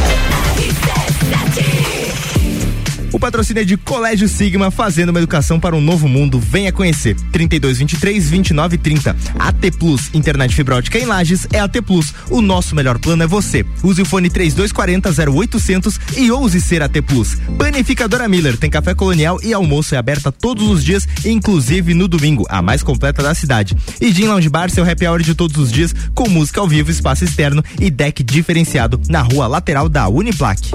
patrocínio 3.24 3.62
é 3.62 3.64
de 3.64 3.78
Colégio 3.78 4.28
Sigma, 4.28 4.70
fazendo 4.70 5.08
uma 5.08 5.18
educação 5.18 5.58
para 5.58 5.74
um 5.74 5.80
novo 5.80 6.06
mundo. 6.06 6.38
Venha 6.38 6.70
conhecer. 6.70 7.16
3223 7.32 8.28
2930. 8.28 9.16
AT 9.38 9.70
Plus, 9.78 10.10
internet 10.12 10.54
fibra 10.54 10.76
ótica 10.76 10.98
em 10.98 11.06
Lages 11.06 11.46
é 11.50 11.58
AT 11.58 11.80
Plus. 11.80 12.12
O 12.28 12.42
nosso 12.42 12.74
melhor 12.76 12.98
plano 12.98 13.22
é 13.22 13.26
você. 13.26 13.64
Use 13.82 14.02
o 14.02 14.04
fone 14.04 14.28
3240 14.28 15.32
0800 15.32 15.98
e 16.18 16.30
ouse 16.30 16.60
ser 16.60 16.82
AT 16.82 17.00
Plus. 17.00 17.38
Panificadora 17.56 18.28
Miller 18.28 18.58
tem 18.58 18.68
café 18.68 18.94
colonial 18.94 19.40
e 19.42 19.54
almoço 19.54 19.94
é 19.94 19.98
aberta 19.98 20.30
todos 20.30 20.68
os 20.68 20.84
dias, 20.84 21.08
inclusive 21.24 21.94
no 21.94 22.06
domingo, 22.06 22.44
a 22.50 22.60
mais 22.60 22.82
completa 22.82 23.22
da 23.22 23.34
cidade. 23.34 23.74
E 24.02 24.12
Gin 24.12 24.26
Lounge 24.26 24.50
Bar, 24.50 24.68
seu 24.68 24.84
happy 24.84 25.06
hour 25.06 25.22
de 25.22 25.34
todos 25.34 25.56
os 25.56 25.72
dias, 25.72 25.94
com 26.14 26.28
música 26.28 26.60
ao 26.60 26.68
vivo, 26.68 26.90
espaço 26.90 27.24
externo 27.24 27.64
e 27.80 27.90
deck 27.90 28.22
diferenciado 28.22 29.00
na 29.08 29.22
rua 29.22 29.46
lateral 29.46 29.88
da 29.88 30.08
Uniplaque. 30.08 30.72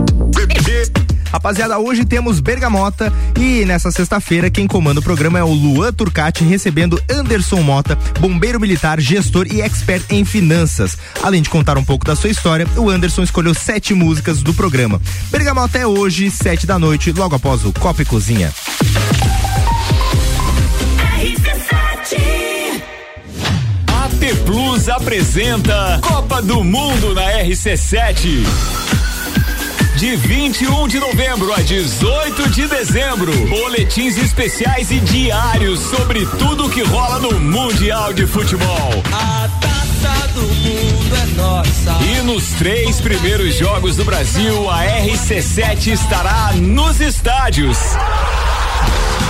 Rapaziada, 1.32 1.78
hoje 1.78 2.06
temos 2.06 2.40
Bergamota 2.40 3.14
e 3.40 3.64
nessa 3.64 3.92
sexta-feira 3.92 4.50
quem 4.50 4.68
comanda 4.68 5.00
o 5.00 5.04
programa 5.04 5.38
é 5.38 5.44
o 5.44 5.54
Luan 5.54 5.94
Turcati 5.94 6.44
recebendo 6.44 7.02
Anderson 7.10 7.62
Mota, 7.62 7.96
bombeiro 8.20 8.60
militar, 8.60 9.00
gestor 9.00 9.46
e 9.48 9.62
expert 9.62 10.04
em 10.10 10.26
finanças. 10.26 10.98
Além 11.22 11.42
de 11.42 11.50
contar 11.50 11.78
um 11.78 11.84
pouco 11.84 12.06
da 12.06 12.16
sua 12.16 12.32
história, 12.32 12.68
o 12.76 12.90
Anderson 12.90 13.22
escolheu 13.22 13.54
sete 13.54 13.94
músicas 13.94 14.42
do 14.42 14.54
programa. 14.56 15.00
Bergamota 15.30 15.78
é 15.78 15.86
hoje, 15.86 16.32
sete 16.32 16.66
da 16.66 16.80
noite, 16.80 17.12
logo 17.12 17.36
após 17.36 17.64
o 17.64 17.72
Copa 17.74 18.02
e 18.02 18.06
Cozinha. 18.06 18.52
AT 23.88 24.36
Plus 24.46 24.90
apresenta 24.90 26.00
Copa 26.02 26.42
do 26.42 26.64
Mundo 26.64 27.14
na 27.14 27.22
RC7. 27.44 28.44
De 30.00 30.16
21 30.16 30.88
de 30.88 30.98
novembro 30.98 31.54
a 31.54 31.62
18 31.62 32.50
de 32.52 32.68
dezembro, 32.68 33.34
boletins 33.48 34.16
especiais 34.18 34.90
e 34.92 35.00
diários 35.02 35.82
sobre 35.82 36.26
tudo 36.38 36.70
que 36.70 36.82
rola 36.82 37.20
no 37.20 37.38
Mundial 37.38 38.14
de 38.14 38.26
Futebol. 38.26 39.04
A 39.12 39.50
taça 39.60 40.28
do 40.30 40.42
mundo 40.44 41.16
é 41.16 41.26
nossa. 41.36 41.98
E 42.02 42.22
nos 42.24 42.48
três 42.52 43.02
primeiros 43.02 43.54
jogos 43.56 43.98
do 43.98 44.06
Brasil, 44.06 44.70
a 44.70 44.86
RC7 44.86 45.88
estará 45.88 46.54
nos 46.54 47.02
estádios. 47.02 47.78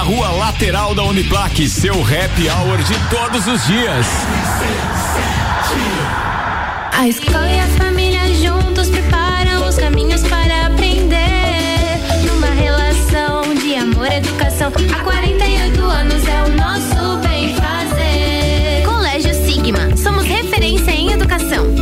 rua 0.00 0.28
lateral 0.30 0.94
da 0.94 1.02
Uniplaque. 1.04 1.68
Seu 1.68 1.94
happy 2.02 2.48
hour 2.48 2.78
de 2.78 2.94
todos 3.08 3.46
os 3.46 3.66
dias. 3.66 4.06
A 6.92 7.06
escola 7.06 7.48
e 7.48 7.60
a 7.60 7.66
família 7.68 8.34
juntos 8.34 8.88
preparam 8.88 9.68
os 9.68 9.76
caminhos 9.76 10.22
para 10.22 10.66
aprender. 10.66 11.98
Numa 12.26 12.48
relação 12.48 13.54
de 13.54 13.74
amor 13.76 14.10
e 14.10 14.16
educação, 14.16 14.72
há 14.92 15.04
48 15.04 15.82
anos 15.82 16.26
é 16.26 16.42
o 16.42 16.48
nosso 16.56 17.18
bem 17.28 17.54
fazer. 17.54 18.82
Colégio 18.84 19.34
Sigma, 19.34 19.96
somos 19.96 20.24
referência 20.24 20.90
em 20.90 21.12
educação. 21.12 21.77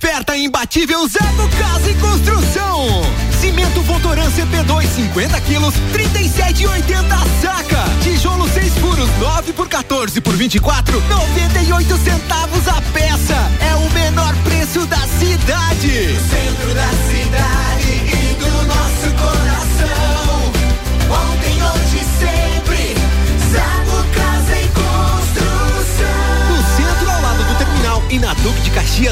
Oferta 0.00 0.36
imbatível 0.36 1.08
Zago 1.08 1.48
Casa 1.58 1.90
e 1.90 1.94
Construção. 1.96 3.02
Cimento 3.40 3.82
Votoran 3.82 4.30
CP2 4.30 4.86
50 4.94 5.40
quilos, 5.40 5.74
37,80 5.92 7.02
saca. 7.42 7.84
Tijolo 8.00 8.48
6 8.48 8.74
furos, 8.74 9.10
9 9.18 9.52
por 9.54 9.68
14 9.68 10.20
por 10.20 10.36
24, 10.36 11.00
98 11.00 11.98
centavos 11.98 12.68
a 12.68 12.80
peça. 12.92 13.34
É 13.60 13.74
o 13.74 13.90
menor 13.90 14.36
preço 14.44 14.86
da 14.86 15.00
cidade. 15.18 16.16
Centro 16.30 16.74
da 16.74 16.88
cidade 17.10 18.27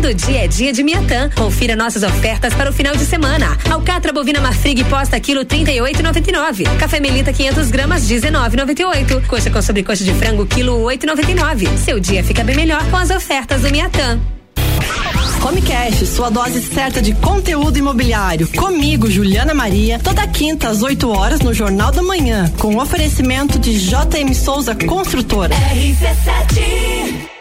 Todo 0.00 0.14
dia 0.14 0.44
é 0.44 0.46
dia 0.46 0.72
de 0.72 0.84
Miatã. 0.84 1.28
Confira 1.34 1.74
nossas 1.74 2.04
ofertas 2.04 2.54
para 2.54 2.70
o 2.70 2.72
final 2.72 2.94
de 2.94 3.04
semana. 3.04 3.58
Alcatra 3.68 4.12
bovina 4.12 4.40
Marfrig 4.40 4.84
posta 4.84 5.18
quilo 5.18 5.44
38,99. 5.44 6.76
Café 6.78 7.00
Melita 7.00 7.32
500 7.32 7.68
gramas 7.68 8.08
19,98. 8.08 9.26
Coxa 9.26 9.50
com 9.50 9.60
sobrecoxa 9.60 10.04
de 10.04 10.14
frango 10.14 10.46
quilo 10.46 10.84
8,99. 10.84 11.76
Seu 11.78 11.98
dia 11.98 12.22
fica 12.22 12.44
bem 12.44 12.54
melhor 12.54 12.80
com 12.88 12.96
as 12.96 13.10
ofertas 13.10 13.62
do 13.62 13.72
Miatã. 13.72 14.20
Homecast, 15.44 16.06
sua 16.06 16.30
dose 16.30 16.62
certa 16.62 17.02
de 17.02 17.12
conteúdo 17.14 17.76
imobiliário. 17.76 18.46
Comigo, 18.56 19.10
Juliana 19.10 19.52
Maria, 19.52 19.98
toda 19.98 20.24
quinta 20.28 20.68
às 20.68 20.80
8 20.80 21.10
horas 21.10 21.40
no 21.40 21.52
Jornal 21.52 21.90
da 21.90 22.04
Manhã, 22.04 22.48
com 22.58 22.76
oferecimento 22.76 23.58
de 23.58 23.76
JM 23.80 24.32
Souza 24.32 24.76
Construtora. 24.76 25.56
RC7 25.56 27.37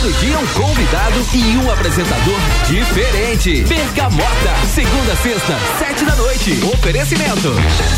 Todo 0.00 0.12
dia 0.20 0.38
um 0.38 0.46
convidado 0.46 1.26
e 1.34 1.56
um 1.56 1.72
apresentador 1.72 2.38
diferente. 2.68 3.64
Bergamota, 3.64 4.54
segunda 4.72 5.16
sexta, 5.16 5.58
sete 5.76 6.04
da 6.04 6.14
noite. 6.14 6.52
Oferecimento. 6.72 7.52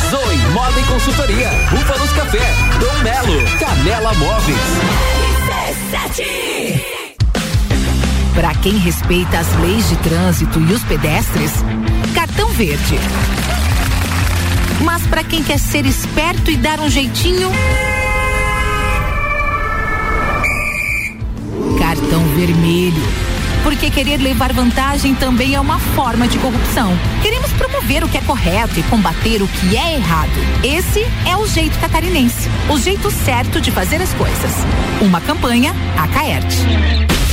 Zoe 0.09 0.37
Moda 0.55 0.81
e 0.81 0.85
Consultoria. 0.85 1.51
Búfalos 1.71 2.11
Café. 2.13 2.55
Dom 2.81 3.03
Melo. 3.03 3.45
Canela 3.59 4.15
Móveis. 4.15 4.57
RC7 5.93 6.81
Para 8.35 8.55
quem 8.55 8.79
respeita 8.79 9.39
as 9.39 9.55
leis 9.61 9.91
de 9.91 9.97
trânsito 9.97 10.59
e 10.59 10.73
os 10.73 10.83
pedestres, 10.85 11.53
cartão 12.15 12.49
verde. 12.49 12.99
Mas 14.83 15.07
para 15.07 15.23
quem 15.23 15.43
quer 15.43 15.59
ser 15.59 15.85
esperto 15.85 16.51
e 16.51 16.57
dar 16.57 16.81
um 16.81 16.89
jeitinho, 16.89 17.53
cartão 21.91 22.23
vermelho. 22.37 23.03
Porque 23.65 23.91
querer 23.91 24.19
levar 24.19 24.53
vantagem 24.53 25.13
também 25.13 25.57
é 25.57 25.61
uma 25.61 25.81
forma 25.81 26.29
de 26.29 26.39
corrupção. 26.39 26.97
Queremos 27.21 27.51
promover 27.53 28.05
o 28.05 28.09
que 28.09 28.17
é 28.17 28.21
correto 28.21 28.79
e 28.79 28.83
combater 28.85 29.43
o 29.43 29.49
que 29.49 29.77
é 29.77 29.97
errado. 29.97 30.31
Esse 30.63 31.05
é 31.29 31.37
o 31.37 31.47
jeito 31.49 31.77
catarinense, 31.81 32.49
o 32.69 32.79
jeito 32.79 33.11
certo 33.11 33.61
de 33.61 33.73
fazer 33.73 34.01
as 34.01 34.15
coisas. 34.15 34.53
Uma 35.01 35.21
campanha 35.21 35.75
Acaerte. 35.97 36.59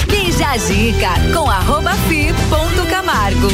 Bija 0.07 0.49
a 0.49 0.57
dica 0.57 1.11
com 1.33 1.49
arroba 1.49 1.91
fi 2.07 2.33
ponto 2.49 2.86
Camargo. 2.97 3.47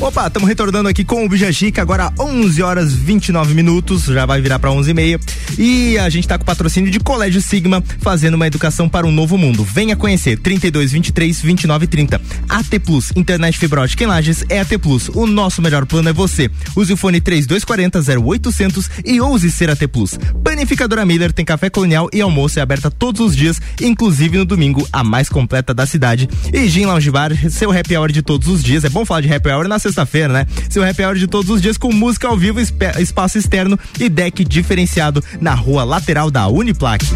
Opa, 0.00 0.26
estamos 0.26 0.48
retornando 0.48 0.88
aqui 0.88 1.04
com 1.04 1.24
o 1.24 1.28
Bija 1.28 1.52
Chica, 1.52 1.80
agora 1.80 2.12
11 2.18 2.62
horas 2.62 2.92
29 2.92 3.54
minutos, 3.54 4.04
já 4.04 4.26
vai 4.26 4.40
virar 4.40 4.58
para 4.58 4.70
11 4.70 4.90
e 4.90 4.94
meia. 4.94 5.20
E 5.56 5.96
a 5.98 6.08
gente 6.10 6.26
tá 6.26 6.36
com 6.36 6.42
o 6.42 6.46
patrocínio 6.46 6.90
de 6.90 6.98
Colégio 6.98 7.40
Sigma, 7.40 7.82
fazendo 8.00 8.34
uma 8.34 8.46
educação 8.46 8.88
para 8.88 9.06
um 9.06 9.12
novo 9.12 9.38
mundo. 9.38 9.64
Venha 9.64 9.96
conhecer 9.96 10.36
32 10.38 10.92
23 10.92 11.40
29 11.40 11.86
30. 11.86 12.20
AT 12.48 12.78
Plus, 12.84 13.12
internet 13.16 13.56
fibra 13.56 13.86
em 13.98 14.06
Lages 14.06 14.44
é 14.48 14.60
AT 14.60 14.76
Plus. 14.78 15.08
O 15.08 15.26
nosso 15.26 15.62
melhor 15.62 15.86
plano 15.86 16.08
é 16.08 16.12
você. 16.12 16.50
Use 16.76 16.92
o 16.92 16.96
fone 16.96 17.20
3240 17.20 18.20
0800 18.20 18.90
e 19.04 19.20
ouse 19.20 19.50
ser 19.50 19.70
AT 19.70 19.86
Plus. 19.88 20.18
Panificadora 20.42 21.06
Miller 21.06 21.32
tem 21.32 21.44
café 21.44 21.70
colonial 21.70 22.08
e 22.12 22.20
almoço 22.20 22.58
é 22.58 22.62
aberta 22.62 22.90
todos 22.90 23.20
os 23.20 23.34
dias, 23.34 23.60
inclusive 23.80 24.36
no 24.36 24.44
domingo, 24.44 24.86
a 24.92 25.02
mais 25.02 25.28
completa 25.28 25.72
da 25.72 25.86
cidade. 25.86 26.28
E 26.52 26.68
Gin 26.68 26.86
Lounge 26.86 27.10
Bar, 27.10 27.32
seu 27.50 27.70
happy 27.70 27.96
hour 27.96 28.12
de 28.12 28.20
todos 28.20 28.48
os 28.48 28.62
dias. 28.62 28.83
É 28.84 28.90
bom 28.90 29.04
falar 29.04 29.22
de 29.22 29.32
happy 29.32 29.48
hour 29.48 29.66
na 29.66 29.78
sexta-feira, 29.78 30.32
né? 30.32 30.46
Seu 30.68 30.84
happy 30.84 31.02
hour 31.02 31.14
de 31.14 31.26
todos 31.26 31.50
os 31.50 31.62
dias 31.62 31.78
com 31.78 31.92
música 31.92 32.28
ao 32.28 32.36
vivo, 32.36 32.60
espaço 32.60 33.38
externo 33.38 33.78
e 33.98 34.08
deck 34.08 34.44
diferenciado 34.44 35.24
na 35.40 35.54
rua 35.54 35.84
lateral 35.84 36.30
da 36.30 36.46
Uniplaque. 36.48 37.06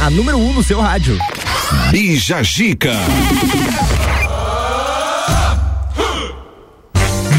A 0.00 0.10
número 0.10 0.38
1 0.38 0.48
um 0.48 0.52
no 0.52 0.62
seu 0.62 0.80
rádio. 0.80 1.18
Bija 1.90 2.42
Gica. 2.42 2.92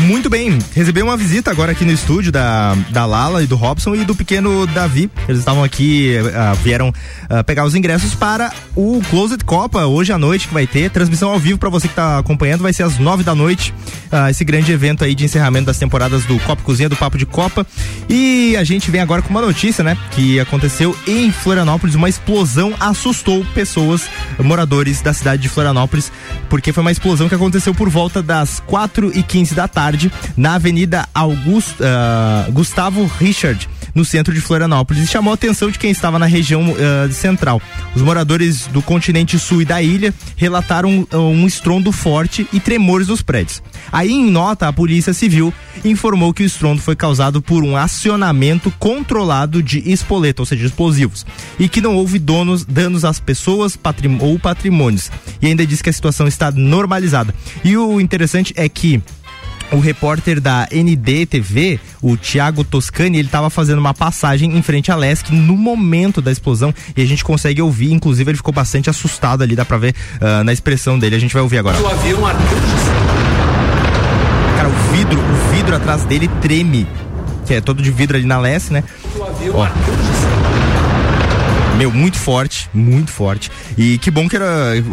Muito 0.07 0.29
bem, 0.29 0.57
recebi 0.73 1.01
uma 1.01 1.17
visita 1.17 1.51
agora 1.51 1.73
aqui 1.73 1.83
no 1.83 1.91
estúdio 1.91 2.31
da, 2.31 2.73
da 2.91 3.05
Lala 3.05 3.43
e 3.43 3.45
do 3.45 3.57
Robson 3.57 3.93
e 3.93 4.05
do 4.05 4.15
pequeno 4.15 4.65
Davi. 4.65 5.11
Eles 5.27 5.39
estavam 5.39 5.65
aqui, 5.65 6.15
ah, 6.33 6.53
vieram 6.63 6.93
ah, 7.29 7.43
pegar 7.43 7.65
os 7.65 7.75
ingressos 7.75 8.15
para 8.15 8.53
o 8.73 9.01
Closet 9.09 9.43
Copa 9.43 9.85
hoje 9.85 10.13
à 10.13 10.17
noite 10.17 10.47
que 10.47 10.53
vai 10.53 10.65
ter. 10.65 10.89
Transmissão 10.91 11.29
ao 11.29 11.37
vivo 11.37 11.59
para 11.59 11.69
você 11.69 11.89
que 11.89 11.91
está 11.91 12.19
acompanhando, 12.19 12.61
vai 12.61 12.71
ser 12.71 12.83
às 12.83 12.97
nove 12.97 13.21
da 13.21 13.35
noite. 13.35 13.73
ah, 14.09 14.31
esse 14.31 14.45
grande 14.45 14.71
evento 14.71 15.03
aí 15.03 15.13
de 15.13 15.25
encerramento 15.25 15.65
das 15.65 15.77
temporadas 15.77 16.23
do 16.23 16.39
Copa 16.39 16.63
Cozinha, 16.63 16.87
do 16.87 16.95
Papo 16.95 17.17
de 17.17 17.25
Copa. 17.25 17.67
E 18.07 18.55
a 18.55 18.63
gente 18.63 18.89
vem 18.89 19.01
agora 19.01 19.21
com 19.21 19.29
uma 19.29 19.41
notícia, 19.41 19.83
né? 19.83 19.97
Que 20.11 20.39
aconteceu 20.39 20.97
em 21.05 21.33
Florianópolis, 21.33 21.95
uma 21.95 22.07
explosão 22.07 22.73
assustou 22.79 23.45
pessoas, 23.53 24.09
moradores 24.39 25.01
da 25.01 25.13
cidade 25.13 25.41
de 25.41 25.49
Florianópolis, 25.49 26.09
porque 26.49 26.71
foi 26.71 26.79
uma 26.79 26.93
explosão 26.93 27.27
que 27.27 27.35
aconteceu 27.35 27.75
por 27.75 27.89
volta 27.89 28.23
das 28.23 28.61
4 28.65 29.11
e 29.13 29.21
15 29.21 29.53
da 29.53 29.67
tarde 29.67 29.96
na 30.35 30.55
Avenida 30.55 31.07
Augusto, 31.13 31.83
ah, 31.83 32.47
Gustavo 32.51 33.05
Richard. 33.19 33.67
No 33.95 34.05
centro 34.05 34.31
de 34.31 34.39
Florianópolis 34.39 35.03
e 35.03 35.07
chamou 35.07 35.31
a 35.31 35.33
atenção 35.33 35.71
de 35.71 35.79
quem 35.79 35.89
estava 35.89 36.19
na 36.19 36.27
região 36.27 36.75
ah, 36.77 37.11
central. 37.11 37.59
Os 37.95 38.01
moradores 38.03 38.67
do 38.67 38.79
continente 38.79 39.39
sul 39.39 39.63
e 39.63 39.65
da 39.65 39.81
ilha 39.81 40.13
relataram 40.35 41.07
ah, 41.09 41.17
um 41.17 41.47
estrondo 41.47 41.91
forte 41.91 42.47
e 42.53 42.59
tremores 42.59 43.07
nos 43.07 43.23
prédios. 43.23 43.63
Aí, 43.91 44.11
em 44.11 44.29
nota, 44.29 44.67
a 44.67 44.73
Polícia 44.73 45.13
Civil 45.13 45.51
informou 45.83 46.33
que 46.33 46.43
o 46.43 46.45
estrondo 46.45 46.81
foi 46.81 46.95
causado 46.95 47.41
por 47.41 47.63
um 47.63 47.75
acionamento 47.75 48.71
controlado 48.77 49.63
de 49.63 49.79
espoleta, 49.91 50.41
ou 50.41 50.45
seja, 50.45 50.65
explosivos, 50.65 51.25
e 51.57 51.67
que 51.67 51.81
não 51.81 51.95
houve 51.95 52.19
donos, 52.19 52.65
danos 52.65 53.03
às 53.03 53.19
pessoas 53.19 53.75
patrim 53.75 54.17
ou 54.19 54.37
patrimônios. 54.37 55.09
E 55.41 55.47
ainda 55.47 55.65
diz 55.65 55.81
que 55.81 55.89
a 55.89 55.93
situação 55.93 56.27
está 56.27 56.51
normalizada. 56.51 57.33
E 57.63 57.75
o 57.77 57.99
interessante 57.99 58.53
é 58.55 58.67
que 58.69 59.01
o 59.71 59.79
repórter 59.79 60.39
da 60.39 60.67
NDTV, 60.71 61.79
o 62.01 62.15
Thiago 62.15 62.63
Toscani, 62.63 63.17
ele 63.17 63.27
estava 63.27 63.49
fazendo 63.49 63.79
uma 63.79 63.93
passagem 63.93 64.57
em 64.57 64.61
frente 64.61 64.91
à 64.91 64.95
Lesc 64.95 65.33
no 65.33 65.57
momento 65.57 66.21
da 66.21 66.31
explosão 66.31 66.73
e 66.95 67.01
a 67.01 67.05
gente 67.05 67.23
consegue 67.23 67.61
ouvir, 67.61 67.91
inclusive 67.91 68.31
ele 68.31 68.37
ficou 68.37 68.53
bastante 68.53 68.89
assustado 68.89 69.41
ali, 69.41 69.55
dá 69.55 69.65
pra 69.65 69.77
ver 69.77 69.93
ah, 70.21 70.43
na 70.43 70.53
expressão 70.53 70.97
dele. 70.97 71.15
A 71.15 71.19
gente 71.19 71.33
vai 71.33 71.41
ouvir 71.41 71.57
agora. 71.57 71.79
O 71.79 71.87
avião 71.87 72.21
Cara, 74.55 74.69
o 74.69 74.93
vidro, 74.93 75.19
o 75.19 75.53
vidro 75.53 75.75
atrás 75.75 76.03
dele 76.05 76.29
treme, 76.41 76.87
que 77.45 77.53
é 77.53 77.61
todo 77.61 77.81
de 77.81 77.91
vidro 77.91 78.17
ali 78.17 78.25
na 78.25 78.39
Leste, 78.39 78.73
né? 78.73 78.83
Ó. 79.53 79.67
Meu, 81.77 81.91
muito 81.91 82.17
forte, 82.17 82.67
muito 82.73 83.11
forte. 83.11 83.51
E 83.77 83.99
que 83.99 84.09
bom 84.09 84.27
que 84.27 84.35
era, 84.35 84.47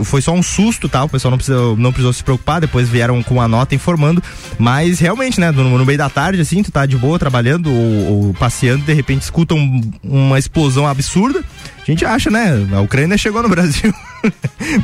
foi 0.04 0.20
só 0.20 0.32
um 0.34 0.42
susto, 0.42 0.86
tá? 0.86 1.02
O 1.04 1.08
pessoal 1.08 1.30
não 1.30 1.38
precisou, 1.38 1.76
não 1.78 1.90
precisou 1.90 2.12
se 2.12 2.22
preocupar, 2.22 2.60
depois 2.60 2.90
vieram 2.90 3.22
com 3.22 3.40
a 3.40 3.48
nota 3.48 3.74
informando. 3.74 4.22
Mas 4.58 4.98
realmente, 4.98 5.40
né, 5.40 5.50
no, 5.50 5.78
no 5.78 5.84
meio 5.86 5.96
da 5.96 6.10
tarde, 6.10 6.42
assim, 6.42 6.62
tu 6.62 6.70
tá 6.70 6.84
de 6.84 6.98
boa 6.98 7.18
trabalhando 7.18 7.72
ou, 7.72 8.26
ou 8.26 8.34
passeando, 8.34 8.84
de 8.84 8.92
repente 8.92 9.22
escuta 9.22 9.54
um- 9.54 9.80
uma 10.02 10.38
explosão 10.38 10.86
absurda. 10.86 11.42
A 11.80 11.84
gente 11.90 12.04
acha, 12.04 12.30
né? 12.30 12.50
A 12.74 12.80
Ucrânia 12.82 13.16
chegou 13.16 13.42
no 13.42 13.48
Brasil. 13.50 13.92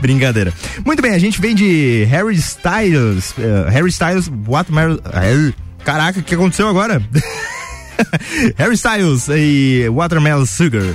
Brincadeira. 0.01 0.55
Muito 0.87 1.03
bem, 1.03 1.13
a 1.13 1.19
gente 1.19 1.39
vem 1.39 1.55
de 1.55 2.05
Harry 2.11 2.35
Styles. 2.37 3.35
eh, 3.39 3.69
Harry 3.71 3.91
Styles, 3.91 4.27
Watermelon. 4.49 4.97
eh, 5.13 5.53
Caraca, 5.85 6.19
o 6.19 6.23
que 6.23 6.35
aconteceu 6.35 6.67
agora? 6.67 7.03
Harry 8.57 8.75
Styles 8.75 9.29
e 9.29 9.87
Watermelon 9.93 10.47
Sugar. 10.47 10.95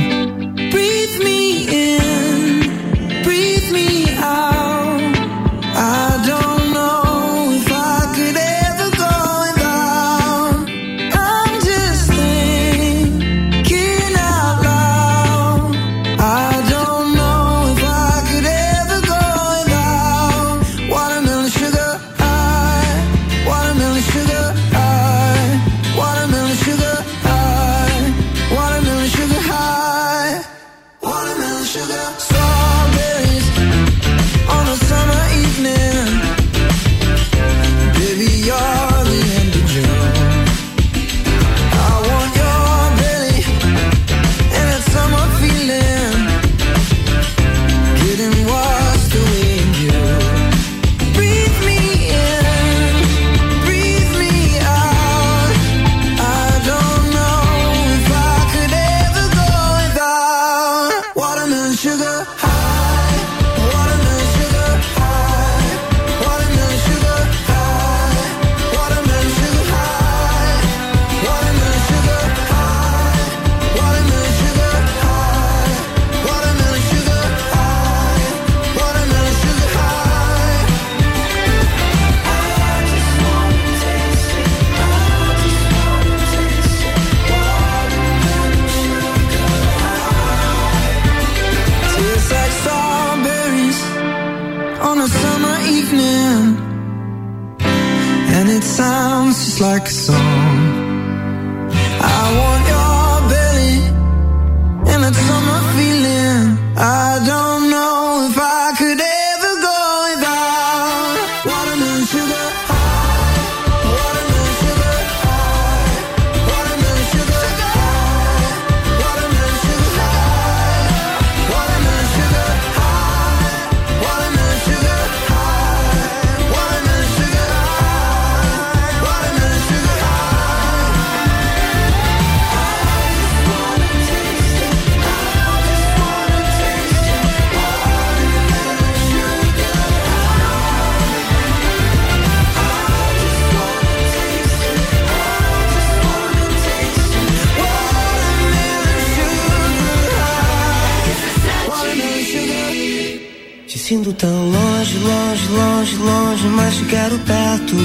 Te 156.71 156.85
quero 156.85 157.17
perto. 157.19 157.75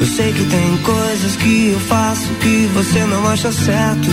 Eu 0.00 0.06
sei 0.06 0.32
que 0.32 0.44
tem 0.44 0.76
coisas 0.78 1.36
que 1.36 1.70
eu 1.72 1.80
faço 1.80 2.28
que 2.40 2.70
você 2.74 3.04
não 3.04 3.26
acha 3.28 3.50
certo. 3.52 4.08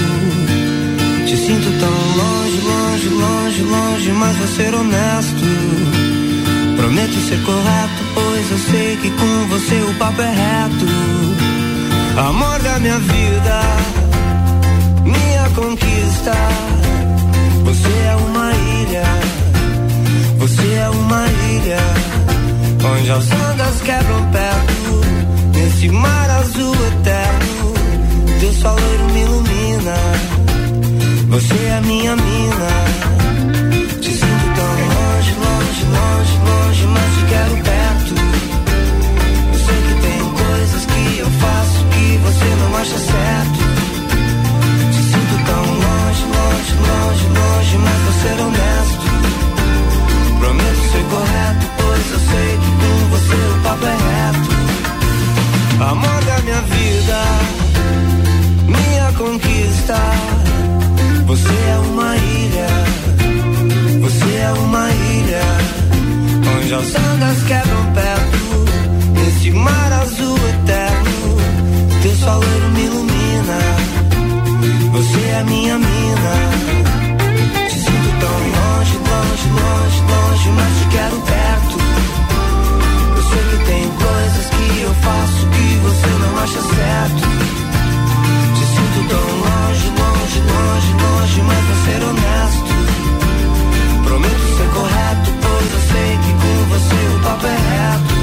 Te 1.28 1.38
sinto 1.38 1.70
tão 1.80 1.96
longe, 2.22 2.62
longe, 2.62 3.10
longe, 3.10 3.62
longe, 3.62 4.12
mas 4.12 4.38
vou 4.38 4.48
ser 4.48 4.74
honesto. 4.74 5.46
Prometo 6.78 7.14
ser 7.28 7.42
correto, 7.44 8.04
pois 8.14 8.52
eu 8.52 8.58
sei 8.72 8.98
que 8.98 9.10
com 9.12 9.48
você 9.50 9.76
o 9.90 9.94
papo 9.96 10.22
é 10.22 10.32
reto. 10.32 10.86
Amor 12.30 12.60
da 12.60 12.80
minha 12.80 13.00
vida, 13.00 13.62
minha 15.04 15.50
conquista. 15.56 16.34
Você 17.64 17.90
é 17.90 18.16
uma 18.16 18.52
ilha, 18.54 19.04
você 20.38 20.74
é 20.74 20.90
uma 20.90 21.26
ilha, 21.28 21.80
onde 22.98 23.12
as 23.12 23.26
ondas 23.32 23.82
quebram 23.82 24.32
perto, 24.32 25.02
nesse 25.54 25.90
mar 25.90 26.30
azul 26.30 26.74
eterno. 26.74 27.74
Teu 28.40 28.54
sol 28.54 28.76
loiro 28.80 29.06
me 29.14 29.22
ilumina, 29.22 29.96
você 31.30 31.56
é 31.56 31.82
minha 31.82 32.16
mina. 32.16 32.72
Te 34.02 34.12
sinto 34.12 34.46
tão 34.56 34.72
longe, 34.96 35.34
longe, 35.46 35.84
longe, 35.96 36.38
longe, 36.50 36.88
mas 36.88 37.10
te 37.16 37.26
quero 37.32 37.56
perto. 37.64 38.14
Eu 39.54 39.60
sei 39.66 39.80
que 39.88 39.94
tem 40.02 40.20
coisas 40.44 40.86
que 40.86 41.18
eu 41.20 41.30
faço 41.44 41.86
que 41.92 42.18
você 42.18 42.48
não 42.62 42.78
acha 42.78 42.98
certo. 42.98 43.60
Te 44.92 45.02
sinto 45.12 45.36
tão 45.46 45.64
longe, 45.86 46.24
longe, 46.36 46.74
longe, 46.88 47.26
longe, 47.40 47.78
mas 47.78 48.00
vou 48.04 48.14
ser 48.22 48.38
honesto. 48.42 49.06
Prometo 50.40 50.84
ser 50.92 51.04
correto, 51.10 51.66
pois 51.78 52.12
eu 52.12 52.20
sei 52.20 52.58
que 52.58 52.75
com 53.76 53.82
você 53.82 53.84
o 53.84 53.84
papo 53.84 53.86
é. 53.86 53.96
Amor 55.84 56.24
da 56.26 56.40
minha 56.44 56.62
vida, 56.62 57.20
minha 58.68 59.12
conquista. 59.14 59.98
Você 61.26 61.50
é 61.50 61.78
uma 61.90 62.16
ilha, 62.16 62.68
você 64.02 64.36
é 64.36 64.54
uma 64.60 64.90
ilha, 64.90 65.42
onde 66.56 66.74
as 66.74 66.96
ondas 66.96 67.44
quebram 67.48 67.94
perto, 67.94 68.66
nesse 69.14 69.52
mar 69.52 69.92
azul 69.94 70.38
eterno. 70.38 71.38
Teu 72.02 72.16
sol 72.16 72.40
loiro 72.40 72.70
me 72.72 72.84
ilumina, 72.86 73.60
você 74.92 75.20
é 75.40 75.44
minha 75.44 75.78
mina. 75.78 76.36
Te 77.68 77.80
sinto 77.80 78.20
tão 78.20 78.38
longe, 78.56 78.98
longe, 78.98 79.48
longe, 79.50 80.00
longe, 80.02 80.50
mas 80.52 80.80
te 80.80 80.88
quero 80.96 81.20
perto. 81.22 81.35
Que 84.70 84.82
eu 84.82 84.94
faço 84.96 85.48
que 85.48 85.76
você 85.78 86.08
não 86.08 86.38
acha 86.38 86.62
certo. 86.62 87.22
Te 88.56 88.66
sinto 88.66 89.08
tão 89.10 89.28
longe, 89.44 89.88
longe, 90.00 90.40
longe, 90.40 90.92
longe, 91.04 91.42
mas 91.42 91.64
vou 91.66 91.78
ser 91.86 92.04
honesto. 92.04 92.72
Prometo 94.04 94.58
ser 94.58 94.70
correto, 94.74 95.32
pois 95.42 95.74
eu 95.74 95.82
sei 95.92 96.18
que 96.24 96.32
com 96.34 96.58
você 96.70 97.16
o 97.16 97.20
papo 97.24 97.48
é 97.48 97.50
reto. 97.50 98.15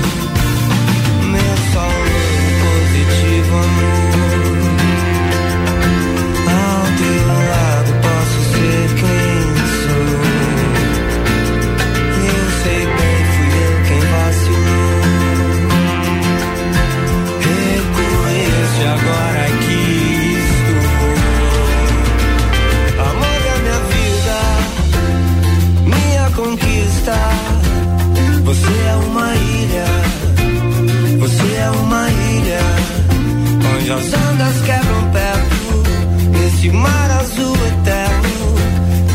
As 33.94 34.04
ondas 34.04 34.60
quebram 34.64 35.10
perto, 35.10 35.82
nesse 36.30 36.70
mar 36.70 37.10
azul 37.10 37.54
eterno. 37.54 38.54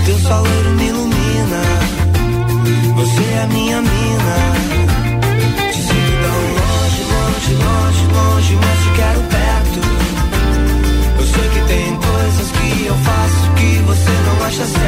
Teu 0.06 0.20
sol 0.20 0.44
loiro 0.44 0.72
me 0.72 0.88
ilumina, 0.88 1.62
você 2.96 3.24
é 3.24 3.48
minha 3.48 3.82
mina. 3.82 4.38
Te 5.72 5.82
sinto 5.82 6.14
tão 6.22 6.40
longe, 6.60 7.02
longe, 7.14 7.54
longe, 7.66 8.04
longe, 8.14 8.56
mas 8.62 8.84
te 8.84 8.90
quero 8.96 9.22
perto. 9.22 9.80
Eu 11.20 11.26
sei 11.26 11.50
que 11.50 11.62
tem 11.68 11.96
coisas 11.96 12.52
que 12.52 12.86
eu 12.86 12.96
faço 12.96 13.52
que 13.56 13.70
você 13.82 14.12
não 14.26 14.46
acha 14.46 14.66
certo. 14.66 14.87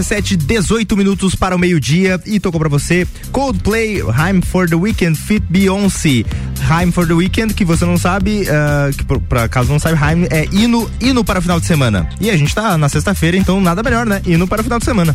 RC7, 0.00 0.36
18 0.36 0.96
minutos 0.96 1.34
para 1.34 1.54
o 1.54 1.58
meio-dia 1.58 2.20
e 2.24 2.40
tocou 2.40 2.58
pra 2.58 2.68
você 2.68 3.06
Coldplay, 3.30 3.98
I'm 3.98 4.40
for 4.42 4.68
the 4.68 4.74
Weekend, 4.74 5.18
Fit 5.18 5.44
Beyoncé. 5.48 6.24
I'm 6.70 6.90
for 6.90 7.06
the 7.06 7.12
Weekend, 7.12 7.54
que 7.54 7.64
você 7.64 7.84
não 7.84 7.96
sabe, 7.96 8.42
uh, 8.42 8.96
que 8.96 9.04
por, 9.04 9.20
pra 9.20 9.48
caso 9.48 9.70
não 9.70 9.78
sabe, 9.78 9.96
I'm 9.96 10.26
é 10.30 10.46
hino, 10.50 10.90
hino 11.00 11.24
para 11.24 11.38
o 11.38 11.42
final 11.42 11.60
de 11.60 11.66
semana. 11.66 12.08
E 12.20 12.30
a 12.30 12.36
gente 12.36 12.54
tá 12.54 12.76
na 12.78 12.88
sexta-feira, 12.88 13.36
então 13.36 13.60
nada 13.60 13.82
melhor, 13.82 14.06
né? 14.06 14.22
Hino 14.26 14.46
para 14.48 14.60
o 14.60 14.64
final 14.64 14.78
de 14.78 14.84
semana. 14.84 15.14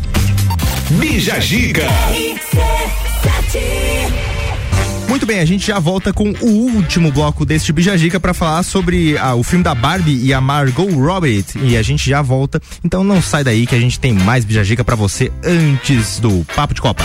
Bija 0.90 1.40
Gica. 1.40 1.86
Muito 5.16 5.24
bem, 5.24 5.40
a 5.40 5.46
gente 5.46 5.68
já 5.68 5.78
volta 5.78 6.12
com 6.12 6.30
o 6.42 6.46
último 6.46 7.10
bloco 7.10 7.46
deste 7.46 7.72
Bijagica 7.72 8.20
para 8.20 8.34
falar 8.34 8.62
sobre 8.62 9.16
ah, 9.16 9.34
o 9.34 9.42
filme 9.42 9.64
da 9.64 9.74
Barbie 9.74 10.22
e 10.22 10.34
a 10.34 10.42
Margot 10.42 10.90
Robbie. 10.90 11.42
E 11.62 11.74
a 11.74 11.80
gente 11.80 12.10
já 12.10 12.20
volta. 12.20 12.60
Então 12.84 13.02
não 13.02 13.22
sai 13.22 13.42
daí 13.42 13.66
que 13.66 13.74
a 13.74 13.80
gente 13.80 13.98
tem 13.98 14.12
mais 14.12 14.44
Bijagica 14.44 14.84
para 14.84 14.94
você 14.94 15.32
antes 15.42 16.20
do 16.20 16.44
Papo 16.54 16.74
de 16.74 16.82
Copa. 16.82 17.02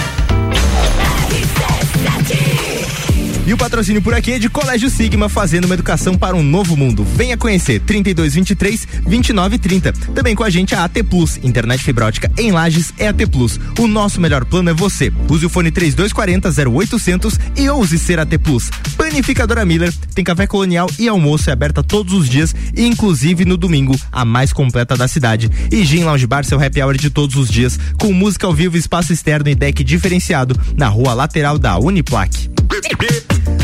E 3.52 3.54
o 3.54 3.58
patrocínio 3.58 4.02
por 4.02 4.14
aqui 4.14 4.32
é 4.32 4.40
de 4.40 4.48
Colégio 4.48 4.90
Sigma, 4.90 5.28
fazendo 5.28 5.66
uma 5.66 5.74
educação 5.74 6.18
para 6.18 6.38
um 6.38 6.42
novo 6.42 6.78
mundo. 6.78 7.04
Venha 7.04 7.36
conhecer 7.36 7.82
3223 7.82 8.88
2930. 9.04 9.92
Também 10.16 10.34
com 10.34 10.46
a 10.46 10.50
gente 10.50 10.74
a 10.74 10.86
AT 10.86 11.04
Plus, 11.04 11.36
internet 11.44 11.84
fibra 11.84 12.06
ótica 12.06 12.32
em 12.38 12.54
Lages 12.54 12.94
é 12.98 13.10
AT 13.10 13.28
Plus. 13.30 13.60
O 13.78 13.90
nosso 13.90 14.22
melhor 14.22 14.46
plano 14.46 14.70
é 14.70 14.74
você. 14.74 15.12
Use 15.28 15.46
o 15.46 15.50
fone 15.50 15.70
3240 15.70 16.70
0800 16.72 17.38
e 17.58 17.68
ouse 17.68 18.00
ser 18.00 18.20
AT 18.20 18.38
Plus. 18.38 18.70
Panificadora 18.96 19.66
Miller 19.66 19.94
tem 20.16 20.24
café 20.24 20.48
colonial 20.48 20.90
e 20.98 21.10
almoço 21.10 21.50
é 21.50 21.52
aberta 21.52 21.84
todos 21.84 22.14
os 22.14 22.30
dias, 22.30 22.56
inclusive 22.74 23.44
no 23.44 23.58
domingo, 23.58 24.00
a 24.14 24.24
mais 24.24 24.54
completa 24.54 24.96
da 24.96 25.10
cidade. 25.10 25.52
E 25.70 25.84
Gin 25.84 26.06
Lounge 26.06 26.26
Bar, 26.26 26.46
seu 26.46 26.58
happy 26.58 26.82
hour 26.82 26.96
de 26.96 27.10
todos 27.10 27.36
os 27.36 27.50
dias, 27.50 27.78
com 28.00 28.14
música 28.14 28.48
ao 28.48 28.54
vivo, 28.54 28.78
espaço 28.78 29.12
externo 29.12 29.50
e 29.50 29.56
deck 29.56 29.84
diferenciado 29.84 30.58
na 30.78 30.88
rua 30.88 31.14
lateral 31.14 31.60
da 31.60 31.78
Uniplaque. 31.78 32.50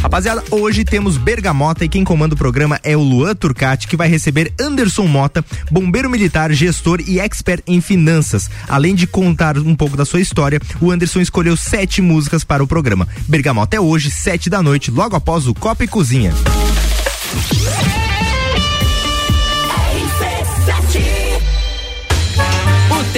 Rapaziada, 0.02 0.44
hoje 0.52 0.86
temos 0.86 1.18
Bergamota 1.18 1.84
e 1.84 1.90
quem 1.90 2.04
comanda 2.04 2.34
o 2.34 2.38
programa 2.38 2.80
é 2.84 2.96
o 2.96 3.02
Luan 3.02 3.36
Turcati, 3.36 3.88
que 3.88 3.98
vai 3.98 4.08
receber 4.08 4.54
Anderson 4.60 5.06
Mota, 5.06 5.44
bombeiro 5.72 6.10
militar, 6.10 6.52
gestor 6.52 7.02
e 7.06 7.20
expert 7.20 7.62
em 7.68 7.82
finanças. 7.82 8.50
Além 8.68 8.96
de 8.96 9.08
contar 9.08 9.58
um 9.58 9.76
pouco 9.76 9.98
da 9.98 10.06
sua 10.06 10.22
história, 10.22 10.62
o 10.80 10.92
Anderson 10.92 11.20
escolheu 11.20 11.58
sete 11.58 12.02
músicas 12.02 12.44
para 12.44 12.64
o 12.64 12.68
programa. 12.68 13.08
Bergamota 13.28 13.76
é 13.76 13.80
hoje, 13.80 14.10
sete 14.12 14.50
da 14.50 14.62
noite, 14.62 14.92
logo 14.92 15.16
após 15.16 15.48
o 15.48 15.54
Copa 15.54 15.84
e 15.84 15.88
Cozinha. 15.88 16.34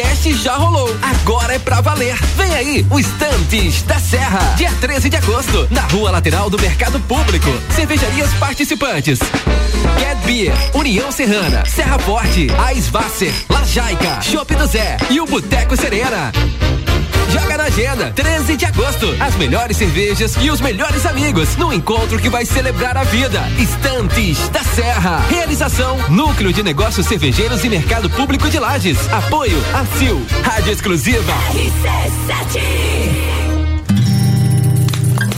Teste 0.02 0.34
já 0.34 0.56
rolou, 0.56 0.90
agora 1.02 1.56
é 1.56 1.60
pra 1.60 1.82
valer. 1.82 2.16
Vem 2.38 2.54
aí, 2.54 2.86
o 2.90 2.98
Estantes 2.98 3.82
da 3.82 4.00
Serra. 4.00 4.40
Dia 4.56 4.72
13 4.80 5.10
de 5.10 5.18
agosto, 5.18 5.68
na 5.70 5.82
rua 5.82 6.10
lateral 6.10 6.50
do 6.50 6.58
Mercado 6.58 7.02
Público. 7.02 7.50
Cervejarias 7.76 8.34
participantes. 8.36 9.20
Get 10.00 10.18
Beer, 10.26 10.54
União 10.74 11.12
Serrana, 11.12 11.66
Serra 11.66 12.00
Forte, 12.00 12.48
Aisvasser, 12.58 13.34
La 13.50 13.66
Jaica, 13.66 14.22
Chopp 14.22 14.56
do 14.56 14.68
Zé 14.68 14.96
e 15.10 15.20
o 15.20 15.26
Boteco 15.26 15.76
Serena. 15.76 16.32
Joga 17.32 17.58
na 17.58 17.66
agenda, 17.66 18.12
13 18.12 18.58
de 18.58 18.66
agosto. 18.66 19.16
As 19.20 19.36
melhores 19.36 19.78
cervejas 19.78 20.36
e 20.42 20.50
os 20.50 20.60
melhores 20.60 21.06
amigos 21.06 21.56
no 21.58 21.72
encontro 21.72 22.18
que 22.18 22.28
vai 22.28 22.44
celebrar 22.44 22.98
a 22.98 23.04
vida. 23.04 23.42
Estantes 23.60 24.50
da 24.50 24.64
Serra. 24.64 25.24
Realização: 25.30 25.98
Núcleo 26.10 26.52
de 26.52 26.64
Negócios 26.64 27.06
Cervejeiros 27.06 27.64
e 27.64 27.70
Mercado 27.70 28.10
Público 28.10 28.50
de 28.50 28.58
Lages. 28.58 28.98
Apoio: 29.14 29.58
ACIL. 29.94 30.26
Rádio 30.44 30.72
Exclusiva. 30.72 31.34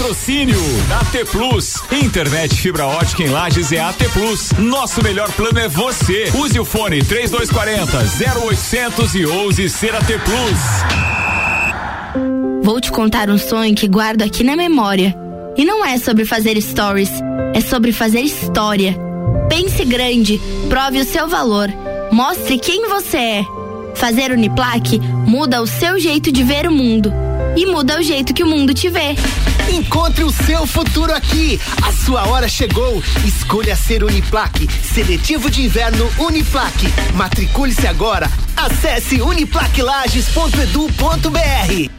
Patrocínio 0.00 0.58
AT 0.98 1.30
Plus. 1.30 1.82
Internet 1.92 2.54
fibra 2.54 2.86
ótica 2.86 3.22
em 3.22 3.28
Lages 3.28 3.70
é 3.70 3.80
AT 3.80 3.98
Plus. 4.14 4.50
Nosso 4.58 5.02
melhor 5.02 5.30
plano 5.32 5.58
é 5.58 5.68
você. 5.68 6.32
Use 6.34 6.58
o 6.58 6.64
fone 6.64 7.04
3240 7.04 7.98
0800 8.48 9.14
e 9.14 9.26
ouse 9.26 9.68
ser 9.68 9.94
AT 9.94 10.06
Plus. 10.06 10.58
Vou 12.62 12.80
te 12.80 12.90
contar 12.90 13.28
um 13.28 13.36
sonho 13.36 13.74
que 13.74 13.86
guardo 13.86 14.22
aqui 14.22 14.42
na 14.42 14.56
memória. 14.56 15.14
E 15.54 15.66
não 15.66 15.84
é 15.84 15.98
sobre 15.98 16.24
fazer 16.24 16.58
stories, 16.62 17.10
é 17.52 17.60
sobre 17.60 17.92
fazer 17.92 18.22
história. 18.22 18.96
Pense 19.50 19.84
grande, 19.84 20.40
prove 20.70 21.00
o 21.00 21.04
seu 21.04 21.28
valor, 21.28 21.68
mostre 22.10 22.58
quem 22.58 22.88
você 22.88 23.18
é. 23.18 23.44
Fazer 23.94 24.32
Uniplaque 24.32 24.98
muda 25.26 25.60
o 25.60 25.66
seu 25.66 26.00
jeito 26.00 26.32
de 26.32 26.42
ver 26.42 26.66
o 26.66 26.72
mundo 26.72 27.12
e 27.54 27.66
muda 27.66 27.98
o 27.98 28.02
jeito 28.02 28.32
que 28.32 28.42
o 28.42 28.46
mundo 28.46 28.72
te 28.72 28.88
vê. 28.88 29.14
Encontre 29.70 30.24
o 30.24 30.32
seu 30.32 30.66
futuro 30.66 31.14
aqui. 31.14 31.60
A 31.82 31.92
sua 31.92 32.26
hora 32.26 32.48
chegou. 32.48 33.00
Escolha 33.24 33.76
ser 33.76 34.02
Uniplaque. 34.02 34.68
Seletivo 34.82 35.48
de 35.48 35.62
inverno 35.62 36.10
Uniplaque. 36.18 36.88
Matricule-se 37.14 37.86
agora. 37.86 38.28
Acesse 38.56 39.22
uniplaquilages.edu.br. 39.22 41.90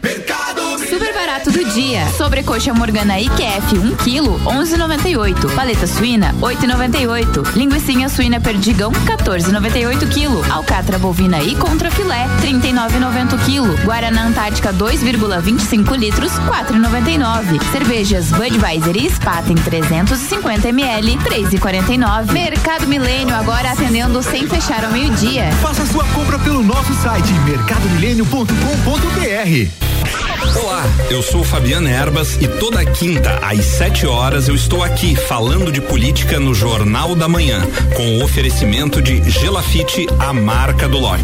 Super 0.90 1.14
barato 1.14 1.50
do 1.50 1.64
dia. 1.74 2.06
Sobrecoxa 2.18 2.74
Morgana 2.74 3.18
IQF 3.18 3.80
1 3.80 3.96
kg 3.96 4.44
11,98. 4.44 5.56
Paleta 5.56 5.88
suína 5.88 6.36
8,98. 6.42 7.56
Linguiça 7.56 8.10
suína 8.10 8.42
perdigão 8.42 8.92
14,98 8.92 10.10
kg. 10.10 10.44
Alcatra 10.52 11.00
bovina 11.00 11.42
e 11.42 11.56
contra 11.56 11.90
filé 11.90 12.28
39,90 12.42 13.40
kg. 13.46 13.82
Guaraná 13.86 14.24
Antártica 14.24 14.74
2,25 14.74 15.98
litros 15.98 16.34
4,99. 16.34 17.61
Cervejas 17.72 18.32
Budweiser 18.32 18.98
e 18.98 19.10
Spaten 19.10 19.56
350 19.56 20.70
ml 20.70 21.18
3,49. 21.18 22.32
Mercado 22.32 22.88
Milênio 22.88 23.36
agora 23.36 23.72
atendendo 23.72 24.22
sem 24.24 24.48
fechar 24.48 24.86
ao 24.86 24.92
meio-dia. 24.92 25.52
Faça 25.62 25.86
sua 25.86 26.04
compra 26.06 26.40
pelo 26.40 26.64
nosso 26.64 26.94
site 26.96 27.32
mercadomilênio.com.br. 27.46 29.82
Olá, 30.64 30.84
eu 31.10 31.22
sou 31.22 31.44
Fabiana 31.44 31.90
Erbas 31.90 32.36
e 32.42 32.48
toda 32.48 32.84
quinta 32.84 33.40
às 33.42 33.64
7 33.64 34.06
horas 34.06 34.48
eu 34.48 34.56
estou 34.56 34.84
aqui 34.84 35.16
falando 35.16 35.72
de 35.72 35.80
política 35.80 36.40
no 36.40 36.54
Jornal 36.54 37.16
da 37.16 37.28
Manhã, 37.28 37.62
com 37.96 38.18
o 38.18 38.24
oferecimento 38.24 39.02
de 39.02 39.22
Gelafite, 39.30 40.08
a 40.20 40.34
marca 40.34 40.90
do 40.90 41.00
lote. 41.00 41.24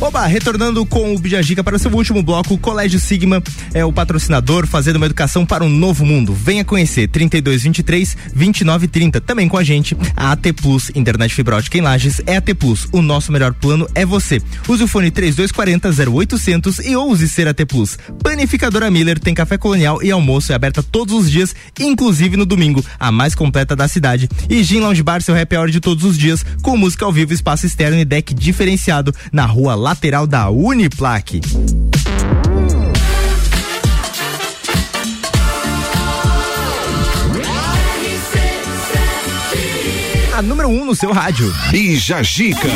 Oba, 0.00 0.26
retornando 0.26 0.84
com 0.84 1.14
o 1.14 1.18
Bijagica 1.18 1.62
para 1.62 1.76
o 1.76 1.78
seu 1.78 1.90
último 1.92 2.22
bloco, 2.22 2.54
o 2.54 2.58
Colégio 2.58 2.98
Sigma 2.98 3.42
é 3.72 3.84
o 3.84 3.92
patrocinador 3.92 4.66
fazendo 4.66 4.96
uma 4.96 5.06
educação 5.06 5.46
para 5.46 5.64
um 5.64 5.68
novo 5.68 6.04
mundo. 6.04 6.34
Venha 6.34 6.64
conhecer 6.64 7.08
3223 7.08 8.16
2930. 8.34 9.20
Também 9.20 9.48
com 9.48 9.56
a 9.56 9.62
gente, 9.62 9.96
a 10.16 10.32
AT 10.32 10.52
Plus, 10.60 10.90
internet 10.94 11.32
fibra 11.32 11.56
ótica 11.56 11.78
em 11.78 11.80
Lages, 11.80 12.20
é 12.26 12.36
AT 12.36 12.54
Plus. 12.54 12.88
O 12.92 13.00
nosso 13.00 13.30
melhor 13.30 13.54
plano 13.54 13.88
é 13.94 14.04
você. 14.04 14.42
Use 14.68 14.82
o 14.82 14.88
fone 14.88 15.10
3240 15.10 16.10
0800 16.10 16.78
e 16.80 16.96
ouse 16.96 17.28
ser 17.28 17.46
AT 17.46 17.64
Plus. 17.64 17.96
Panificadora 18.22 18.90
Miller 18.90 19.18
tem 19.18 19.32
café 19.32 19.56
colonial 19.56 20.02
e 20.02 20.10
almoço 20.10 20.52
é 20.52 20.56
aberta 20.56 20.82
todos 20.82 21.14
os 21.14 21.30
dias, 21.30 21.54
inclusive 21.78 22.36
no 22.36 22.44
domingo, 22.44 22.84
a 22.98 23.12
mais 23.12 23.34
completa 23.34 23.76
da 23.76 23.86
cidade. 23.86 24.28
E 24.50 24.62
Gin 24.64 24.80
Lounge 24.80 25.02
Bar, 25.04 25.22
seu 25.22 25.40
happy 25.40 25.56
hour 25.56 25.70
de 25.70 25.80
todos 25.80 26.04
os 26.04 26.18
dias, 26.18 26.44
com 26.62 26.76
música 26.76 27.04
ao 27.04 27.12
vivo, 27.12 27.32
espaço 27.32 27.64
externo 27.64 27.98
e 27.98 28.04
deck 28.04 28.34
diferenciado 28.34 29.14
na 29.32 29.46
rua 29.46 29.84
lateral 29.94 30.26
da 30.26 30.50
Uniplaque. 30.50 31.40
A 40.36 40.42
número 40.42 40.68
1 40.68 40.72
um 40.72 40.84
no 40.84 40.96
seu 40.96 41.12
rádio. 41.12 41.48
Bija 41.70 42.24
Gica. 42.24 42.68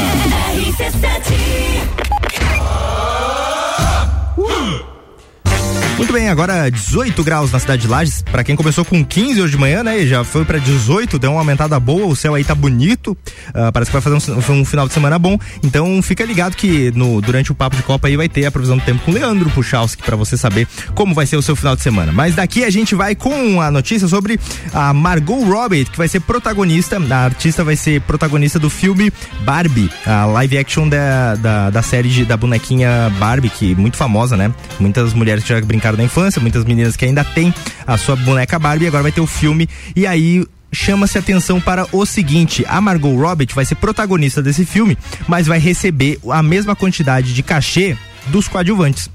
Muito 5.99 6.13
bem, 6.13 6.29
agora 6.29 6.71
18 6.71 7.25
graus 7.25 7.51
na 7.51 7.59
cidade 7.59 7.83
de 7.83 7.89
Lages. 7.89 8.23
Para 8.23 8.45
quem 8.45 8.55
começou 8.55 8.85
com 8.85 9.05
15 9.05 9.43
hoje 9.43 9.51
de 9.51 9.59
manhã, 9.59 9.83
né? 9.83 10.07
Já 10.07 10.23
foi 10.23 10.45
para 10.45 10.57
18, 10.57 11.19
deu 11.19 11.33
uma 11.33 11.41
aumentada 11.41 11.79
boa. 11.81 12.07
O 12.07 12.15
céu 12.15 12.37
aí 12.37 12.45
tá 12.45 12.55
bonito. 12.55 13.19
Uh, 13.49 13.73
parece 13.73 13.91
que 13.91 13.99
vai 13.99 14.01
fazer 14.01 14.15
um, 14.15 14.53
um, 14.61 14.65
final 14.65 14.87
de 14.87 14.95
semana 14.95 15.19
bom. 15.19 15.37
Então 15.61 16.01
fica 16.01 16.25
ligado 16.25 16.55
que 16.55 16.93
no, 16.93 17.21
durante 17.21 17.51
o 17.51 17.55
papo 17.55 17.75
de 17.75 17.83
Copa 17.83 18.07
aí 18.07 18.17
vai 18.17 18.29
ter 18.29 18.47
a 18.47 18.51
previsão 18.53 18.79
do 18.79 18.85
tempo 18.85 19.05
com 19.05 19.11
Leandro 19.11 19.51
Puchalski 19.51 20.01
para 20.05 20.15
você 20.15 20.37
saber 20.37 20.69
como 20.95 21.17
vai 21.17 21.27
ser 21.27 21.37
o 21.37 21.43
seu 21.43 21.57
final 21.57 21.75
de 21.75 21.83
semana. 21.83 22.13
Mas 22.13 22.37
daqui 22.37 22.63
a 22.63 22.71
gente 22.71 22.95
vai 22.95 23.17
com 23.17 23.61
a 23.61 23.69
notícia 23.69 24.07
sobre 24.07 24.39
a 24.73 24.95
Margot 24.95 25.43
Robbie, 25.43 25.85
que 25.85 25.99
vai 25.99 26.07
ser 26.07 26.21
protagonista. 26.21 26.97
A 27.11 27.25
artista 27.25 27.65
vai 27.65 27.75
ser 27.75 28.01
protagonista 28.03 28.61
do 28.61 28.71
filme 28.71 29.13
Barbie, 29.41 29.91
a 30.07 30.27
live 30.27 30.59
action 30.59 30.89
da, 30.89 31.35
da, 31.35 31.71
da 31.71 31.83
série 31.83 32.09
de, 32.09 32.25
da 32.25 32.37
bonequinha 32.37 33.13
Barbie, 33.19 33.51
que 33.51 33.73
é 33.73 33.75
muito 33.75 33.97
famosa, 33.97 34.37
né? 34.37 34.55
Muitas 34.79 35.13
mulheres 35.13 35.45
já 35.45 35.61
brincaram 35.61 35.88
da 35.97 36.05
infância, 36.05 36.41
muitas 36.41 36.65
meninas 36.65 36.97
que 36.97 37.05
ainda 37.05 37.25
têm 37.25 37.53
a 37.87 37.97
sua 37.97 38.17
boneca 38.17 38.59
Barbie, 38.59 38.87
agora 38.87 39.03
vai 39.03 39.13
ter 39.13 39.21
o 39.21 39.27
filme 39.27 39.69
e 39.95 40.07
aí 40.07 40.45
chama-se 40.73 41.19
atenção 41.19 41.61
para 41.61 41.87
o 41.93 42.05
seguinte: 42.05 42.65
a 42.69 42.81
Margot 42.81 43.15
Robbie 43.17 43.49
vai 43.55 43.65
ser 43.65 43.77
protagonista 43.77 44.43
desse 44.43 44.65
filme, 44.65 44.97
mas 45.27 45.47
vai 45.47 45.59
receber 45.59 46.19
a 46.31 46.43
mesma 46.43 46.75
quantidade 46.77 47.35
de 47.35 47.43
cachê 47.43 47.97
dos 48.27 48.49
coadjuvantes. 48.49 49.11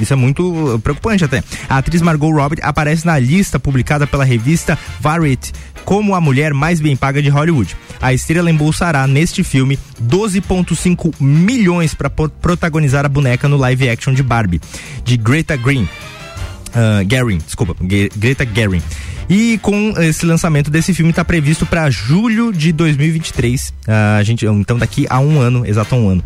Isso 0.00 0.12
é 0.12 0.16
muito 0.16 0.80
preocupante 0.82 1.24
até. 1.24 1.42
A 1.68 1.78
atriz 1.78 2.02
Margot 2.02 2.30
Robbie 2.30 2.60
aparece 2.62 3.06
na 3.06 3.18
lista 3.18 3.58
publicada 3.58 4.06
pela 4.06 4.24
revista 4.24 4.78
Variety 5.00 5.52
como 5.84 6.14
a 6.14 6.20
mulher 6.20 6.54
mais 6.54 6.80
bem 6.80 6.96
paga 6.96 7.22
de 7.22 7.28
Hollywood. 7.28 7.76
A 8.00 8.12
estrela 8.12 8.50
embolsará 8.50 9.06
neste 9.06 9.44
filme 9.44 9.78
12,5 10.02 11.14
milhões 11.20 11.94
para 11.94 12.10
protagonizar 12.10 13.04
a 13.04 13.08
boneca 13.08 13.48
no 13.48 13.56
live 13.56 13.88
action 13.88 14.12
de 14.14 14.22
Barbie, 14.22 14.60
de 15.04 15.16
Greta 15.16 15.56
Green. 15.56 15.84
Uh, 15.84 17.04
Garin, 17.06 17.38
desculpa, 17.38 17.76
Greta 18.16 18.44
Garin. 18.44 18.82
E 19.28 19.58
com 19.58 19.94
esse 19.98 20.26
lançamento 20.26 20.70
desse 20.70 20.92
filme 20.92 21.10
está 21.10 21.24
previsto 21.24 21.64
para 21.64 21.88
julho 21.90 22.52
de 22.52 22.72
2023. 22.72 23.68
Uh, 23.68 23.72
a 24.18 24.22
gente, 24.22 24.44
então 24.46 24.78
daqui 24.78 25.06
a 25.08 25.18
um 25.20 25.40
ano, 25.40 25.66
exato 25.66 25.94
um 25.94 26.08
ano. 26.08 26.24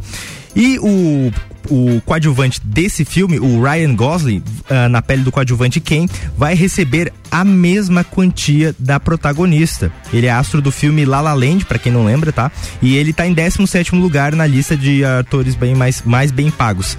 E 0.56 0.78
o 0.80 1.30
o 1.70 2.00
coadjuvante 2.02 2.60
desse 2.64 3.04
filme, 3.04 3.38
o 3.38 3.62
Ryan 3.62 3.94
Gosling, 3.94 4.42
uh, 4.70 4.88
na 4.88 5.02
pele 5.02 5.22
do 5.22 5.32
coadjuvante 5.32 5.80
Ken, 5.80 6.06
vai 6.36 6.54
receber 6.54 7.12
a 7.30 7.44
mesma 7.44 8.04
quantia 8.04 8.74
da 8.78 9.00
protagonista. 9.00 9.90
Ele 10.12 10.26
é 10.26 10.30
astro 10.30 10.60
do 10.60 10.70
filme 10.70 11.04
La 11.04 11.20
La 11.20 11.34
Land, 11.34 11.64
para 11.64 11.78
quem 11.78 11.92
não 11.92 12.04
lembra, 12.04 12.32
tá? 12.32 12.50
E 12.80 12.96
ele 12.96 13.12
tá 13.12 13.26
em 13.26 13.32
17 13.32 13.94
lugar 13.96 14.34
na 14.34 14.46
lista 14.46 14.76
de 14.76 15.04
atores 15.04 15.54
bem 15.54 15.74
mais, 15.74 16.02
mais 16.02 16.30
bem 16.30 16.50
pagos 16.50 16.96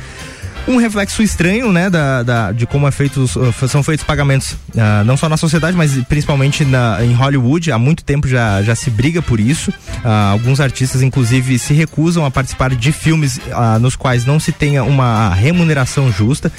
um 0.67 0.77
reflexo 0.77 1.23
estranho, 1.23 1.71
né, 1.71 1.89
da, 1.89 2.23
da 2.23 2.51
de 2.51 2.65
como 2.65 2.87
é 2.87 2.89
uh, 2.89 3.67
são 3.67 3.81
feitos 3.81 4.05
pagamentos, 4.05 4.51
uh, 4.51 5.03
não 5.05 5.15
só 5.15 5.29
na 5.29 5.37
sociedade, 5.37 5.77
mas 5.77 5.95
principalmente 6.05 6.65
na, 6.65 7.03
em 7.03 7.13
Hollywood. 7.13 7.71
Há 7.71 7.77
muito 7.77 8.03
tempo 8.03 8.27
já, 8.27 8.61
já 8.61 8.75
se 8.75 8.89
briga 8.89 9.21
por 9.21 9.39
isso. 9.39 9.71
Uh, 9.71 10.07
alguns 10.31 10.59
artistas, 10.59 11.01
inclusive, 11.01 11.57
se 11.57 11.73
recusam 11.73 12.25
a 12.25 12.31
participar 12.31 12.75
de 12.75 12.91
filmes 12.91 13.39
nos 13.79 13.95
quais 13.95 14.25
não 14.25 14.39
se 14.39 14.51
tenha 14.51 14.83
uma 14.83 15.33
remuneração 15.33 16.11
justa. 16.11 16.51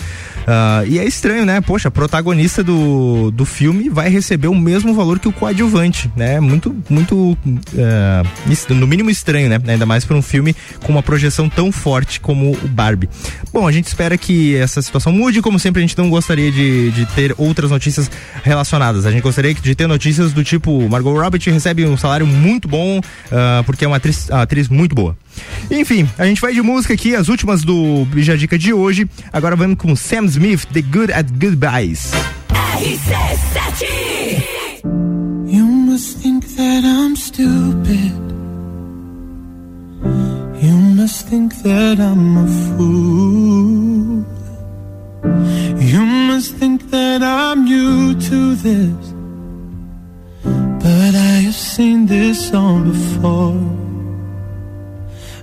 Uh, 0.49 0.87
e 0.89 0.99
é 0.99 1.05
estranho, 1.05 1.45
né? 1.45 1.61
Poxa, 1.61 1.91
protagonista 1.91 2.65
do, 2.65 3.31
do 3.31 3.45
filme 3.45 3.91
vai 3.91 4.09
receber 4.09 4.49
o 4.49 4.55
mesmo 4.55 4.95
valor 4.95 5.19
que 5.19 5.29
o 5.29 5.33
coadjuvante, 5.33 6.11
né? 6.17 6.41
Muito, 6.41 6.75
muito, 6.89 7.33
uh, 7.33 8.75
no 8.75 8.87
mínimo 8.87 9.11
estranho, 9.11 9.51
né? 9.51 9.61
Ainda 9.69 9.85
mais 9.85 10.07
para 10.07 10.17
um 10.17 10.23
filme 10.23 10.57
com 10.83 10.91
uma 10.91 11.03
projeção 11.03 11.51
tão 11.51 11.71
forte 11.71 12.19
como 12.19 12.53
o 12.53 12.69
Barbie. 12.69 13.11
Bom, 13.53 13.69
a 13.69 13.73
gente 13.73 13.89
espera 13.89 14.17
que 14.17 14.57
essa 14.57 14.81
situação 14.81 15.13
mude. 15.13 15.43
Como 15.43 15.59
sempre, 15.59 15.83
a 15.83 15.87
gente 15.87 15.99
não 15.99 16.09
gostaria 16.09 16.51
de, 16.51 16.93
de 16.93 17.05
ter 17.07 17.35
outras 17.37 17.71
notícias 17.71 18.11
relacionadas. 18.43 19.05
A 19.05 19.11
gente 19.11 19.23
gostaria 19.23 19.53
de 19.53 19.75
ter 19.75 19.87
notícias 19.87 20.33
do 20.33 20.43
tipo: 20.43 20.89
Margot 20.89 21.13
Robbie 21.13 21.39
recebe 21.51 21.85
um 21.85 21.97
salário 21.99 22.27
muito 22.27 22.67
bom, 22.67 23.01
uh, 23.01 23.65
porque 23.67 23.85
é 23.85 23.89
uma 23.89 23.99
atriz, 23.99 24.31
uma 24.31 24.43
atriz 24.43 24.67
muito 24.71 24.95
boa. 24.95 25.15
Enfim, 25.71 26.09
a 26.19 26.25
gente 26.25 26.41
vai 26.41 26.53
de 26.53 26.63
música 26.63 26.95
aqui, 26.95 27.15
as 27.15 27.29
últimas 27.29 27.63
do 27.63 28.05
Bija 28.07 28.37
Dica 28.37 28.59
de 28.59 28.73
hoje. 28.73 29.09
Agora 29.33 29.57
vamos 29.57 29.77
com 29.79 29.95
Sam 29.95 30.25
Smith, 30.27 30.65
The 30.73 30.83
Good 30.83 31.13
at 31.13 31.27
Goodbyes. 31.33 32.11
RC7 32.79 33.87
You 35.47 35.65
must 35.67 36.19
think 36.19 36.47
that 36.57 36.85
I'm 36.85 37.17
stupid. 37.17 38.13
You 40.61 40.77
must 40.97 41.29
think 41.29 41.55
that 41.63 42.01
I'm 42.01 42.37
a 42.37 42.47
fool. 42.77 44.25
You 45.81 46.05
must 46.05 46.55
think 46.57 46.91
that 46.91 47.23
I'm 47.23 47.65
new 47.65 48.15
to 48.15 48.55
this. 48.57 49.15
But 50.45 51.15
I 51.15 51.43
have 51.47 51.55
seen 51.55 52.07
this 52.07 52.49
song 52.49 52.91
before. 52.91 53.88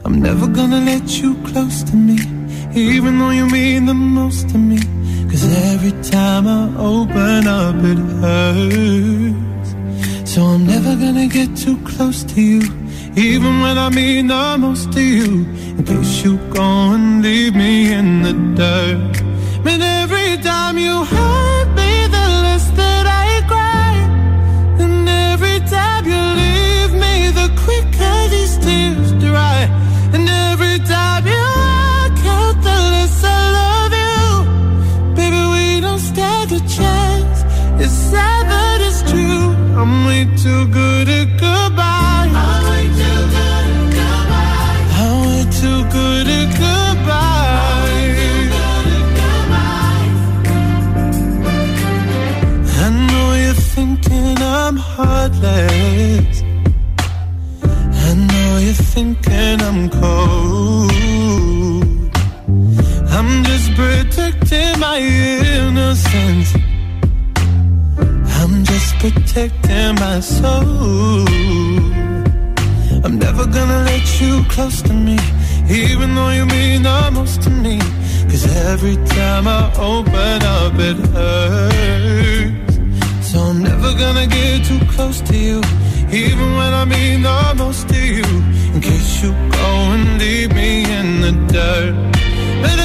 I'm 0.05 0.21
never 0.21 0.45
gonna 0.45 0.81
let 0.81 1.19
you 1.19 1.33
close 1.45 1.81
to 1.81 1.95
me, 1.95 2.19
even 2.75 3.17
though 3.17 3.31
you 3.31 3.47
mean 3.47 3.87
the 3.87 3.95
most 3.95 4.49
to 4.49 4.57
me. 4.59 4.77
Cause 5.27 5.43
every 5.73 5.93
time 6.03 6.45
I 6.47 6.71
open 6.77 7.47
up, 7.47 7.75
it 7.91 7.97
hurts. 8.21 9.69
So 10.31 10.43
I'm 10.43 10.67
never 10.67 10.95
gonna 10.95 11.25
get 11.25 11.57
too 11.57 11.77
close 11.77 12.23
to 12.35 12.39
you, 12.39 12.61
even 13.15 13.61
when 13.63 13.79
I 13.79 13.89
mean 13.89 14.27
the 14.27 14.57
most 14.59 14.93
to 14.93 15.01
you. 15.01 15.43
In 15.75 15.83
case 15.83 16.23
you 16.23 16.37
go 16.53 16.61
and 16.93 17.23
leave 17.23 17.55
me 17.55 17.91
in 17.91 18.21
the 18.21 18.33
dirt. 18.59 19.23
Man, 19.65 19.81
every 19.81 20.37
time 20.43 20.77
you 20.77 21.03
hurt 21.03 21.69
me, 21.79 21.91
the 22.15 22.25
less 22.45 22.69
that 22.77 23.07
I 23.07 23.41
cry. 23.47 23.95
And 24.83 25.09
every 25.09 25.59
time 25.67 26.05
you 26.05 26.21
leave 26.41 26.93
me, 26.93 27.31
the 27.39 27.49
quicker 27.63 28.17
these 28.29 28.55
tears 28.59 29.11
dry. 29.13 29.67
Too 40.45 40.67
good 40.67 41.09
at 41.09 41.29
goodbye. 41.39 42.29
I'm 42.31 42.63
way 42.69 42.85
too 42.99 43.21
good 43.35 43.65
at 43.67 43.89
goodbye. 43.97 44.77
I'm 45.01 45.15
way 45.25 45.41
too 45.59 45.79
good 45.97 46.27
at 46.39 46.49
goodbye. 46.61 48.15
I 52.83 52.87
know 53.07 53.27
you're 53.43 53.61
thinking 53.73 54.37
I'm 54.39 54.77
heartless. 54.77 56.43
I 58.07 58.13
know 58.29 58.51
you're 58.65 58.81
thinking 58.93 59.57
I'm 59.69 59.81
cold. 59.89 60.91
I'm 63.17 63.31
just 63.49 63.67
protecting 63.73 64.79
my 64.79 64.99
innocence 64.99 66.64
protecting 69.11 69.95
my 69.95 70.19
soul. 70.19 71.27
I'm 73.03 73.19
never 73.19 73.45
gonna 73.45 73.83
let 73.91 74.05
you 74.19 74.43
close 74.49 74.81
to 74.81 74.93
me, 74.93 75.17
even 75.69 76.15
though 76.15 76.31
you 76.31 76.45
mean 76.45 76.83
the 76.83 77.11
most 77.13 77.43
to 77.43 77.49
me. 77.49 77.77
Cause 78.29 78.45
every 78.71 78.97
time 79.17 79.47
I 79.47 79.71
open 79.77 80.39
up, 80.57 80.73
it 80.89 80.97
hurts. 81.13 82.75
So 83.29 83.39
I'm 83.39 83.61
never 83.61 83.93
gonna 83.93 84.27
get 84.27 84.65
too 84.65 84.83
close 84.95 85.21
to 85.29 85.37
you, 85.37 85.61
even 86.11 86.47
when 86.59 86.73
I 86.73 86.85
mean 86.85 87.21
the 87.21 87.53
most 87.55 87.87
to 87.89 87.99
you. 88.17 88.29
In 88.73 88.81
case 88.81 89.21
you 89.21 89.31
go 89.59 89.67
and 89.95 90.17
leave 90.19 90.51
me 90.53 90.71
in 90.99 91.21
the 91.21 91.33
dirt. 91.53 91.95
But 92.63 92.77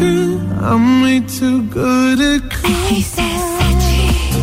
true. 0.00 0.40
I'm 0.62 1.02
way 1.02 1.20
too 1.20 1.62
good 1.64 2.20
at 2.20 2.42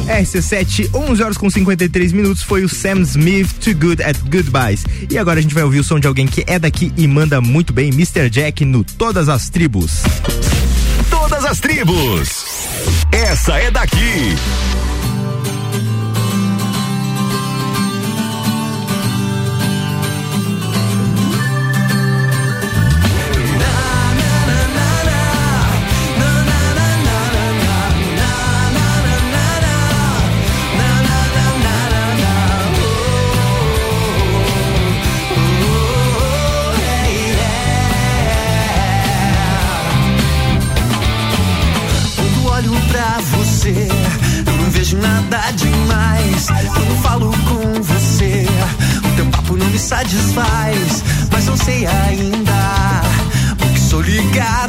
RC7, 0.08 0.90
11 0.96 1.24
horas 1.24 1.38
com 1.38 1.50
53 1.50 2.14
minutos, 2.14 2.42
foi 2.42 2.64
o 2.64 2.70
Sam 2.70 3.02
Smith, 3.02 3.52
Too 3.60 3.76
Good 3.76 4.02
at 4.02 4.18
Goodbyes. 4.30 4.86
E 5.10 5.18
agora 5.18 5.40
a 5.40 5.42
gente 5.42 5.54
vai 5.54 5.64
ouvir 5.64 5.80
o 5.80 5.84
som 5.84 6.00
de 6.00 6.08
alguém 6.08 6.26
que 6.26 6.44
é 6.48 6.58
daqui 6.58 6.94
e 6.96 7.08
manda 7.08 7.42
muito 7.42 7.74
bem, 7.74 7.90
Mr. 7.90 8.30
Jack, 8.30 8.64
no 8.64 8.84
Todas 8.84 9.28
as 9.28 9.50
Tribos. 9.50 10.04
Todas 11.10 11.44
as 11.46 11.60
Tribos. 11.60 12.46
Essa 13.12 13.58
é 13.58 13.70
daqui. 13.70 14.36
sei 51.68 51.86
ainda. 51.86 53.02
Porque 53.58 53.80
sou 53.80 54.02
ligado. 54.02 54.67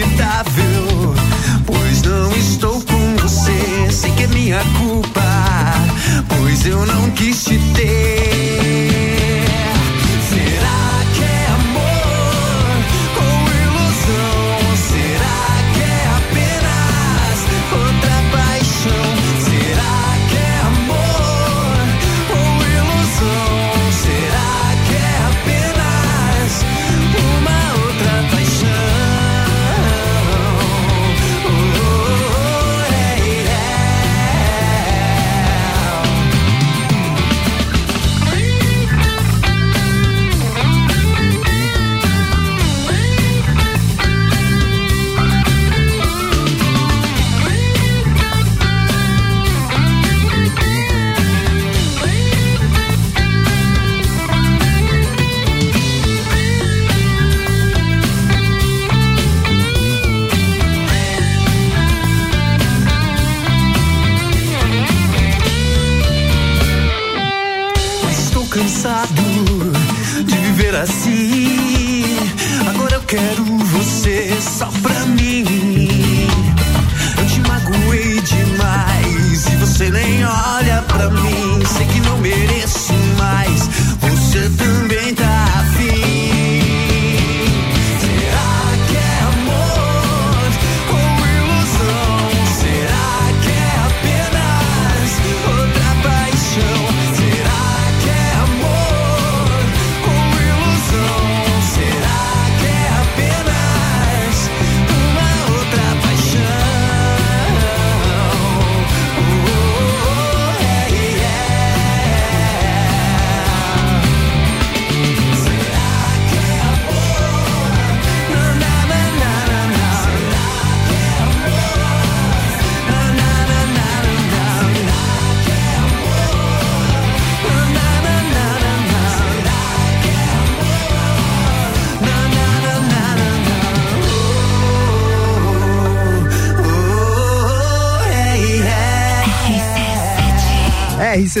inevitável. 0.00 0.69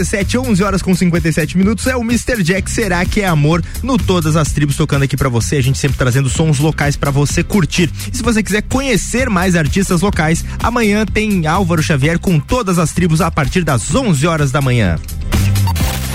RC7, 0.00 0.40
11 0.40 0.62
horas 0.62 0.82
com 0.82 0.94
57 0.94 1.56
minutos. 1.56 1.86
É 1.86 1.96
o 1.96 2.02
Mr. 2.02 2.42
Jack. 2.42 2.70
Será 2.70 3.04
que 3.04 3.20
é 3.20 3.26
amor? 3.26 3.62
No 3.82 3.98
Todas 3.98 4.36
as 4.36 4.52
Tribos 4.52 4.76
tocando 4.76 5.02
aqui 5.02 5.16
para 5.16 5.28
você. 5.28 5.56
A 5.56 5.62
gente 5.62 5.78
sempre 5.78 5.98
trazendo 5.98 6.28
sons 6.28 6.58
locais 6.58 6.96
para 6.96 7.10
você 7.10 7.42
curtir. 7.42 7.90
E 8.12 8.16
se 8.16 8.22
você 8.22 8.42
quiser 8.42 8.62
conhecer 8.62 9.28
mais 9.28 9.54
artistas 9.54 10.00
locais, 10.00 10.44
amanhã 10.62 11.04
tem 11.04 11.46
Álvaro 11.46 11.82
Xavier 11.82 12.18
com 12.18 12.38
Todas 12.40 12.78
as 12.78 12.92
Tribos 12.92 13.20
a 13.20 13.30
partir 13.30 13.62
das 13.64 13.94
11 13.94 14.26
horas 14.26 14.50
da 14.50 14.60
manhã. 14.60 14.98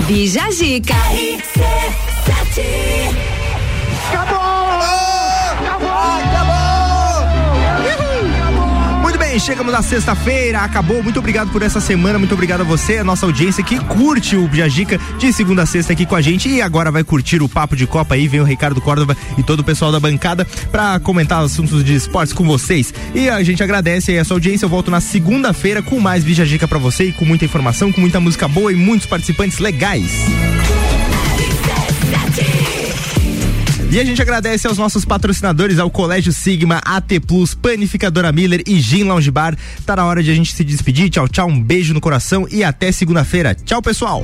Bija 0.06 0.50
Zica. 0.50 0.94
Chegamos 9.40 9.72
na 9.72 9.82
sexta-feira, 9.82 10.60
acabou. 10.60 11.02
Muito 11.02 11.18
obrigado 11.18 11.50
por 11.50 11.62
essa 11.62 11.80
semana, 11.80 12.18
muito 12.18 12.34
obrigado 12.34 12.62
a 12.62 12.64
você, 12.64 12.98
a 12.98 13.04
nossa 13.04 13.26
audiência 13.26 13.62
que 13.62 13.78
curte 13.78 14.36
o 14.36 14.46
Bijagica 14.48 14.98
de 15.18 15.32
segunda 15.32 15.62
a 15.62 15.66
sexta 15.66 15.92
aqui 15.92 16.06
com 16.06 16.14
a 16.14 16.20
gente 16.20 16.48
e 16.48 16.62
agora 16.62 16.90
vai 16.90 17.02
curtir 17.02 17.42
o 17.42 17.48
papo 17.48 17.76
de 17.76 17.86
Copa 17.86 18.14
aí, 18.14 18.28
vem 18.28 18.40
o 18.40 18.44
Ricardo 18.44 18.80
Córdova 18.80 19.16
e 19.36 19.42
todo 19.42 19.60
o 19.60 19.64
pessoal 19.64 19.90
da 19.90 20.00
bancada 20.00 20.46
para 20.70 20.98
comentar 21.00 21.42
assuntos 21.42 21.84
de 21.84 21.94
esportes 21.94 22.32
com 22.32 22.44
vocês. 22.44 22.92
E 23.14 23.28
a 23.28 23.42
gente 23.42 23.62
agradece 23.62 24.12
aí 24.12 24.18
a 24.18 24.24
sua 24.24 24.36
audiência. 24.36 24.64
Eu 24.64 24.70
volto 24.70 24.90
na 24.90 25.00
segunda-feira 25.00 25.82
com 25.82 25.98
mais 26.00 26.24
Bijagica 26.24 26.66
para 26.68 26.78
você 26.78 27.04
e 27.04 27.12
com 27.12 27.24
muita 27.24 27.44
informação, 27.44 27.92
com 27.92 28.00
muita 28.00 28.20
música 28.20 28.46
boa 28.46 28.72
e 28.72 28.76
muitos 28.76 29.06
participantes 29.06 29.58
legais. 29.58 30.10
E 33.96 33.98
a 33.98 34.04
gente 34.04 34.20
agradece 34.20 34.66
aos 34.66 34.76
nossos 34.76 35.06
patrocinadores, 35.06 35.78
ao 35.78 35.88
Colégio 35.88 36.30
Sigma, 36.30 36.82
AT 36.84 37.18
Plus, 37.26 37.54
Panificadora 37.54 38.30
Miller 38.30 38.62
e 38.66 38.78
Gin 38.78 39.04
Lounge 39.04 39.30
Bar. 39.30 39.56
Tá 39.86 39.96
na 39.96 40.04
hora 40.04 40.22
de 40.22 40.30
a 40.30 40.34
gente 40.34 40.52
se 40.52 40.62
despedir. 40.62 41.08
Tchau, 41.08 41.26
tchau, 41.26 41.48
um 41.48 41.58
beijo 41.58 41.94
no 41.94 42.00
coração 42.02 42.46
e 42.50 42.62
até 42.62 42.92
segunda-feira. 42.92 43.54
Tchau, 43.54 43.80
pessoal. 43.80 44.22